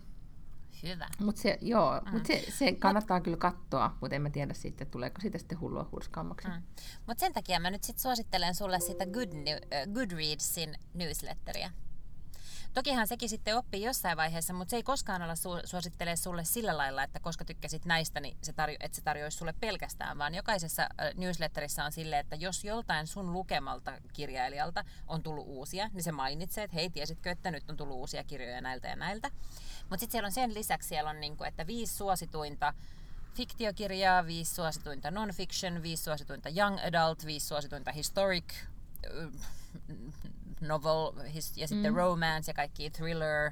Hyvä. 0.84 1.08
Mutta 1.20 1.42
se, 1.42 1.58
joo, 1.62 2.02
mm. 2.06 2.12
mut 2.12 2.26
se, 2.26 2.46
se 2.50 2.72
kannattaa 2.72 3.18
Mut, 3.18 3.24
kyllä 3.24 3.38
katsoa, 3.38 3.98
mutta 4.02 4.16
en 4.16 4.22
mä 4.22 4.30
tiedä 4.30 4.54
sitten, 4.54 4.88
tuleeko 4.88 5.22
siitä 5.22 5.38
sitten 5.38 5.60
hullua 5.60 5.90
hurskaammaksi. 5.92 6.48
Mm. 6.48 6.64
Mutta 7.08 7.20
sen 7.20 7.34
takia 7.34 7.60
mä 7.60 7.70
nyt 7.70 7.84
sitten 7.84 8.02
suosittelen 8.02 8.56
sulle 8.56 8.80
sitä 8.80 9.06
Good, 9.06 9.30
uh, 9.32 9.94
Goodreadsin 9.94 10.76
newsletteriä. 10.94 11.72
Tokihan 12.76 13.08
sekin 13.08 13.30
sitten 13.30 13.58
oppii 13.58 13.84
jossain 13.84 14.18
vaiheessa, 14.18 14.54
mutta 14.54 14.70
se 14.70 14.76
ei 14.76 14.84
koskaan 14.84 15.22
olla 15.22 15.34
su- 15.34 15.68
suosittele 15.68 16.16
sulle 16.16 16.44
sillä 16.44 16.78
lailla, 16.78 17.04
että 17.04 17.20
koska 17.20 17.46
tykkäsit 17.46 17.86
näistä, 17.86 18.20
niin 18.20 18.38
se 18.42 18.52
tarjo- 18.52 18.78
että 18.80 18.96
se 18.96 19.02
tarjoaisi 19.02 19.38
sulle 19.38 19.54
pelkästään, 19.60 20.18
vaan 20.18 20.36
jokaisessa 20.36 20.84
äh, 20.84 20.90
newsletterissa 21.16 21.86
on 21.86 21.92
silleen, 21.92 22.20
että 22.20 22.36
jos 22.36 22.64
joltain 22.64 23.08
sun 23.08 23.34
lukemalta 23.34 23.94
kirjailijalta 24.14 24.84
on 25.08 25.24
tullut 25.24 25.48
uusia, 25.48 25.90
niin 25.94 26.04
se 26.04 26.12
mainitsee, 26.12 26.64
että 26.64 26.76
hei, 26.76 26.90
tiesitkö, 26.90 27.32
että 27.32 27.52
nyt 27.52 27.70
on 27.70 27.78
tullut 27.78 27.98
uusia 27.98 28.24
kirjoja 28.24 28.62
näiltä 28.62 28.88
ja 28.88 28.96
näiltä. 28.96 29.32
Mutta 29.90 29.98
sitten 29.98 30.12
siellä 30.12 30.26
on 30.26 30.32
sen 30.32 30.54
lisäksi, 30.54 30.90
siellä 30.90 31.10
on 31.10 31.20
niinku, 31.20 31.44
että 31.44 31.68
viisi 31.68 31.96
suosituinta 31.96 32.74
fiktiokirjaa, 33.34 34.26
viisi 34.26 34.56
suosituinta 34.56 35.12
non-fiction, 35.12 35.82
viisi 35.84 36.04
suosituinta 36.04 36.50
young 36.50 36.78
adult, 36.80 37.26
viisi 37.26 37.48
suosituinta 37.48 37.92
historic, 37.92 38.54
novel 40.62 41.30
his, 41.34 41.58
ja 41.58 41.68
sitten 41.68 41.94
mm. 41.94 41.98
romance 41.98 42.50
ja 42.50 42.54
kaikki 42.54 42.90
thriller. 42.90 43.52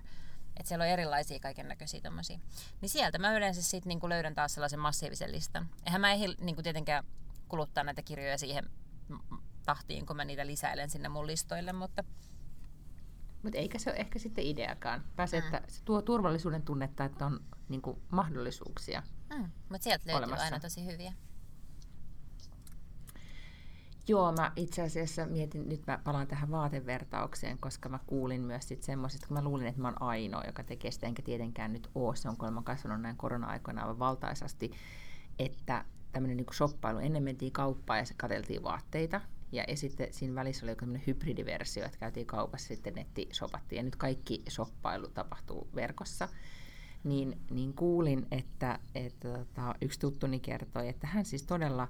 Että 0.57 0.67
siellä 0.67 0.83
on 0.83 0.89
erilaisia 0.89 1.39
kaiken 1.39 1.67
näköisiä 1.67 2.01
tommosia. 2.01 2.39
Niin 2.81 2.89
sieltä 2.89 3.17
mä 3.17 3.37
yleensä 3.37 3.61
sitten 3.61 3.89
niinku 3.89 4.09
löydän 4.09 4.35
taas 4.35 4.53
sellaisen 4.53 4.79
massiivisen 4.79 5.31
listan. 5.31 5.69
Eihän 5.85 6.01
mä 6.01 6.11
ehdi 6.11 6.35
niinku 6.39 6.63
tietenkään 6.63 7.03
kuluttaa 7.47 7.83
näitä 7.83 8.01
kirjoja 8.01 8.37
siihen 8.37 8.69
tahtiin, 9.65 10.05
kun 10.05 10.15
mä 10.15 10.25
niitä 10.25 10.47
lisäilen 10.47 10.89
sinne 10.89 11.09
mun 11.09 11.27
listoille, 11.27 11.73
mutta... 11.73 12.03
Mutta 13.43 13.57
eikä 13.57 13.79
se 13.79 13.89
ole 13.89 13.99
ehkä 13.99 14.19
sitten 14.19 14.45
ideakaan. 14.45 15.03
Pääse, 15.15 15.39
mm. 15.39 15.45
että 15.45 15.61
se 15.67 15.83
tuo 15.85 16.01
turvallisuuden 16.01 16.61
tunnetta, 16.61 17.05
että 17.05 17.25
on 17.25 17.39
niinku 17.69 18.01
mahdollisuuksia 18.11 19.03
mm. 19.37 19.49
Mutta 19.69 19.83
sieltä 19.83 20.03
löytyy 20.07 20.17
olemassa. 20.17 20.45
aina 20.45 20.59
tosi 20.59 20.85
hyviä. 20.85 21.13
Joo, 24.07 24.31
mä 24.31 24.51
itse 24.55 24.81
asiassa 24.81 25.25
mietin, 25.25 25.69
nyt 25.69 25.87
mä 25.87 25.99
palaan 26.03 26.27
tähän 26.27 26.51
vaatevertaukseen, 26.51 27.57
koska 27.57 27.89
mä 27.89 27.99
kuulin 28.07 28.41
myös 28.41 28.67
sit 28.67 28.83
semmoisesta, 28.83 29.27
kun 29.27 29.37
mä 29.37 29.43
luulin, 29.43 29.67
että 29.67 29.81
mä 29.81 29.87
oon 29.87 30.01
ainoa, 30.01 30.43
joka 30.43 30.63
tekee 30.63 30.91
sitä, 30.91 31.07
enkä 31.07 31.21
tietenkään 31.21 31.73
nyt 31.73 31.89
oo, 31.95 32.15
se 32.15 32.29
on 32.29 32.37
kuulemma 32.37 32.61
kasvanut 32.61 33.01
näin 33.01 33.17
korona-aikoina 33.17 33.81
aivan 33.81 33.99
valtaisasti, 33.99 34.71
että 35.39 35.85
tämmöinen 36.11 36.37
niin 36.37 36.53
shoppailu, 36.53 36.99
ennen 36.99 37.23
mentiin 37.23 37.51
kauppaan 37.51 37.99
ja 37.99 38.05
se 38.05 38.13
katseltiin 38.17 38.63
vaatteita, 38.63 39.21
ja, 39.53 39.63
ja 39.67 39.77
sitten 39.77 40.07
siinä 40.13 40.35
välissä 40.35 40.65
oli 40.65 40.71
joku 40.71 40.85
hybridiversio, 41.07 41.85
että 41.85 41.97
käytiin 41.97 42.25
kaupassa 42.25 42.67
sitten 42.67 42.95
netti 42.95 43.29
shopattiin, 43.33 43.77
ja 43.77 43.83
nyt 43.83 43.95
kaikki 43.95 44.43
shoppailu 44.49 45.07
tapahtuu 45.07 45.67
verkossa, 45.75 46.29
niin, 47.03 47.37
niin 47.51 47.73
kuulin, 47.73 48.27
että, 48.31 48.79
että 48.95 49.33
tota, 49.33 49.75
yksi 49.81 49.99
tuttuni 49.99 50.39
kertoi, 50.39 50.89
että 50.89 51.07
hän 51.07 51.25
siis 51.25 51.43
todella 51.43 51.87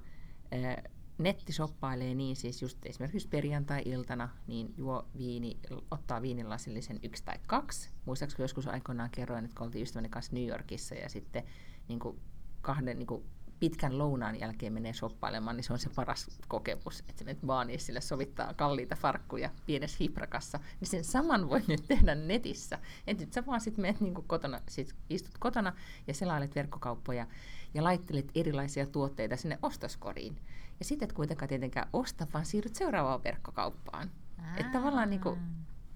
netti 1.18 1.52
shoppailee 1.52 2.14
niin 2.14 2.36
siis 2.36 2.62
just 2.62 2.78
esimerkiksi 2.86 3.28
perjantai-iltana, 3.28 4.28
niin 4.46 4.74
juo 4.76 5.08
viini, 5.18 5.58
ottaa 5.90 6.22
viinilasillisen 6.22 7.00
yksi 7.02 7.24
tai 7.24 7.38
kaksi. 7.46 7.90
Muistaakseni 8.04 8.44
joskus 8.44 8.66
aikoinaan 8.66 9.10
kerroin, 9.10 9.44
että 9.44 9.56
kun 9.56 9.66
oltiin 9.66 9.82
ystäväni 9.82 10.08
kanssa 10.08 10.32
New 10.34 10.46
Yorkissa 10.46 10.94
ja 10.94 11.08
sitten 11.08 11.44
niin 11.88 11.98
kuin 11.98 12.20
kahden 12.60 12.98
niin 12.98 13.06
kuin 13.06 13.24
pitkän 13.64 13.98
lounaan 13.98 14.40
jälkeen 14.40 14.72
menee 14.72 14.92
shoppailemaan, 14.92 15.56
niin 15.56 15.64
se 15.64 15.72
on 15.72 15.78
se 15.78 15.90
paras 15.96 16.26
kokemus, 16.48 17.00
että 17.00 17.12
se 17.16 17.24
nyt 17.24 17.46
vaan 17.46 17.68
sille 17.78 18.00
sovittaa 18.00 18.54
kalliita 18.54 18.96
farkkuja 18.96 19.50
pienessä 19.66 19.96
hiprakassa, 20.00 20.60
niin 20.80 20.88
sen 20.88 21.04
saman 21.04 21.48
voi 21.48 21.62
nyt 21.68 21.84
tehdä 21.88 22.14
netissä. 22.14 22.78
Et 23.06 23.20
nyt 23.20 23.32
sä 23.32 23.46
vaan 23.46 23.60
sitten 23.60 23.82
menet 23.82 24.00
niin 24.00 24.14
kotona, 24.14 24.60
sit 24.68 24.94
istut 25.10 25.38
kotona 25.38 25.72
ja 26.06 26.14
selailet 26.14 26.54
verkkokauppoja 26.54 27.26
ja 27.74 27.84
laittelet 27.84 28.30
erilaisia 28.34 28.86
tuotteita 28.86 29.36
sinne 29.36 29.58
ostoskoriin. 29.62 30.36
Ja 30.78 30.84
sitten 30.84 31.06
et 31.06 31.12
kuitenkaan 31.12 31.48
tietenkään 31.48 31.88
osta, 31.92 32.26
vaan 32.34 32.44
siirryt 32.44 32.74
seuraavaan 32.74 33.24
verkkokauppaan. 33.24 34.10
Että 34.56 34.72
tavallaan 34.72 35.10
niin 35.10 35.20
kuin, 35.20 35.40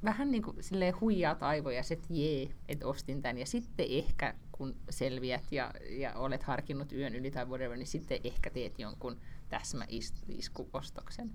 vähän 0.05 0.31
niin 0.31 0.43
kuin 0.43 0.57
huijaat 1.01 1.43
aivoja, 1.43 1.83
että 1.91 2.07
jee, 2.11 2.49
että 2.69 2.87
ostin 2.87 3.23
tämän. 3.23 3.39
Ja 3.39 3.47
sitten 3.47 3.87
ehkä, 3.89 4.35
kun 4.59 4.76
selviät 4.90 5.52
ja, 5.52 5.70
ja 5.90 6.14
olet 6.14 6.42
harkinnut 6.42 6.92
yön 6.92 7.14
yli 7.14 7.30
tai 7.30 7.44
whatever, 7.44 7.76
niin 7.76 7.86
sitten 7.86 8.20
ehkä 8.24 8.50
teet 8.50 8.78
jonkun 8.78 9.20
täsmäiskuostoksen. 9.48 11.30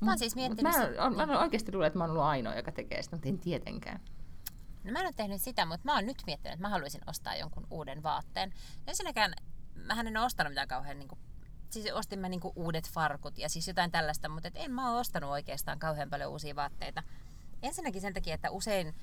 Mä 0.00 0.10
oon 0.10 0.18
siis 0.18 0.36
miettinyt... 0.36 0.72
Mä, 0.72 1.10
mä, 1.10 1.10
mä, 1.10 1.26
mä 1.26 1.40
oikeasti 1.40 1.72
luulen, 1.72 1.86
että 1.86 1.98
mä 1.98 2.04
oon 2.04 2.10
ollut 2.10 2.24
ainoa, 2.24 2.54
joka 2.54 2.72
tekee 2.72 3.02
sitä, 3.02 3.16
mutta 3.16 3.28
en 3.28 3.38
tietenkään. 3.38 4.00
No 4.84 4.92
mä 4.92 5.00
en 5.00 5.06
ole 5.06 5.14
tehnyt 5.16 5.40
sitä, 5.40 5.66
mutta 5.66 5.84
mä 5.84 5.94
oon 5.94 6.06
nyt 6.06 6.22
miettinyt, 6.26 6.52
että 6.52 6.62
mä 6.62 6.68
haluaisin 6.68 7.00
ostaa 7.06 7.36
jonkun 7.36 7.66
uuden 7.70 8.02
vaatteen. 8.02 8.52
Ensinnäkään 8.86 9.34
mä 9.74 10.00
en 10.00 10.16
ole 10.16 10.26
ostanut 10.26 10.50
mitään 10.50 10.68
kauhean 10.68 10.98
niin 10.98 11.08
kuin, 11.08 11.18
siis 11.70 11.92
ostin 11.92 12.18
mä 12.18 12.28
niin 12.28 12.40
kuin 12.40 12.52
uudet 12.56 12.90
farkut 12.90 13.38
ja 13.38 13.48
siis 13.48 13.68
jotain 13.68 13.90
tällaista, 13.90 14.28
mutta 14.28 14.48
et 14.48 14.56
en 14.56 14.70
mä 14.70 14.90
ole 14.90 15.00
ostanut 15.00 15.30
oikeastaan 15.30 15.78
kauhean 15.78 16.10
paljon 16.10 16.30
uusia 16.30 16.56
vaatteita. 16.56 17.02
Ensinnäkin 17.62 18.00
sen 18.00 18.14
takia, 18.14 18.34
että 18.34 18.50
usein 18.50 18.94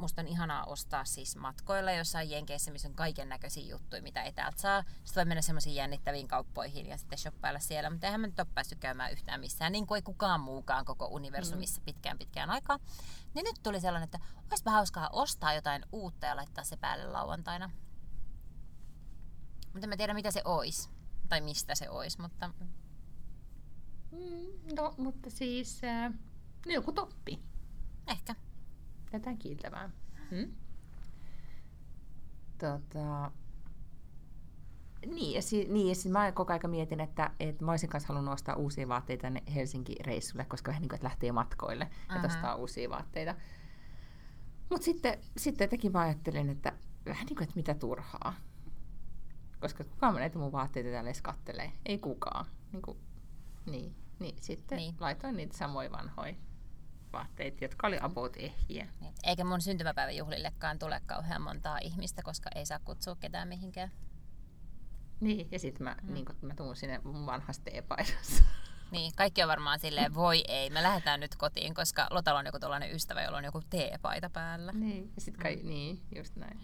musta 0.00 0.20
on 0.20 0.28
ihanaa 0.28 0.64
ostaa 0.64 1.04
siis 1.04 1.36
matkoilla 1.36 1.92
jossain 1.92 2.30
jenkeissä, 2.30 2.70
missä 2.70 2.88
on 2.88 2.94
kaiken 2.94 3.28
näköisiä 3.28 3.66
juttuja, 3.66 4.02
mitä 4.02 4.22
ei 4.22 4.32
täältä 4.32 4.60
saa. 4.60 4.82
Sitten 4.82 5.14
voi 5.14 5.24
mennä 5.24 5.42
semmoisiin 5.42 5.74
jännittäviin 5.74 6.28
kauppoihin 6.28 6.86
ja 6.86 6.98
sitten 6.98 7.18
shoppailla 7.18 7.58
siellä, 7.58 7.90
mutta 7.90 8.06
eihän 8.06 8.20
mä 8.20 8.26
nyt 8.26 8.40
ole 8.40 8.46
päässyt 8.54 8.78
käymään 8.78 9.12
yhtään 9.12 9.40
missään, 9.40 9.72
niin 9.72 9.86
kuin 9.86 9.96
ei 9.96 10.02
kukaan 10.02 10.40
muukaan 10.40 10.84
koko 10.84 11.06
universumissa 11.06 11.80
mm. 11.80 11.84
pitkään 11.84 12.18
pitkään 12.18 12.50
aikaa. 12.50 12.78
Niin 13.34 13.44
nyt 13.44 13.60
tuli 13.62 13.80
sellainen, 13.80 14.04
että 14.04 14.18
olisipa 14.50 14.70
hauskaa 14.70 15.08
ostaa 15.12 15.54
jotain 15.54 15.82
uutta 15.92 16.26
ja 16.26 16.36
laittaa 16.36 16.64
se 16.64 16.76
päälle 16.76 17.06
lauantaina. 17.06 17.70
Mutta 19.72 19.86
en 19.86 19.88
mä 19.88 19.96
tiedä, 19.96 20.14
mitä 20.14 20.30
se 20.30 20.42
olisi. 20.44 20.90
Tai 21.28 21.40
mistä 21.40 21.74
se 21.74 21.90
olisi, 21.90 22.20
mutta... 22.20 22.50
Mm, 24.10 24.76
no, 24.76 24.94
mutta 24.98 25.30
siis 25.30 25.84
äh, 25.84 26.12
joku 26.66 26.92
toppi. 26.92 27.38
Ehkä. 28.06 28.34
Jotain 29.12 29.38
kiiltävää. 29.38 29.90
Hmm? 30.30 30.52
Tota, 32.58 33.30
niin, 35.06 35.34
ja, 35.34 35.42
si, 35.42 35.64
niin, 35.64 35.88
ja 35.88 35.94
siis 35.94 36.12
mä 36.12 36.32
koko 36.32 36.52
ajan 36.52 36.70
mietin, 36.70 37.00
että, 37.00 37.30
että 37.40 37.64
mä 37.64 37.70
olisin 37.70 37.88
kanssa 37.88 38.08
halunnut 38.08 38.34
ostaa 38.34 38.54
uusia 38.54 38.88
vaatteita 38.88 39.22
tänne 39.22 39.42
Helsinki-reissulle, 39.54 40.44
koska 40.44 40.68
vähän 40.68 40.80
niin 40.80 40.88
kuin, 40.88 40.96
että 40.96 41.04
lähtee 41.04 41.32
matkoille 41.32 41.84
uh-huh. 41.84 42.22
ja 42.22 42.26
ostaa 42.26 42.54
uusia 42.54 42.90
vaatteita. 42.90 43.34
Mutta 44.70 44.84
sitten, 44.84 45.18
sitten 45.36 45.64
jotenkin 45.64 45.92
mä 45.92 46.00
ajattelin, 46.00 46.50
että 46.50 46.72
vähän 47.06 47.26
niin 47.26 47.36
kuin, 47.36 47.42
että 47.42 47.56
mitä 47.56 47.74
turhaa. 47.74 48.34
Koska 49.60 49.84
kukaan 49.84 50.14
näitä 50.14 50.38
mun 50.38 50.52
vaatteita 50.52 50.90
täällä 50.90 51.10
edes 51.10 51.22
kattelee. 51.22 51.72
Ei 51.86 51.98
kukaan. 51.98 52.46
Niin, 52.72 52.82
kuin, 52.82 52.98
niin, 53.66 53.94
niin 54.18 54.36
sitten 54.40 54.76
niin. 54.76 54.94
laitoin 55.00 55.36
niitä 55.36 55.56
samoja 55.56 55.92
vanhoja 55.92 56.34
vaatteet, 57.12 57.60
jotka 57.60 57.86
oli 57.86 57.98
about 58.00 58.36
ehjiä. 58.36 58.88
Niin. 59.00 59.14
Eikä 59.24 59.44
mun 59.44 59.60
syntymäpäiväjuhlillekaan 59.60 60.78
tule 60.78 61.00
kauhean 61.06 61.42
montaa 61.42 61.78
ihmistä, 61.78 62.22
koska 62.22 62.50
ei 62.54 62.66
saa 62.66 62.78
kutsua 62.84 63.16
ketään 63.16 63.48
mihinkään. 63.48 63.90
Niin, 65.20 65.48
ja 65.50 65.58
sitten 65.58 65.84
mä, 65.84 65.96
mm. 66.02 66.14
niin 66.14 66.26
mä 66.42 66.54
tuun 66.54 66.76
sinne 66.76 67.00
mun 67.04 67.26
vanhassa 67.26 67.62
teepaidassa. 67.64 68.44
Niin, 68.90 69.12
kaikki 69.16 69.42
on 69.42 69.48
varmaan 69.48 69.80
silleen, 69.80 70.14
voi 70.14 70.42
ei, 70.48 70.70
me 70.70 70.82
lähdetään 70.82 71.20
nyt 71.20 71.36
kotiin, 71.36 71.74
koska 71.74 72.06
Lotalla 72.10 72.40
on 72.40 72.46
joku 72.46 72.58
tällainen 72.58 72.92
ystävä, 72.92 73.22
jolla 73.22 73.38
on 73.38 73.44
joku 73.44 73.60
teepaita 73.70 74.30
päällä. 74.30 74.72
Niin, 74.72 75.12
ja 75.14 75.20
sit 75.20 75.36
kai, 75.36 75.56
mm. 75.56 75.68
niin, 75.68 76.00
just 76.16 76.36
näin. 76.36 76.60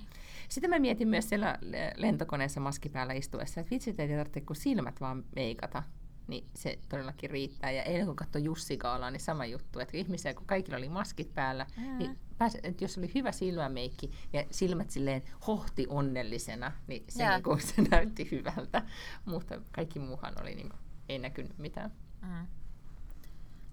Sitten 0.49 0.71
mä 0.71 0.79
mietin 0.79 1.09
myös 1.09 1.29
siellä 1.29 1.59
lentokoneessa 1.97 2.61
maski 2.61 2.89
päällä 2.89 3.13
istuessa, 3.13 3.61
että 3.61 3.71
vitsit 3.71 4.01
ei 4.01 4.09
tarvitse 4.09 4.41
kuin 4.41 4.57
silmät 4.57 5.01
vaan 5.01 5.25
meikata 5.37 5.83
niin 6.27 6.47
se 6.55 6.79
todellakin 6.89 7.31
riittää. 7.31 7.71
Ja 7.71 7.83
eilen 7.83 8.07
kun 8.07 8.17
katsoi 8.17 8.45
Jussi 8.45 8.77
Kaalaa, 8.77 9.11
niin 9.11 9.21
sama 9.21 9.47
juttu, 9.47 9.79
että 9.79 9.97
ihmisiä, 9.97 10.35
kun 10.35 10.47
kaikilla 10.47 10.79
oli 10.79 10.89
maskit 10.89 11.35
päällä, 11.35 11.67
mm. 11.77 11.99
niin 11.99 12.19
pääs, 12.39 12.57
että 12.63 12.85
jos 12.85 12.99
oli 12.99 13.11
hyvä 13.15 13.33
silmämeikki 13.33 14.11
ja 14.33 14.45
silmät 14.51 14.91
silleen 14.91 15.23
hohti 15.47 15.87
onnellisena, 15.89 16.73
niin 16.87 17.05
se, 17.09 17.29
niin 17.29 17.43
kuin, 17.43 17.61
se 17.61 17.83
näytti 17.91 18.31
hyvältä. 18.31 18.83
Mutta 19.25 19.61
kaikki 19.73 19.99
muuhan 19.99 20.41
oli, 20.41 20.55
niin 20.55 20.69
kuin, 20.69 20.81
ei 21.09 21.19
näkynyt 21.19 21.59
mitään. 21.59 21.93
Mm. 22.23 22.47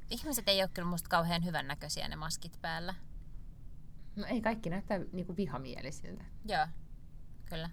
Ihmiset 0.10 0.48
ei 0.48 0.62
ole 0.62 0.70
kyllä 0.74 0.88
musta 0.88 1.10
kauhean 1.10 1.46
hyvännäköisiä 1.46 2.08
ne 2.08 2.16
maskit 2.16 2.62
päällä. 2.62 2.96
No 4.16 4.26
ei, 4.26 4.42
kaikki 4.42 4.70
näyttää 4.70 5.00
niin 5.12 5.26
kuin 5.26 5.38
vihamielisiltä. 5.38 6.24
Joo, 6.46 6.68
kyllä. 7.46 7.70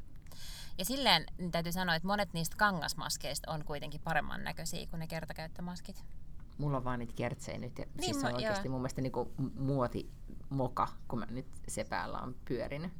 Ja 0.81 0.85
silleen 0.85 1.27
niin 1.39 1.51
täytyy 1.51 1.73
sanoa, 1.73 1.95
että 1.95 2.09
monet 2.09 2.33
niistä 2.33 2.57
kangasmaskeista 2.57 3.53
on 3.53 3.65
kuitenkin 3.65 4.01
paremman 4.01 4.45
näköisiä 4.45 4.87
kuin 4.87 5.01
ne 5.01 5.07
kertakäyttömaskit. 5.07 6.05
Mulla 6.59 6.77
on 6.77 6.85
vaan 6.85 6.99
niitä 6.99 7.13
kertsejä 7.17 7.59
nyt. 7.59 7.79
Ja 7.79 7.85
niin, 7.85 8.05
siis 8.05 8.21
se 8.21 8.27
on 8.27 8.35
oikeasti 8.35 8.69
joo. 8.69 8.73
mun 8.73 8.81
mielestä 8.81 9.01
niinku 9.01 9.33
muoti 9.59 10.11
moka, 10.51 10.89
kun 11.09 11.19
mä 11.19 11.27
nyt 11.31 11.47
se 11.69 11.85
päällä 11.85 12.19
on 12.19 12.35
pyörinyt. 12.45 12.93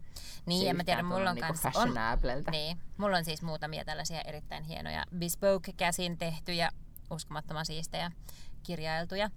Niin, 0.47 0.67
ja 0.67 0.75
mä 0.75 0.85
tiedän, 0.85 1.05
mulla 1.05 1.31
on 1.31 1.37
niinku 1.37 1.55
kans, 1.63 1.77
on, 1.77 1.95
niin, 2.51 2.79
mulla 2.97 3.17
on 3.17 3.25
siis 3.25 3.43
muutamia 3.43 3.85
tällaisia 3.85 4.21
erittäin 4.21 4.65
hienoja 4.65 5.05
bespoke 5.19 5.73
käsin 5.73 6.19
tehtyjä, 6.19 6.71
uskomattoman 7.11 7.67
siistejä, 7.67 8.13
kirjailtuja. 8.63 9.31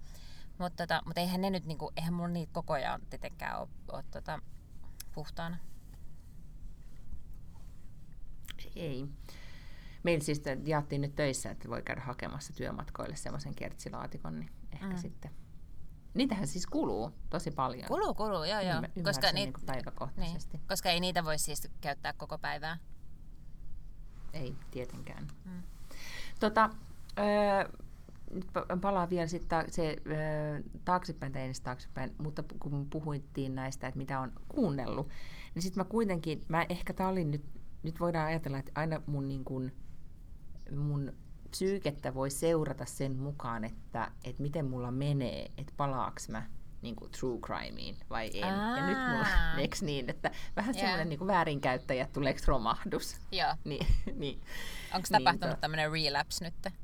Mutta 0.58 0.86
tota, 0.86 1.02
mut 1.06 1.18
eihän 1.18 1.40
ne 1.40 1.50
nyt, 1.50 1.64
niinku, 1.64 1.92
eihän 1.96 2.14
mulla 2.14 2.28
niitä 2.28 2.52
koko 2.52 2.72
ajan 2.72 3.00
tietenkään 3.10 3.60
ole, 3.60 3.68
ole 3.92 4.04
tota, 4.10 4.38
puhtaana 5.12 5.56
ei. 8.76 9.06
Meillä 10.02 10.24
siis 10.24 10.42
jaettiin 10.64 11.00
nyt 11.00 11.14
töissä, 11.14 11.50
että 11.50 11.68
voi 11.68 11.82
käydä 11.82 12.00
hakemassa 12.00 12.52
työmatkoille 12.52 13.16
semmoisen 13.16 13.54
kertsilaatikon, 13.54 14.40
niin 14.40 14.50
ehkä 14.72 14.86
mm. 14.86 14.96
sitten 14.96 15.30
Niitähän 16.14 16.46
siis 16.46 16.66
kuluu 16.66 17.10
tosi 17.30 17.50
paljon. 17.50 17.88
Kuluu, 17.88 18.14
kuluu, 18.14 18.44
joo, 18.44 18.60
joo. 18.60 18.74
Ymmärsin 18.74 19.04
koska 19.04 19.32
niit... 19.32 19.34
niin 19.56 19.66
päiväkohtaisesti. 19.66 20.56
Niin. 20.56 20.68
Koska 20.68 20.90
ei 20.90 21.00
niitä 21.00 21.24
voi 21.24 21.38
siis 21.38 21.68
käyttää 21.80 22.12
koko 22.12 22.38
päivää. 22.38 22.78
Ei, 24.32 24.54
tietenkään. 24.70 25.26
Mm. 25.44 25.62
Tota, 26.40 26.70
öö, 27.18 27.68
nyt 28.30 28.46
palaan 28.80 29.10
vielä 29.10 29.26
sitten 29.26 29.72
se 29.72 29.96
öö, 30.06 30.62
taaksepäin 30.84 31.32
tai 31.32 31.42
ensin 31.42 31.64
taaksepäin, 31.64 32.14
mutta 32.18 32.44
kun 32.58 32.86
puhuittiin 32.90 33.54
näistä, 33.54 33.86
että 33.86 33.98
mitä 33.98 34.20
on 34.20 34.32
kuunnellut, 34.48 35.08
niin 35.54 35.62
sitten 35.62 35.80
mä 35.80 35.84
kuitenkin, 35.84 36.44
mä 36.48 36.66
ehkä 36.68 36.92
tämä 36.92 37.08
oli 37.08 37.24
nyt 37.24 37.44
nyt 37.84 38.00
voidaan 38.00 38.26
ajatella, 38.26 38.58
että 38.58 38.72
aina 38.74 39.02
mun, 39.06 39.28
niin 39.28 39.44
kun, 39.44 39.72
mun 40.76 41.12
psyykettä 41.50 42.14
voi 42.14 42.30
seurata 42.30 42.84
sen 42.84 43.16
mukaan, 43.16 43.64
että, 43.64 44.10
että 44.24 44.42
miten 44.42 44.66
mulla 44.66 44.90
menee, 44.90 45.50
että 45.58 45.72
palaaks 45.76 46.28
mä 46.28 46.42
niin 46.82 46.96
kuin 46.96 47.10
true 47.10 47.38
crimeen 47.38 47.96
vai 48.10 48.30
en. 48.34 48.44
Aa. 48.44 48.76
Ja 48.76 48.86
nyt 48.86 48.98
mulla 49.10 49.26
meks 49.56 49.82
niin, 49.88 50.10
että 50.10 50.30
vähän 50.56 50.74
yeah. 50.74 50.86
semmoinen 50.86 51.08
niin 51.08 51.26
väärinkäyttäjä, 51.26 52.08
tuleeko 52.12 52.40
romahdus. 52.46 53.16
Joo. 53.32 53.54
Niin, 53.64 53.86
niin, 54.14 54.40
Onko 54.94 55.08
niin, 55.10 55.24
tapahtunut 55.24 55.56
to... 55.56 55.60
tämmöinen 55.60 55.92
relapse 55.92 56.44
nyt? 56.44 56.74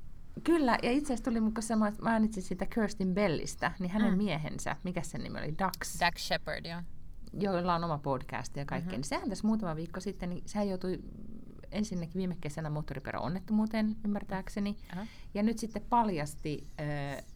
Kyllä, 0.44 0.78
ja 0.82 0.90
itse 0.90 1.06
asiassa 1.06 1.30
tuli 1.30 1.40
mukaan 1.40 1.62
sama, 1.62 1.88
että 1.88 2.02
mainitsin 2.02 2.42
sitä 2.42 2.66
Kirstin 2.66 3.14
Bellistä, 3.14 3.72
niin 3.78 3.90
hänen 3.90 4.10
mm. 4.10 4.16
miehensä, 4.16 4.76
mikä 4.82 5.02
sen 5.02 5.22
nimi 5.22 5.38
oli, 5.38 5.58
Dax. 5.58 6.00
Dax 6.00 6.20
Shepard, 6.20 6.66
joo 6.66 6.80
joilla 7.32 7.74
on 7.74 7.84
oma 7.84 7.98
podcast 7.98 8.56
ja 8.56 8.64
kaikkea, 8.64 8.90
mm-hmm. 8.90 8.96
niin 8.96 9.04
sehän 9.04 9.28
tässä 9.28 9.46
muutama 9.46 9.76
viikko 9.76 10.00
sitten, 10.00 10.30
niin 10.30 10.42
sehän 10.46 10.68
joutui 10.68 10.98
ensinnäkin 11.72 12.14
viime 12.14 12.36
kesänä 12.40 12.70
moottoripyöräonnettomuuteen 12.70 13.96
ymmärtääkseni. 14.04 14.70
Uh-huh. 14.70 15.08
Ja 15.34 15.42
nyt 15.42 15.58
sitten 15.58 15.82
paljasti, 15.88 16.66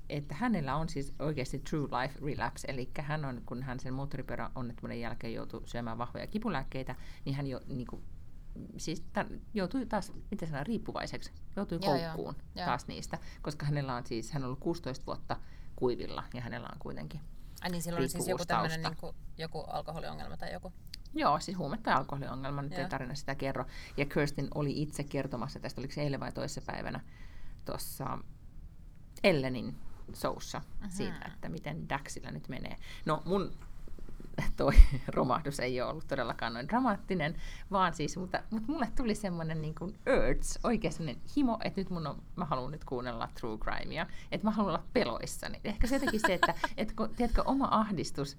että 0.08 0.34
hänellä 0.34 0.76
on 0.76 0.88
siis 0.88 1.14
oikeasti 1.18 1.58
true 1.58 1.88
life 2.02 2.18
relapse, 2.24 2.68
eli 2.68 2.90
hän 3.00 3.24
on, 3.24 3.42
kun 3.46 3.62
hän 3.62 3.80
sen 3.80 3.94
moottoripyöräonnettomuuden 3.94 5.00
jälkeen 5.00 5.34
joutui 5.34 5.62
syömään 5.64 5.98
vahvoja 5.98 6.26
kipulääkkeitä, 6.26 6.94
niin 7.24 7.36
hän 7.36 7.46
jo 7.46 7.60
niin 7.66 7.86
kuin, 7.86 8.02
siis 8.76 9.04
tämän, 9.12 9.40
joutui 9.54 9.86
taas, 9.86 10.12
miten 10.30 10.48
sanoa, 10.48 10.64
riippuvaiseksi, 10.64 11.32
joutui 11.56 11.78
joo, 11.82 11.98
koukkuun 11.98 12.34
joo, 12.54 12.66
taas 12.66 12.82
joo. 12.82 12.94
niistä, 12.94 13.18
koska 13.42 13.66
hänellä 13.66 13.94
on 13.94 14.06
siis, 14.06 14.32
hän 14.32 14.42
on 14.42 14.46
ollut 14.46 14.60
16 14.60 15.06
vuotta 15.06 15.36
kuivilla 15.76 16.24
ja 16.34 16.40
hänellä 16.40 16.68
on 16.72 16.78
kuitenkin 16.78 17.20
Ai 17.64 17.70
niin, 17.70 17.82
silloin 17.82 18.00
oli 18.00 18.08
siis 18.08 18.28
joku 18.28 18.44
tämmöinen 18.44 18.82
niin 18.82 18.96
kuin, 18.96 19.16
joku 19.38 19.60
alkoholiongelma 19.60 20.36
tai 20.36 20.52
joku? 20.52 20.72
Joo, 21.14 21.40
siis 21.40 21.58
huume- 21.58 21.78
tai 21.82 21.94
alkoholiongelma, 21.94 22.62
nyt 22.62 22.72
Joo. 22.72 22.82
ei 22.82 22.88
tarina 22.88 23.14
sitä 23.14 23.34
kerro. 23.34 23.64
Ja 23.96 24.04
Kirstin 24.06 24.48
oli 24.54 24.82
itse 24.82 25.04
kertomassa 25.04 25.60
tästä, 25.60 25.80
oliko 25.80 25.94
se 25.94 26.02
eilen 26.02 26.20
vai 26.20 26.32
toissapäivänä 26.32 27.00
tuossa 27.64 28.18
Ellenin 29.24 29.76
soussa 30.12 30.58
uh-huh. 30.58 30.92
siitä, 30.92 31.30
että 31.34 31.48
miten 31.48 31.88
Daxilla 31.88 32.30
nyt 32.30 32.48
menee. 32.48 32.76
No 33.06 33.22
mun 33.24 33.52
toi 34.56 34.74
romahdus 35.06 35.60
ei 35.60 35.80
ole 35.80 35.90
ollut 35.90 36.08
todellakaan 36.08 36.54
noin 36.54 36.68
dramaattinen, 36.68 37.36
vaan 37.70 37.94
siis, 37.94 38.16
mutta, 38.16 38.42
mutta 38.50 38.72
mulle 38.72 38.88
tuli 38.96 39.14
semmoinen 39.14 39.62
niin 39.62 39.74
kuin 39.74 39.98
urge, 40.06 40.40
oikein 40.64 40.92
semmoinen 40.92 41.22
himo, 41.36 41.58
että 41.64 41.80
nyt 41.80 41.90
mun 41.90 42.06
on, 42.06 42.22
mä 42.36 42.44
haluan 42.44 42.72
nyt 42.72 42.84
kuunnella 42.84 43.28
true 43.40 43.58
crimea, 43.58 44.06
että 44.32 44.46
mä 44.46 44.50
haluan 44.50 44.74
olla 44.74 44.84
peloissani. 44.92 45.60
Ehkä 45.64 45.86
se 45.86 45.94
jotenkin 45.94 46.20
se, 46.26 46.34
että, 46.34 46.54
että 46.76 46.94
kun, 46.96 47.14
tiedätkö, 47.14 47.42
oma 47.44 47.68
ahdistus, 47.70 48.36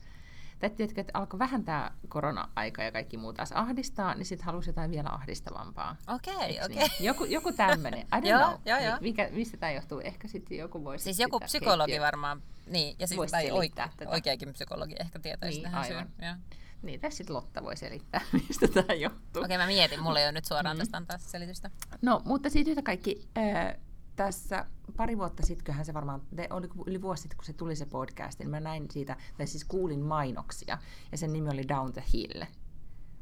tai 0.59 0.69
tiedätkö, 0.69 1.01
että 1.01 1.11
alkoi 1.13 1.39
vähän 1.39 1.63
tämä 1.63 1.91
korona-aika 2.07 2.83
ja 2.83 2.91
kaikki 2.91 3.17
muut 3.17 3.35
taas 3.35 3.51
ahdistaa, 3.51 4.15
niin 4.15 4.25
sitten 4.25 4.45
halusi 4.45 4.69
jotain 4.69 4.91
vielä 4.91 5.09
ahdistavampaa. 5.09 5.95
Okei, 6.07 6.33
okay, 6.33 6.47
okei. 6.49 6.65
Okay. 6.65 6.75
Niin? 6.75 6.89
Joku, 6.99 7.25
joku 7.25 7.51
tämmöinen. 7.51 7.99
I 7.99 8.19
don't 8.19 8.27
joo, 8.31 8.39
know. 8.39 8.59
Joo, 8.65 8.79
joo. 8.79 8.97
Mikä, 9.01 9.29
mistä 9.31 9.57
tämä 9.57 9.71
johtuu? 9.71 9.99
Ehkä 9.99 10.27
sitten 10.27 10.57
joku 10.57 10.83
voisi... 10.83 11.03
Siis 11.03 11.19
joku 11.19 11.39
psykologi 11.39 11.91
keittiö. 11.91 12.05
varmaan, 12.05 12.41
niin, 12.69 12.95
ja 12.99 13.07
sitten 13.07 13.29
tai 13.29 13.51
oike, 13.51 13.83
oikeakin 14.07 14.53
psykologi 14.53 14.95
ehkä 14.99 15.19
tietäisi 15.19 15.57
niin, 15.57 15.63
tähän 15.63 15.85
syyn. 15.85 16.11
Ja. 16.21 16.37
Niin, 16.81 16.99
tässä 16.99 17.17
sitten 17.17 17.35
Lotta 17.35 17.63
voi 17.63 17.77
selittää, 17.77 18.21
mistä 18.47 18.67
tämä 18.67 18.93
johtuu. 18.93 19.43
Okei, 19.43 19.57
mä 19.57 19.65
mietin, 19.65 20.03
mulla 20.03 20.19
ei 20.19 20.25
ole 20.25 20.31
nyt 20.31 20.45
suoraan 20.45 20.77
mm. 20.77 20.79
tästä 20.79 20.97
antaa 20.97 21.17
selitystä. 21.17 21.71
No, 22.01 22.21
mutta 22.25 22.49
siitä 22.49 22.69
yhtä 22.69 22.81
kaikki, 22.81 23.29
äh, 23.37 23.77
tässä 24.15 24.65
pari 24.97 25.17
vuotta 25.17 25.45
sitten, 25.45 25.85
se 25.85 25.93
varmaan, 25.93 26.21
oli 26.49 26.69
yli 26.85 27.01
vuosi 27.01 27.21
sitten, 27.21 27.37
kun 27.37 27.45
se 27.45 27.53
tuli 27.53 27.75
se 27.75 27.85
podcast, 27.85 28.39
niin 28.39 28.49
mä 28.49 28.59
näin 28.59 28.87
siitä, 28.91 29.17
tai 29.37 29.47
siis 29.47 29.65
kuulin 29.65 29.99
mainoksia, 29.99 30.77
ja 31.11 31.17
sen 31.17 31.33
nimi 31.33 31.49
oli 31.49 31.67
Down 31.67 31.93
the 31.93 32.03
Hill. 32.13 32.43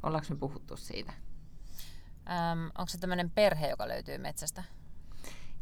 Ollaanko 0.03 0.27
me 0.29 0.35
puhuttu 0.35 0.77
siitä? 0.77 1.13
Öm, 2.17 2.65
onko 2.65 2.87
se 2.87 2.97
tämmöinen 2.97 3.29
perhe, 3.29 3.67
joka 3.67 3.87
löytyy 3.87 4.17
metsästä? 4.17 4.63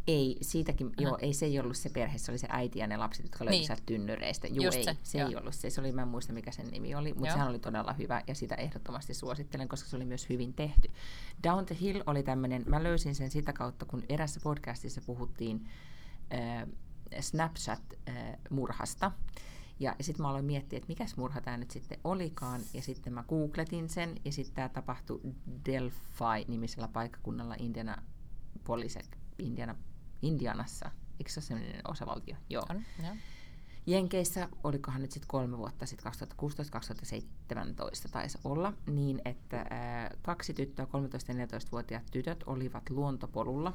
Ei, 0.07 0.37
siitäkin, 0.41 0.87
uh-huh. 0.87 1.03
joo, 1.03 1.17
ei 1.21 1.33
se 1.33 1.45
ei 1.45 1.59
ollut 1.59 1.77
se 1.77 1.89
perhe, 1.89 2.17
se 2.17 2.31
oli 2.31 2.37
se 2.37 2.47
äiti 2.49 2.79
ja 2.79 2.87
ne 2.87 2.97
lapset, 2.97 3.25
jotka 3.25 3.45
löytyivät 3.45 3.69
niin. 3.69 3.85
tynnyreistä. 3.85 4.47
Joo, 4.47 4.71
ei, 4.73 4.83
se, 4.83 4.97
se 5.03 5.21
ei 5.21 5.35
ollut 5.35 5.55
se, 5.55 5.69
se 5.69 5.81
oli, 5.81 5.91
mä 5.91 6.01
en 6.01 6.07
muista 6.07 6.33
mikä 6.33 6.51
sen 6.51 6.67
nimi 6.67 6.95
oli, 6.95 7.13
mutta 7.13 7.31
sehän 7.31 7.47
oli 7.47 7.59
todella 7.59 7.93
hyvä 7.93 8.21
ja 8.27 8.35
sitä 8.35 8.55
ehdottomasti 8.55 9.13
suosittelen, 9.13 9.67
koska 9.67 9.89
se 9.89 9.95
oli 9.95 10.05
myös 10.05 10.29
hyvin 10.29 10.53
tehty. 10.53 10.91
Down 11.43 11.65
the 11.65 11.77
Hill 11.81 12.01
oli 12.05 12.23
tämmöinen, 12.23 12.63
mä 12.67 12.83
löysin 12.83 13.15
sen 13.15 13.31
sitä 13.31 13.53
kautta, 13.53 13.85
kun 13.85 14.03
erässä 14.09 14.39
podcastissa 14.43 15.01
puhuttiin 15.05 15.69
äh, 16.33 16.67
Snapchat-murhasta. 17.19 19.05
Äh, 19.05 19.13
ja 19.79 19.95
sitten 20.01 20.21
mä 20.21 20.29
aloin 20.29 20.45
miettiä, 20.45 20.77
että 20.77 20.87
mikä 20.87 21.05
murha 21.17 21.41
tämä 21.41 21.57
nyt 21.57 21.71
sitten 21.71 21.99
olikaan. 22.03 22.61
Ja 22.73 22.81
sitten 22.81 23.13
mä 23.13 23.23
googletin 23.23 23.89
sen, 23.89 24.15
ja 24.25 24.31
sitten 24.31 24.55
tämä 24.55 24.69
tapahtui 24.69 25.21
Delphi-nimisellä 25.65 26.87
paikkakunnalla 26.87 27.55
Indiana, 27.59 28.03
Police, 28.63 28.99
Indiana 29.39 29.75
Indianassa. 30.21 30.91
Eikö 31.19 31.31
se 31.31 31.39
ole 31.39 31.45
sellainen 31.45 31.81
osavaltio? 31.87 32.35
Joo. 32.49 32.63
On, 32.69 32.83
joo. 33.03 33.15
Jenkeissä, 33.85 34.49
olikohan 34.63 35.01
nyt 35.01 35.11
sitten 35.11 35.27
kolme 35.27 35.57
vuotta 35.57 35.85
sitten 35.85 36.11
2016-2017 38.07 38.11
taisi 38.11 38.37
olla, 38.43 38.73
niin 38.87 39.21
että 39.25 39.65
ää, 39.69 40.11
kaksi 40.21 40.53
tyttöä, 40.53 40.85
13-14-vuotiaat 40.85 42.05
tytöt 42.11 42.43
olivat 42.45 42.89
luontopolulla 42.89 43.73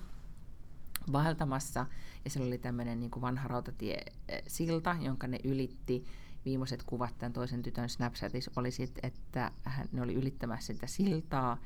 vaeltamassa, 1.12 1.86
ja 2.24 2.30
siellä 2.30 2.47
oli 2.47 2.59
tämmöinen 2.59 3.01
niin 3.01 3.11
vanha 3.20 3.49
rautatiesilta, 3.49 4.97
jonka 5.01 5.26
ne 5.26 5.38
ylitti. 5.44 6.05
Viimeiset 6.44 6.82
kuvat 6.82 7.18
tämän 7.18 7.32
toisen 7.32 7.62
tytön 7.62 7.88
Snapchatissa 7.88 8.51
oli 8.57 8.70
sitten, 8.70 9.07
että 9.07 9.53
hän, 9.64 9.88
ne 9.92 10.03
oli 10.03 10.14
ylittämässä 10.14 10.72
sitä 10.72 10.86
siltaa, 10.86 11.59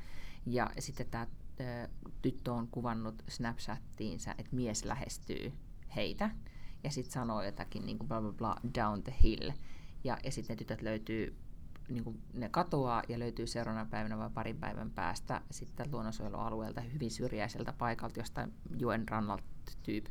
ja 0.45 0.69
sitten 0.79 1.07
tämä 1.11 1.27
tyttö 2.21 2.53
on 2.53 2.67
kuvannut 2.67 3.23
Snapchattiinsa, 3.27 4.31
että 4.31 4.55
mies 4.55 4.85
lähestyy 4.85 5.53
heitä. 5.95 6.29
ja 6.83 6.89
sitten 6.89 7.13
sanoo 7.13 7.43
jotakin 7.43 7.85
niin 7.85 7.97
kuin 7.97 8.07
bla 8.07 8.21
bla 8.21 8.31
bla 8.31 8.55
down 8.75 9.03
the 9.03 9.13
hill. 9.23 9.51
Ja, 10.03 10.17
ja 10.23 10.31
sitten 10.31 10.53
ne 10.53 10.57
tytöt 10.57 10.81
löytyy, 10.81 11.35
niin 11.89 12.03
kuin 12.03 12.21
ne 12.33 12.49
katoaa 12.49 13.03
ja 13.09 13.19
löytyy 13.19 13.47
seuraavana 13.47 13.89
päivänä 13.89 14.17
vai 14.17 14.29
parin 14.29 14.57
päivän 14.57 14.91
päästä 14.91 15.41
sitten 15.51 15.91
luonnonsuojelualueelta 15.91 16.81
hyvin 16.81 17.11
syrjäiseltä 17.11 17.73
paikalta 17.73 18.19
jostain 18.19 18.53
joen 18.77 19.09
rannalta 19.09 19.43
tyyp 19.83 20.05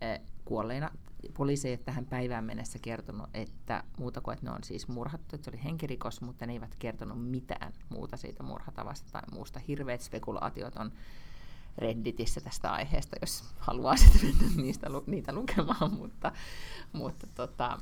eh, 0.00 0.20
kuolleina. 0.44 0.90
Poliisi 1.36 1.68
ei 1.68 1.76
tähän 1.76 2.06
päivään 2.06 2.44
mennessä 2.44 2.78
kertonut, 2.82 3.30
että 3.34 3.84
muuta 3.98 4.20
kuin, 4.20 4.34
että 4.34 4.46
ne 4.46 4.52
on 4.52 4.64
siis 4.64 4.88
murhattu, 4.88 5.36
että 5.36 5.44
se 5.44 5.50
oli 5.50 5.64
henkirikos, 5.64 6.20
mutta 6.20 6.46
ne 6.46 6.52
eivät 6.52 6.76
kertonut 6.78 7.30
mitään 7.30 7.72
muuta 7.88 8.16
siitä 8.16 8.42
murhatavasta 8.42 9.08
tai 9.12 9.22
muusta. 9.32 9.60
Hirveät 9.68 10.00
spekulaatiot 10.00 10.76
on 10.76 10.92
Redditissä 11.78 12.40
tästä 12.40 12.72
aiheesta, 12.72 13.16
jos 13.20 13.44
haluaa 13.58 13.96
sitten 13.96 14.36
niistä, 14.56 14.86
niitä 15.06 15.32
lukemaan, 15.32 15.92
mutta, 15.98 16.32
mutta 16.92 17.26
tota, 17.34 17.78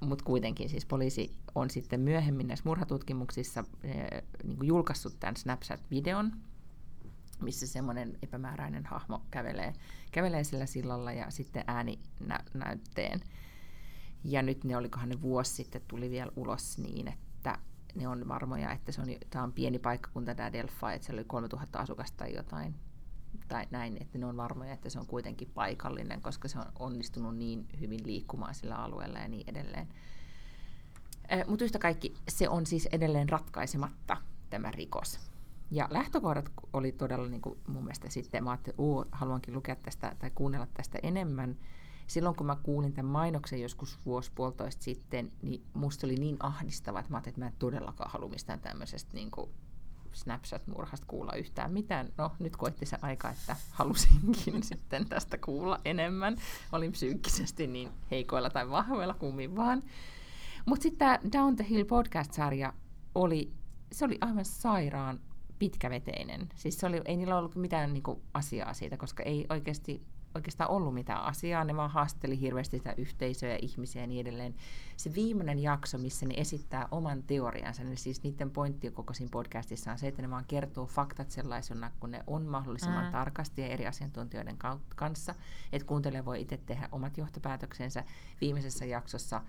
mutta 0.00 0.24
kuitenkin 0.24 0.68
siis 0.68 0.86
poliisi 0.86 1.36
on 1.54 1.70
sitten 1.70 2.00
myöhemmin 2.00 2.48
näissä 2.48 2.68
murhatutkimuksissa 2.68 3.64
eh, 3.82 4.22
niin 4.44 4.58
julkaissut 4.62 5.20
tämän 5.20 5.36
Snapchat-videon, 5.36 6.32
missä 7.42 7.66
semmoinen 7.66 8.18
epämääräinen 8.22 8.86
hahmo 8.86 9.22
kävelee, 9.30 9.72
kävelee 10.12 10.44
sillä 10.44 10.66
sillalla 10.66 11.12
ja 11.12 11.30
sitten 11.30 11.64
ääni 11.66 11.98
nä- 12.20 12.44
näytteen. 12.54 13.20
Ja 14.24 14.42
nyt 14.42 14.64
ne, 14.64 14.76
olikohan 14.76 15.08
ne 15.08 15.22
vuosi 15.22 15.54
sitten, 15.54 15.82
tuli 15.88 16.10
vielä 16.10 16.32
ulos 16.36 16.78
niin, 16.78 17.08
että 17.08 17.58
ne 17.94 18.08
on 18.08 18.28
varmoja, 18.28 18.72
että 18.72 18.92
se 18.92 19.00
on, 19.00 19.06
tämä 19.30 19.44
on 19.44 19.52
pieni 19.52 19.78
paikkakunta 19.78 20.34
tämä 20.34 20.52
Delphi, 20.52 20.94
että 20.94 21.06
siellä 21.06 21.20
oli 21.20 21.28
3000 21.28 21.78
asukasta 21.78 22.16
tai 22.16 22.34
jotain, 22.34 22.74
tai 23.48 23.66
näin, 23.70 23.96
että 24.00 24.18
ne 24.18 24.26
on 24.26 24.36
varmoja, 24.36 24.72
että 24.72 24.90
se 24.90 24.98
on 24.98 25.06
kuitenkin 25.06 25.50
paikallinen, 25.54 26.22
koska 26.22 26.48
se 26.48 26.58
on 26.58 26.66
onnistunut 26.78 27.36
niin 27.36 27.66
hyvin 27.80 28.06
liikkumaan 28.06 28.54
sillä 28.54 28.76
alueella 28.76 29.18
ja 29.18 29.28
niin 29.28 29.48
edelleen. 29.48 29.88
Mutta 31.46 31.64
yhtä 31.64 31.78
kaikki, 31.78 32.14
se 32.28 32.48
on 32.48 32.66
siis 32.66 32.88
edelleen 32.92 33.28
ratkaisematta 33.28 34.16
tämä 34.50 34.70
rikos. 34.70 35.27
Ja 35.70 35.88
lähtökohdat 35.90 36.50
oli 36.72 36.92
todella 36.92 37.28
niin 37.28 37.40
kuin 37.40 37.58
mun 37.66 37.84
mielestä 37.84 38.10
sitten, 38.10 38.44
mä 38.44 38.50
ajattelin, 38.50 39.02
että 39.02 39.16
haluankin 39.16 39.54
lukea 39.54 39.76
tästä 39.76 40.16
tai 40.18 40.30
kuunnella 40.34 40.66
tästä 40.74 40.98
enemmän. 41.02 41.56
Silloin 42.06 42.36
kun 42.36 42.46
mä 42.46 42.56
kuulin 42.62 42.92
tämän 42.92 43.12
mainoksen 43.12 43.60
joskus 43.60 43.98
vuosi 44.06 44.32
puolitoista 44.34 44.82
sitten, 44.82 45.32
niin 45.42 45.62
musta 45.74 46.06
oli 46.06 46.16
niin 46.16 46.36
ahdistava, 46.40 47.00
että 47.00 47.12
mä 47.12 47.16
ajattelin, 47.16 47.32
että 47.32 47.40
mä 47.40 47.46
en 47.46 47.52
todellakaan 47.58 48.10
halua 48.10 48.28
mistään 48.28 48.60
tämmöisestä 48.60 49.14
niin 49.14 49.30
kuin 49.30 49.50
Snapchat-murhasta 50.12 51.06
kuulla 51.06 51.32
yhtään 51.32 51.72
mitään. 51.72 52.12
No, 52.18 52.32
nyt 52.38 52.56
koitti 52.56 52.86
se 52.86 52.98
aika, 53.02 53.30
että 53.30 53.56
halusinkin 53.70 54.62
sitten 54.72 55.08
tästä 55.08 55.38
kuulla 55.38 55.80
enemmän. 55.84 56.36
Olin 56.72 56.92
psyykkisesti 56.92 57.66
niin 57.66 57.90
heikoilla 58.10 58.50
tai 58.50 58.70
vahvoilla 58.70 59.14
kummin 59.14 59.56
vaan. 59.56 59.82
Mutta 60.66 60.82
sitten 60.82 60.98
tämä 60.98 61.18
Down 61.32 61.56
the 61.56 61.66
Hill 61.70 61.84
podcast-sarja 61.84 62.72
oli, 63.14 63.52
se 63.92 64.04
oli 64.04 64.18
aivan 64.20 64.44
sairaan 64.44 65.20
pitkäveteinen. 65.58 66.48
Siis 66.54 66.80
se 66.80 66.86
oli, 66.86 67.02
ei 67.04 67.16
niillä 67.16 67.38
ollut 67.38 67.56
mitään 67.56 67.92
niinku, 67.92 68.22
asiaa 68.34 68.74
siitä, 68.74 68.96
koska 68.96 69.22
ei 69.22 69.46
oikeasti 69.48 70.02
oikeastaan 70.34 70.70
ollut 70.70 70.94
mitään 70.94 71.22
asiaa, 71.22 71.64
ne 71.64 71.76
vaan 71.76 71.90
haasteli 71.90 72.40
hirveästi 72.40 72.78
sitä 72.78 72.94
yhteisöä 72.96 73.48
ja 73.48 73.58
ihmisiä 73.62 74.02
ja 74.02 74.06
niin 74.06 74.20
edelleen. 74.20 74.54
Se 74.96 75.14
viimeinen 75.14 75.58
jakso, 75.58 75.98
missä 75.98 76.26
ne 76.26 76.34
esittää 76.36 76.88
oman 76.90 77.22
teoriansa, 77.22 77.84
niin 77.84 77.96
siis 77.96 78.22
niiden 78.22 78.50
pointti 78.50 78.90
koko 78.90 79.12
siinä 79.14 79.30
podcastissa 79.32 79.92
on 79.92 79.98
se, 79.98 80.08
että 80.08 80.22
ne 80.22 80.30
vaan 80.30 80.44
kertoo 80.48 80.86
faktat 80.86 81.30
sellaisena, 81.30 81.90
kun 82.00 82.10
ne 82.10 82.24
on 82.26 82.46
mahdollisimman 82.46 83.04
mm. 83.04 83.10
tarkasti 83.10 83.62
ja 83.62 83.68
eri 83.68 83.86
asiantuntijoiden 83.86 84.58
kanssa, 84.96 85.34
että 85.72 85.86
kuuntelija 85.86 86.24
voi 86.24 86.40
itse 86.40 86.56
tehdä 86.56 86.88
omat 86.92 87.18
johtopäätöksensä. 87.18 88.04
Viimeisessä 88.40 88.84
jaksossa 88.84 89.42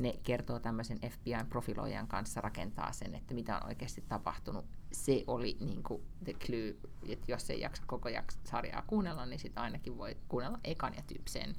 ne 0.00 0.14
kertoo 0.22 0.60
tämmöisen 0.60 0.98
FBI-profiloijan 0.98 2.06
kanssa 2.08 2.40
rakentaa 2.40 2.92
sen, 2.92 3.14
että 3.14 3.34
mitä 3.34 3.56
on 3.56 3.66
oikeasti 3.66 4.04
tapahtunut. 4.08 4.64
Se 4.92 5.24
oli 5.26 5.56
niin 5.60 5.82
kuin 5.82 6.02
the 6.24 6.32
clue, 6.32 6.74
että 7.08 7.32
jos 7.32 7.50
ei 7.50 7.60
jaksa 7.60 7.82
koko 7.86 8.08
jaks- 8.08 8.38
sarjaa 8.44 8.82
kuunnella, 8.86 9.26
niin 9.26 9.38
sitten 9.38 9.62
ainakin 9.62 9.98
voi 9.98 10.16
kuunnella 10.28 10.58
ekan 10.64 10.94
ja 10.96 11.02
tyypsen 11.06 11.56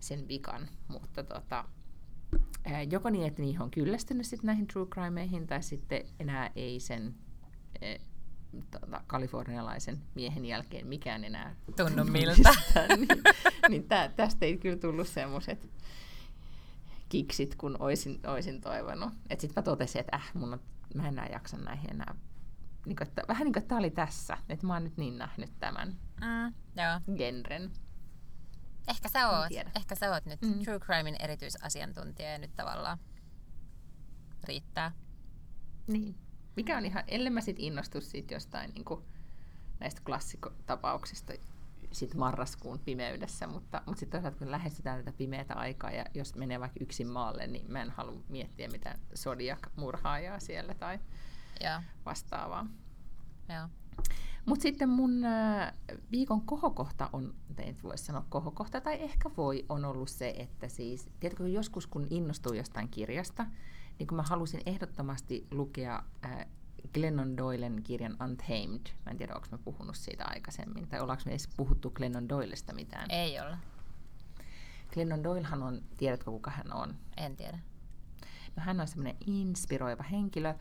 sen 0.00 0.28
vikan. 0.28 0.68
Mutta 0.88 1.24
tota, 1.24 1.64
joko 2.90 3.10
niin, 3.10 3.26
että 3.26 3.42
niihin 3.42 3.62
on 3.62 3.70
kyllästynyt 3.70 4.26
sit 4.26 4.42
näihin 4.42 4.66
true 4.66 4.86
crimeihin, 4.86 5.46
tai 5.46 5.62
sitten 5.62 6.04
enää 6.20 6.50
ei 6.56 6.80
sen 6.80 7.14
e, 7.80 7.96
tota, 8.70 9.00
kalifornialaisen 9.06 10.02
miehen 10.14 10.44
jälkeen 10.44 10.86
mikään 10.86 11.24
enää 11.24 11.56
tunnu 11.76 12.04
miltä. 12.12 12.54
niin, 12.96 13.22
niin 13.68 13.88
tä, 13.88 14.12
tästä 14.16 14.46
ei 14.46 14.58
kyllä 14.58 14.76
tullut 14.76 15.08
semmoiset 15.08 15.68
kiksit, 17.08 17.54
kun 17.54 17.76
oisin, 17.78 18.20
oisin 18.26 18.60
toivonut. 18.60 19.12
Sitten 19.30 19.52
mä 19.56 19.62
totesin, 19.62 20.00
että 20.00 20.16
äh, 20.16 20.30
mun 20.34 20.52
on, 20.52 20.60
mä 20.94 21.02
en 21.02 21.08
enää 21.08 21.28
jaksa 21.32 21.56
näihin 21.56 21.90
enää. 21.90 22.14
Niin 22.86 22.96
kuin, 22.96 23.08
että, 23.08 23.22
vähän 23.28 23.44
niin 23.44 23.52
kuin, 23.52 23.60
että 23.62 23.68
tämä 23.68 23.78
oli 23.78 23.90
tässä, 23.90 24.38
että 24.48 24.66
mä 24.66 24.72
oon 24.72 24.84
nyt 24.84 24.96
niin 24.96 25.18
nähnyt 25.18 25.58
tämän 25.58 25.88
mm, 26.20 26.54
joo. 26.82 27.16
genren. 27.16 27.70
Ehkä 28.88 29.08
sä 29.08 29.28
oot, 29.30 29.52
ehkä 29.76 29.94
sä 29.94 30.10
oot 30.10 30.26
nyt 30.26 30.42
mm. 30.42 30.64
True 30.64 30.80
Crimein 30.80 31.16
erityisasiantuntija 31.18 32.32
ja 32.32 32.38
nyt 32.38 32.56
tavallaan 32.56 32.98
riittää. 34.44 34.92
Niin. 35.86 36.14
Mikä 36.56 36.76
on 36.76 36.84
ihan, 36.84 37.04
ellei 37.08 37.30
mä 37.30 37.40
sit 37.40 37.56
innostu 37.58 38.00
siitä 38.00 38.34
jostain 38.34 38.70
niin 38.74 38.84
kuin, 38.84 39.04
näistä 39.80 40.00
klassikotapauksista, 40.04 41.32
sit 41.92 42.14
marraskuun 42.14 42.78
pimeydessä, 42.78 43.46
mutta, 43.46 43.82
mutta 43.86 44.00
sitten 44.00 44.20
toisaalta 44.20 44.38
kun 44.38 44.50
lähestytään 44.50 45.04
tätä 45.04 45.16
pimeätä 45.16 45.54
aikaa 45.54 45.90
ja 45.90 46.04
jos 46.14 46.34
menee 46.34 46.60
vaikka 46.60 46.78
yksin 46.80 47.08
maalle, 47.08 47.46
niin 47.46 47.72
mä 47.72 47.82
en 47.82 47.90
halua 47.90 48.22
miettiä 48.28 48.68
mitään 48.68 49.00
Zodiac-murhaajaa 49.14 50.40
siellä 50.40 50.74
tai 50.74 50.98
ja. 51.60 51.82
vastaavaa. 52.06 52.66
Mutta 54.46 54.62
sitten 54.62 54.88
mun 54.88 55.24
äh, 55.24 55.72
viikon 56.10 56.40
kohokohta 56.42 57.10
on, 57.12 57.34
ei 57.58 57.76
voi 57.82 57.98
sanoa 57.98 58.24
kohokohta, 58.28 58.80
tai 58.80 59.02
ehkä 59.02 59.30
voi, 59.36 59.64
on 59.68 59.84
ollut 59.84 60.08
se, 60.08 60.34
että 60.36 60.68
siis, 60.68 61.08
tiedätkö, 61.20 61.48
joskus 61.48 61.86
kun 61.86 62.06
innostuu 62.10 62.52
jostain 62.52 62.88
kirjasta, 62.88 63.46
niin 63.98 64.06
kun 64.06 64.16
mä 64.16 64.22
halusin 64.22 64.60
ehdottomasti 64.66 65.46
lukea 65.50 66.02
äh, 66.24 66.46
Glennon 66.94 67.36
Doylen 67.36 67.82
kirjan 67.82 68.16
Untamed. 68.24 68.86
Mä 69.06 69.10
en 69.10 69.16
tiedä, 69.16 69.34
onko 69.34 69.46
mä 69.52 69.58
puhunut 69.58 69.96
siitä 69.96 70.24
aikaisemmin, 70.26 70.88
tai 70.88 71.00
ollaanko 71.00 71.22
me 71.26 71.32
edes 71.32 71.48
puhuttu 71.56 71.90
Glennon 71.90 72.28
Doylesta 72.28 72.74
mitään? 72.74 73.10
Ei 73.10 73.40
olla. 73.40 73.58
Glennon 74.94 75.24
Doylehan 75.24 75.62
on, 75.62 75.82
tiedätkö 75.98 76.30
kuka 76.30 76.50
hän 76.50 76.72
on? 76.72 76.94
En 77.16 77.36
tiedä. 77.36 77.58
No, 78.56 78.62
hän 78.62 78.80
on 78.80 78.88
semmoinen 78.88 79.16
inspiroiva 79.26 80.02
henkilö, 80.02 80.54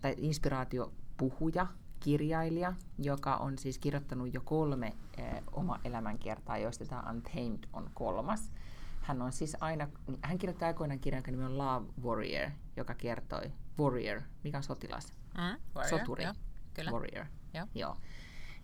tai 0.00 0.14
inspiraatiopuhuja, 0.18 1.66
kirjailija, 2.00 2.72
joka 2.98 3.36
on 3.36 3.58
siis 3.58 3.78
kirjoittanut 3.78 4.34
jo 4.34 4.40
kolme 4.40 4.92
oma 5.52 5.80
elämänkertaa, 5.84 6.58
joista 6.58 6.84
tämä 6.84 7.02
Untamed 7.10 7.64
on 7.72 7.90
kolmas. 7.94 8.52
Hän 9.00 9.22
on 9.22 9.32
siis 9.32 9.56
aina, 9.60 9.88
hän 10.22 10.38
kirjoitti 10.38 10.64
aikoinaan 10.64 11.00
kirjan, 11.00 11.18
joka 11.18 11.30
nimi 11.30 11.44
on 11.44 11.58
Love 11.58 11.86
Warrior, 12.02 12.50
joka 12.76 12.94
kertoi, 12.94 13.52
Warrior, 13.78 14.22
mikä 14.44 14.56
on 14.56 14.62
sotilas? 14.62 15.14
Mm, 15.36 15.60
warrior, 15.76 15.98
Soturi. 15.98 16.24
Jo, 16.24 16.34
kyllä. 16.74 16.90
Warrior. 16.90 17.26
Jo. 17.54 17.66
Joo. 17.74 17.96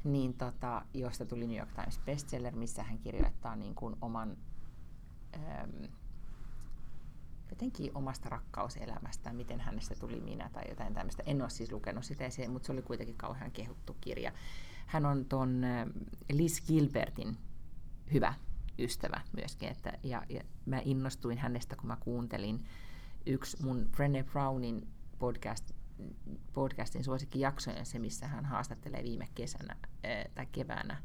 Niin 0.05 0.35
tota, 0.35 0.83
josta 0.95 1.27
tuli 1.27 1.47
New 1.47 1.59
York 1.59 1.73
Times 1.73 2.01
bestseller, 2.05 2.57
missä 2.57 2.83
hän 2.83 2.99
kirjoittaa 2.99 3.57
niin 3.57 3.75
kuin 3.75 3.97
oman 4.01 4.37
äm, 5.35 5.89
jotenkin 7.51 7.91
omasta 7.95 8.29
rakkauselämästään, 8.29 9.37
miten 9.37 9.61
hänestä 9.61 9.95
tuli 9.95 10.21
minä 10.21 10.51
tai 10.53 10.65
jotain 10.69 10.95
tämmöistä. 10.95 11.23
En 11.27 11.43
ole 11.43 11.51
siis 11.51 11.73
lukenut 11.73 12.05
sitä, 12.05 12.25
mutta 12.49 12.67
se 12.67 12.73
oli 12.73 12.83
kuitenkin 12.83 13.17
kauhean 13.17 13.51
kehuttu 13.51 13.97
kirja. 14.01 14.33
Hän 14.87 15.07
on 15.07 15.25
ton 15.25 15.63
Liz 16.33 16.67
Gilbertin 16.67 17.37
hyvä 18.13 18.35
ystävä 18.79 19.21
myöskin, 19.33 19.69
että, 19.69 19.93
ja, 20.03 20.23
ja 20.29 20.41
mä 20.67 20.81
innostuin 20.85 21.39
hänestä, 21.39 21.77
kun 21.77 21.87
mä 21.87 21.97
kuuntelin 22.01 22.65
yksi 23.27 23.63
mun 23.63 23.91
Brené 23.97 24.31
Brownin 24.33 24.89
podcast, 25.19 25.71
podcastin 26.53 27.05
suosikkijaksojen, 27.05 27.87
se 27.87 27.99
missä 27.99 28.29
hän 28.29 28.45
haastattelee 28.45 29.03
viime 29.03 29.29
kesänä 29.35 29.77
ää, 30.05 30.25
tai 30.35 30.47
keväänä 30.47 31.03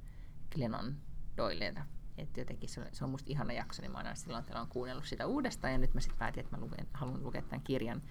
Glennon 0.55 0.95
Doyleita. 1.37 1.85
Että 2.17 2.41
jotenkin 2.41 2.69
se 2.69 2.81
on, 2.81 2.87
se 2.91 3.03
on 3.03 3.09
musta 3.09 3.29
ihana 3.29 3.53
jakso, 3.53 3.81
niin 3.81 3.91
mä 3.91 3.97
aina 3.97 4.15
silloin 4.15 4.43
on 4.55 4.67
kuunnellut 4.67 5.05
sitä 5.05 5.27
uudestaan 5.27 5.73
ja 5.73 5.77
nyt 5.77 5.93
mä 5.93 6.01
sitten 6.01 6.19
päätin, 6.19 6.43
että 6.43 6.57
mä 6.57 6.63
luen, 6.63 6.87
haluan 6.93 7.23
lukea 7.23 7.41
tämän 7.41 7.61
kirjan. 7.63 8.01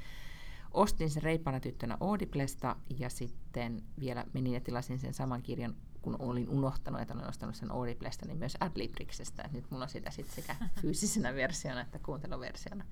Ostin 0.70 1.10
sen 1.10 1.22
reippaana 1.22 1.60
tyttönä 1.60 1.96
Audiblesta 2.00 2.76
ja 2.98 3.10
sitten 3.10 3.82
vielä 4.00 4.24
menin 4.32 4.52
ja 4.52 4.60
tilasin 4.60 4.98
sen 4.98 5.14
saman 5.14 5.42
kirjan 5.42 5.76
kun 6.02 6.16
olin 6.18 6.48
unohtanut, 6.48 7.00
että 7.00 7.14
olen 7.14 7.28
ostanut 7.28 7.54
sen 7.54 7.72
Audiblesta, 7.72 8.26
niin 8.26 8.38
myös 8.38 8.56
Adlibriksestä. 8.60 9.48
Nyt 9.52 9.70
mulla 9.70 9.84
on 9.84 9.90
sitä 9.90 10.10
sit 10.10 10.30
sekä 10.30 10.56
fyysisenä 10.80 11.34
versiona 11.34 11.80
että 11.80 11.98
kuunteluversiona. 11.98 12.84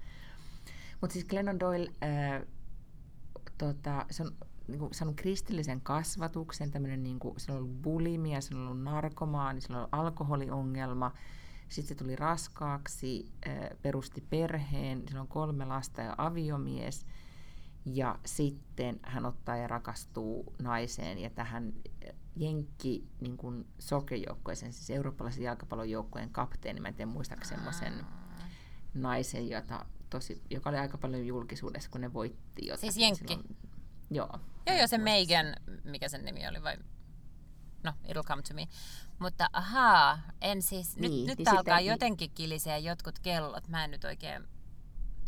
Mutta 1.00 1.12
siis 1.12 1.24
Glennon 1.24 1.60
Doyle, 1.60 1.92
ää, 2.00 2.42
tota, 3.58 4.06
se 4.10 4.22
on 4.22 4.36
niin 4.68 4.78
kuin, 4.78 4.94
saanut 4.94 5.16
kristillisen 5.16 5.80
kasvatuksen, 5.80 6.70
tämmöinen, 6.70 7.02
niin 7.02 7.18
kuin, 7.18 7.40
se 7.40 7.52
on 7.52 7.58
ollut 7.58 7.82
bulimia, 7.82 8.40
se 8.40 8.54
on 8.54 8.60
ollut 8.60 8.82
narkomaani, 8.82 9.60
se 9.60 9.72
on 9.72 9.76
ollut 9.76 9.88
alkoholiongelma, 9.92 11.12
Sitten 11.68 11.88
se 11.88 11.94
tuli 11.94 12.16
raskaaksi, 12.16 13.32
perusti 13.82 14.24
perheen, 14.30 15.02
sillä 15.08 15.20
on 15.20 15.28
kolme 15.28 15.64
lasta 15.64 16.02
ja 16.02 16.14
aviomies. 16.18 17.06
Ja 17.84 18.18
sitten 18.26 19.00
hän 19.02 19.26
ottaa 19.26 19.56
ja 19.56 19.68
rakastuu 19.68 20.54
naiseen 20.62 21.18
ja 21.18 21.30
tähän 21.30 21.72
Jenkki 22.36 23.08
niin 23.20 23.36
kuin 23.36 23.66
soccer-joukkueeseen, 23.78 24.72
siis 24.72 24.90
eurooppalaisen 24.90 25.42
jalkapallon 25.42 25.90
joukkueen 25.90 26.30
kapteeni, 26.30 26.80
mä 26.80 26.88
en 26.88 26.94
tiedä 26.94 27.10
muistaako 27.10 27.44
semmoisen 27.44 27.92
naisen, 28.94 29.48
jota 29.48 29.86
tosi, 30.10 30.42
joka 30.50 30.70
oli 30.70 30.78
aika 30.78 30.98
paljon 30.98 31.26
julkisuudessa, 31.26 31.90
kun 31.90 32.00
ne 32.00 32.12
voitti 32.12 32.66
jotakin. 32.66 32.92
Siis 32.92 32.96
Jenkki? 32.96 33.34
Silloin, 33.34 33.56
joo. 34.10 34.38
Joo, 34.68 34.76
joo, 34.76 34.86
se 34.86 34.98
Megan, 34.98 35.46
mikä 35.84 36.08
sen 36.08 36.24
nimi 36.24 36.48
oli, 36.48 36.62
vai? 36.62 36.76
No, 37.84 37.92
it'll 38.04 38.26
come 38.26 38.42
to 38.42 38.54
me. 38.54 38.68
Mutta 39.18 39.50
ahaa, 39.52 40.18
en 40.40 40.62
siis, 40.62 40.96
niin, 40.96 41.10
nyt, 41.12 41.26
nyt 41.26 41.38
niin 41.38 41.48
alkaa 41.48 41.78
sitten, 41.78 41.86
jotenkin 41.92 42.30
kiliseä 42.30 42.78
jotkut 42.78 43.18
kellot, 43.18 43.68
mä 43.68 43.84
en 43.84 43.90
nyt 43.90 44.04
oikein 44.04 44.48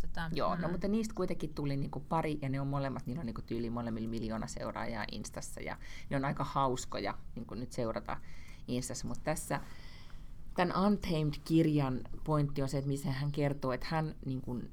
Tota, 0.01 0.31
Joo, 0.33 0.57
mm. 0.57 0.63
no 0.63 0.69
mutta 0.69 0.89
niistä 0.89 1.15
kuitenkin 1.15 1.55
tuli 1.55 1.77
niinku 1.77 2.01
pari, 2.01 2.39
ja 2.43 2.49
ne 2.49 2.61
on 2.61 2.67
molemmat, 2.67 3.07
niillä 3.07 3.21
on 3.21 3.27
niinku 3.27 3.43
tyyli 3.43 3.71
molemmilla 3.71 4.09
miljoona 4.09 4.47
seuraajaa 4.47 5.05
Instassa, 5.13 5.61
ja 5.61 5.77
ne 6.11 6.17
on 6.17 6.25
aika 6.25 6.45
hauskoja 6.45 7.19
niinku 7.35 7.55
nyt 7.55 7.73
seurata 7.73 8.17
Instassa, 8.69 9.07
mutta 9.09 9.25
tässä 9.25 9.61
tämän 10.57 10.77
Untamed-kirjan 10.87 12.01
pointti 12.25 12.63
on 12.63 12.69
se, 12.69 12.79
että 12.79 12.89
missä 12.89 13.11
hän 13.11 13.33
kertoo, 13.33 13.73
että 13.73 13.87
hän 13.91 14.15
niin 14.27 14.41
kuin 14.41 14.71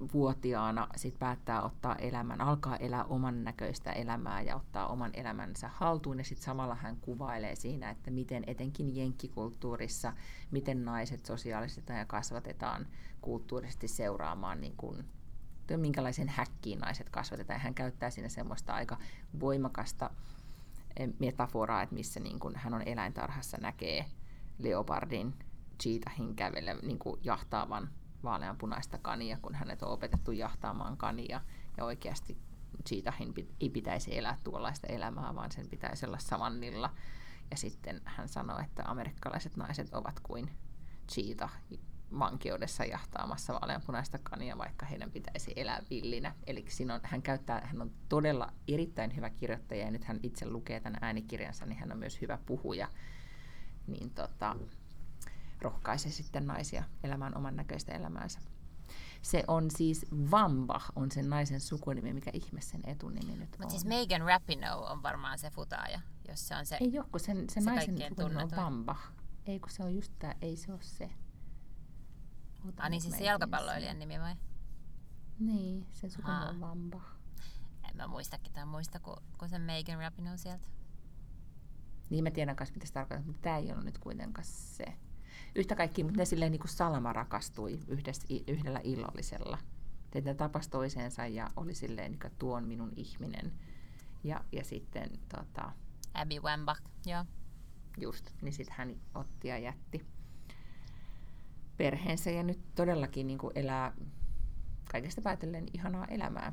40-vuotiaana 0.00 0.88
sit 0.96 1.18
päättää 1.18 1.62
ottaa 1.62 1.96
elämän, 1.96 2.40
alkaa 2.40 2.76
elää 2.76 3.04
oman 3.04 3.44
näköistä 3.44 3.92
elämää 3.92 4.42
ja 4.42 4.56
ottaa 4.56 4.86
oman 4.86 5.10
elämänsä 5.14 5.68
haltuun. 5.68 6.18
Ja 6.18 6.24
sitten 6.24 6.44
samalla 6.44 6.74
hän 6.74 6.96
kuvailee 6.96 7.54
siinä, 7.54 7.90
että 7.90 8.10
miten 8.10 8.44
etenkin 8.46 8.96
jenkkikulttuurissa, 8.96 10.12
miten 10.50 10.84
naiset 10.84 11.26
sosiaalisesti 11.26 11.92
ja 11.92 12.04
kasvatetaan 12.04 12.86
kulttuurisesti 13.20 13.88
seuraamaan 13.88 14.60
niin 14.60 14.76
kuin, 14.76 15.04
minkälaisen 15.76 16.28
häkkiin 16.28 16.78
naiset 16.78 17.10
kasvatetaan. 17.10 17.60
Hän 17.60 17.74
käyttää 17.74 18.10
siinä 18.10 18.28
semmoista 18.28 18.74
aika 18.74 18.98
voimakasta 19.40 20.10
eh, 20.96 21.08
metaforaa, 21.18 21.82
että 21.82 21.94
missä 21.94 22.20
niin 22.20 22.38
kuin 22.38 22.56
hän 22.56 22.74
on 22.74 22.82
eläintarhassa 22.86 23.58
näkee 23.60 24.04
leopardin 24.58 25.34
cheetahin 25.82 26.36
kävele 26.36 26.76
niin 26.82 26.98
jahtaavan 27.24 27.88
vaaleanpunaista 28.24 28.98
kania, 28.98 29.38
kun 29.42 29.54
hänet 29.54 29.82
on 29.82 29.88
opetettu 29.88 30.32
jahtaamaan 30.32 30.96
kania. 30.96 31.40
Ja 31.76 31.84
oikeasti 31.84 32.38
cheetahin 32.88 33.34
ei 33.60 33.70
pitäisi 33.70 34.18
elää 34.18 34.38
tuollaista 34.44 34.86
elämää, 34.86 35.34
vaan 35.34 35.52
sen 35.52 35.68
pitäisi 35.68 36.06
olla 36.06 36.18
savannilla. 36.18 36.90
Ja 37.50 37.56
sitten 37.56 38.00
hän 38.04 38.28
sanoi, 38.28 38.64
että 38.64 38.82
amerikkalaiset 38.86 39.56
naiset 39.56 39.94
ovat 39.94 40.20
kuin 40.20 40.50
cheetah 41.12 41.52
vankeudessa 42.18 42.84
jahtaamassa 42.84 43.52
vaaleanpunaista 43.52 44.18
kania, 44.18 44.58
vaikka 44.58 44.86
heidän 44.86 45.10
pitäisi 45.10 45.52
elää 45.56 45.82
villinä. 45.90 46.34
Eli 46.46 46.64
on, 46.94 47.00
hän, 47.02 47.22
käyttää, 47.22 47.60
hän 47.64 47.82
on 47.82 47.90
todella 48.08 48.52
erittäin 48.68 49.16
hyvä 49.16 49.30
kirjoittaja 49.30 49.84
ja 49.84 49.90
nyt 49.90 50.04
hän 50.04 50.20
itse 50.22 50.50
lukee 50.50 50.80
tämän 50.80 50.98
äänikirjansa, 51.02 51.66
niin 51.66 51.78
hän 51.78 51.92
on 51.92 51.98
myös 51.98 52.20
hyvä 52.20 52.38
puhuja 52.46 52.88
niin 53.86 54.10
tota, 54.10 54.56
rohkaisee 55.62 56.12
sitten 56.12 56.46
naisia 56.46 56.84
elämään 57.04 57.36
oman 57.36 57.56
näköistä 57.56 57.92
elämäänsä. 57.92 58.40
Se 59.22 59.44
on 59.48 59.70
siis 59.70 60.06
Vamba, 60.30 60.80
on 60.96 61.10
sen 61.10 61.30
naisen 61.30 61.60
sukunimi, 61.60 62.12
mikä 62.12 62.30
ihme 62.34 62.60
sen 62.60 62.80
etunimi 62.84 63.36
nyt 63.36 63.56
Mutta 63.58 63.70
siis 63.70 63.84
Megan 63.84 64.20
Rapinoe 64.20 64.74
on 64.74 65.02
varmaan 65.02 65.38
se 65.38 65.50
futaaja, 65.50 66.00
jos 66.28 66.48
se 66.48 66.56
on 66.56 66.66
se 66.66 66.76
Ei 66.80 66.98
ole, 66.98 67.06
kun 67.10 67.20
sen, 67.20 67.36
sen 67.36 67.62
se 67.62 67.70
naisen 67.70 67.96
sukunimi 68.08 68.42
on 68.42 68.50
Vamba. 68.56 68.96
Ei, 69.46 69.60
kun 69.60 69.70
se 69.70 69.82
on 69.82 69.94
just 69.94 70.12
tämä, 70.18 70.34
ei 70.42 70.56
se 70.56 70.72
ole 70.72 70.82
se. 70.82 71.10
ah, 72.76 72.90
niin 72.90 73.00
siis 73.00 73.18
se 73.18 73.24
jalkapalloilijan 73.24 73.98
nimi 73.98 74.20
vai? 74.20 74.34
Niin, 75.38 75.86
sen 75.92 76.10
sukunimi 76.10 76.44
on 76.44 76.60
Vamba. 76.60 77.02
En 77.90 77.96
mä 77.96 78.06
muista 78.06 78.38
ketään 78.38 78.68
muista 78.68 79.00
kuin, 79.00 79.16
kuin 79.38 79.48
sen 79.48 79.62
Megan 79.62 79.98
Rapinoe 79.98 80.36
sieltä. 80.36 80.68
Niin 82.10 82.24
mä 82.24 82.30
tiedän 82.30 82.56
kanssa, 82.56 82.74
mitä 82.74 82.86
se 82.86 82.92
tarkoittaa, 82.92 83.26
mutta 83.26 83.42
tämä 83.42 83.56
ei 83.56 83.72
ollut 83.72 83.84
nyt 83.84 83.98
kuitenkaan 83.98 84.44
se. 84.44 84.84
Yhtä 85.54 85.76
kaikki, 85.76 86.04
mutta 86.04 86.18
ne 86.18 86.24
silleen 86.24 86.52
niin 86.52 86.60
kuin 86.60 86.70
Salma 86.70 87.12
rakastui 87.12 87.80
yhdessä, 87.88 88.26
yhdellä 88.46 88.80
illollisella. 88.84 89.58
Ne 90.24 90.34
tapasi 90.34 90.70
toisensa 90.70 91.26
ja 91.26 91.50
oli 91.56 91.74
silleen, 91.74 92.10
niin 92.10 92.20
kuin, 92.20 92.32
tuon 92.38 92.64
minun 92.64 92.92
ihminen. 92.96 93.52
Ja, 94.24 94.44
ja 94.52 94.64
sitten 94.64 95.10
tota, 95.36 95.72
Abby 96.14 96.40
Wambach, 96.40 96.82
joo. 97.06 97.24
Just, 98.00 98.30
niin 98.42 98.52
sitten 98.52 98.76
hän 98.78 98.96
otti 99.14 99.48
ja 99.48 99.58
jätti 99.58 100.06
perheensä 101.76 102.30
ja 102.30 102.42
nyt 102.42 102.74
todellakin 102.74 103.26
niin 103.26 103.38
kuin 103.38 103.52
elää 103.54 103.92
kaikesta 104.92 105.22
päätellen 105.22 105.66
ihanaa 105.72 106.04
elämää. 106.04 106.52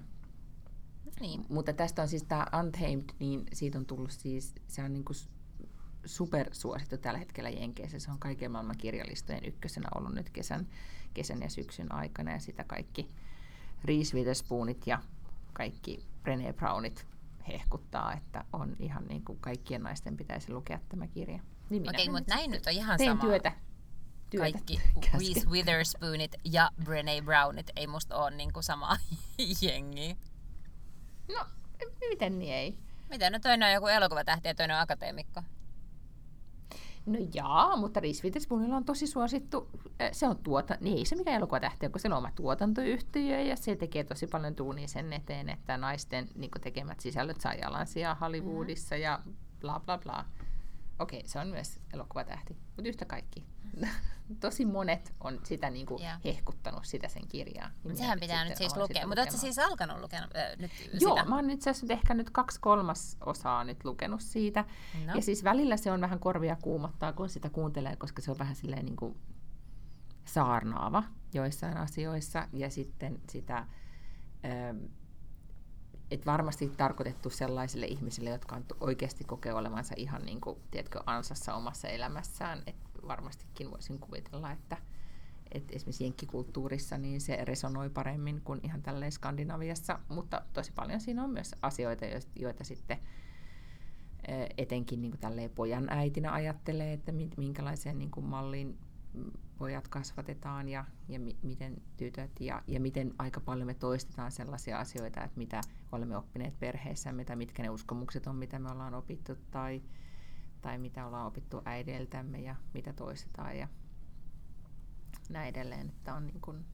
Niin. 1.19 1.45
Mutta 1.49 1.73
tästä 1.73 2.01
on 2.01 2.07
siis 2.07 2.23
tämä 2.23 2.45
Untamed, 2.59 3.09
niin 3.19 3.45
siitä 3.53 3.77
on 3.77 3.85
tullut 3.85 4.11
siis, 4.11 4.55
se 4.67 4.83
on 4.83 4.93
niin 4.93 5.05
kuin 5.05 5.17
supersuosittu 6.09 6.97
tällä 6.97 7.19
hetkellä 7.19 7.49
Jenkeissä. 7.49 7.99
Se 7.99 8.11
on 8.11 8.19
kaiken 8.19 8.51
maailman 8.51 8.77
kirjalistojen 8.77 9.45
ykkösenä 9.45 9.89
ollut 9.95 10.13
nyt 10.13 10.29
kesän, 10.29 10.67
kesän 11.13 11.41
ja 11.41 11.49
syksyn 11.49 11.91
aikana 11.91 12.31
ja 12.31 12.39
sitä 12.39 12.63
kaikki 12.63 13.09
Reese 13.83 14.17
Witherspoonit 14.17 14.87
ja 14.87 14.99
kaikki 15.53 16.05
Brené 16.23 16.53
Brownit 16.53 17.07
hehkuttaa, 17.47 18.13
että 18.13 18.45
on 18.53 18.75
ihan 18.79 19.05
niin 19.07 19.25
kuin 19.25 19.39
kaikkien 19.39 19.83
naisten 19.83 20.17
pitäisi 20.17 20.53
lukea 20.53 20.79
tämä 20.89 21.07
kirja. 21.07 21.39
Niin 21.69 21.89
Okei, 21.89 22.09
mutta 22.09 22.35
näin 22.35 22.51
nyt 22.51 22.67
on 22.67 22.73
ihan 22.73 22.99
sama. 22.99 23.21
työtä. 23.21 23.51
työtä. 24.29 24.51
Kaikki 24.51 24.81
Reese 25.13 25.49
Witherspoonit 25.49 26.35
ja 26.43 26.69
Brené 26.83 27.23
Brownit 27.25 27.71
ei 27.75 27.87
musta 27.87 28.15
ole 28.15 28.31
niin 28.31 28.53
kuin 28.53 28.63
sama 28.63 28.97
jengi. 29.61 30.17
No, 31.35 31.45
miten 32.09 32.39
niin 32.39 32.53
ei? 32.53 32.77
Miten? 33.09 33.33
No 33.33 33.39
toinen 33.39 33.67
on 33.67 33.73
joku 33.73 33.87
elokuvatähti 33.87 34.47
ja 34.47 34.55
toinen 34.55 34.75
on 34.75 34.81
akateemikko. 34.81 35.43
No 37.09 37.19
jaa, 37.33 37.77
mutta 37.77 37.99
Reese 37.99 38.23
Witherspoonilla 38.23 38.75
on 38.75 38.85
tosi 38.85 39.07
suosittu. 39.07 39.69
Se 40.11 40.27
on 40.27 40.37
tuota, 40.37 40.77
niin 40.81 40.97
ei 40.97 41.05
se 41.05 41.15
mikä 41.15 41.35
elokuvatähti, 41.35 41.89
kun 41.89 41.99
se 41.99 42.07
on 42.07 42.13
oma 42.13 42.31
tuotantoyhtiö 42.35 43.41
ja 43.41 43.55
se 43.55 43.75
tekee 43.75 44.03
tosi 44.03 44.27
paljon 44.27 44.55
tuunia 44.55 44.87
sen 44.87 45.13
eteen, 45.13 45.49
että 45.49 45.77
naisten 45.77 46.27
niin 46.35 46.51
tekemät 46.61 46.99
sisällöt 46.99 47.41
saa 47.41 47.53
jalansijaa 47.53 48.15
Hollywoodissa 48.15 48.95
mm. 48.95 49.01
ja 49.01 49.19
bla 49.61 49.79
bla 49.85 49.97
bla. 49.97 50.25
Okei, 50.99 51.27
se 51.27 51.39
on 51.39 51.47
myös 51.47 51.79
elokuvatähti, 51.93 52.57
mutta 52.75 52.89
yhtä 52.89 53.05
kaikki. 53.05 53.45
Tosi 54.39 54.65
monet 54.65 55.13
on 55.19 55.39
sitä 55.43 55.69
niin 55.69 55.85
kuin 55.85 56.01
yeah. 56.01 56.19
hehkuttanut 56.25 56.85
sitä 56.85 57.07
sen 57.07 57.27
kirjaa. 57.27 57.71
Niin 57.83 57.97
Sehän 57.97 58.19
pitää 58.19 58.45
nyt 58.45 58.57
siis 58.57 58.77
lukea. 58.77 59.07
Mutta 59.07 59.21
oletko 59.21 59.37
siis 59.37 59.59
alkanut 59.59 59.99
lukea 59.99 60.19
äh, 60.19 60.57
nyt 60.59 60.71
Joo, 61.01 61.15
sitä? 61.15 61.29
mä 61.29 61.35
oon 61.35 61.49
itse 61.49 61.69
asiassa 61.69 61.93
ehkä 61.93 62.13
nyt 62.13 62.29
kaksi 62.29 62.59
kolmas 62.59 63.17
osaa 63.25 63.63
nyt 63.63 63.85
lukenut 63.85 64.21
siitä. 64.21 64.65
No. 65.05 65.15
Ja 65.15 65.21
siis 65.21 65.43
välillä 65.43 65.77
se 65.77 65.91
on 65.91 66.01
vähän 66.01 66.19
korvia 66.19 66.57
kuumottaa, 66.61 67.13
kun 67.13 67.29
sitä 67.29 67.49
kuuntelee, 67.49 67.95
koska 67.95 68.21
se 68.21 68.31
on 68.31 68.39
vähän 68.39 68.55
silleen 68.55 68.85
niin 68.85 68.95
kuin 68.95 69.17
saarnaava 70.25 71.03
joissain 71.33 71.77
asioissa. 71.77 72.47
Ja 72.53 72.69
sitten 72.69 73.19
sitä... 73.29 73.65
Ähm, 74.45 74.77
et 76.11 76.25
varmasti 76.25 76.69
tarkoitettu 76.77 77.29
sellaisille 77.29 77.85
ihmisille, 77.85 78.29
jotka 78.29 78.55
on 78.55 78.65
oikeasti 78.79 79.23
kokee 79.23 79.53
olevansa 79.53 79.93
ihan 79.97 80.21
niin 80.25 80.41
kuin, 80.41 80.59
tiedätkö, 80.71 80.99
ansassa 81.05 81.53
omassa 81.53 81.87
elämässään. 81.87 82.63
Et 82.67 82.75
varmastikin 83.07 83.71
voisin 83.71 83.99
kuvitella, 83.99 84.51
että, 84.51 84.77
että 85.51 85.75
esimerkiksi 85.75 86.03
jenkkikulttuurissa 86.03 86.97
niin 86.97 87.21
se 87.21 87.45
resonoi 87.45 87.89
paremmin 87.89 88.41
kuin 88.41 88.59
ihan 88.63 88.81
tälleen 88.81 89.11
Skandinaviassa, 89.11 89.99
mutta 90.09 90.41
tosi 90.53 90.71
paljon 90.71 91.01
siinä 91.01 91.23
on 91.23 91.29
myös 91.29 91.55
asioita, 91.61 92.05
joita 92.35 92.63
sitten 92.63 92.97
etenkin 94.57 95.01
niin 95.01 95.11
kuin 95.11 95.49
pojan 95.55 95.89
äitinä 95.89 96.33
ajattelee, 96.33 96.93
että 96.93 97.11
minkälaiseen 97.37 97.99
niin 97.99 98.11
kuin 98.11 98.25
malliin 98.25 98.77
pojat 99.59 99.87
kasvatetaan 99.87 100.69
ja, 100.69 100.85
ja 101.09 101.19
mi, 101.19 101.37
miten 101.41 101.81
tytöt 101.97 102.31
ja, 102.39 102.63
ja 102.67 102.79
miten 102.79 103.13
aika 103.17 103.39
paljon 103.39 103.67
me 103.67 103.73
toistetaan 103.73 104.31
sellaisia 104.31 104.79
asioita, 104.79 105.23
että 105.23 105.37
mitä 105.37 105.61
olemme 105.91 106.17
oppineet 106.17 106.59
perheessämme 106.59 107.25
tai 107.25 107.35
mitkä 107.35 107.63
ne 107.63 107.69
uskomukset 107.69 108.27
on, 108.27 108.35
mitä 108.35 108.59
me 108.59 108.71
ollaan 108.71 108.93
opittu 108.93 109.35
tai, 109.51 109.81
tai 110.61 110.77
mitä 110.77 111.05
ollaan 111.05 111.27
opittu 111.27 111.61
äideiltämme 111.65 112.41
ja 112.41 112.55
mitä 112.73 112.93
toistetaan 112.93 113.57
ja 113.57 113.67
näin 115.29 115.49
edelleen. 115.49 115.89
Että 115.89 116.13
on 116.13 116.27
niin 116.27 116.41
kuin, 116.41 116.65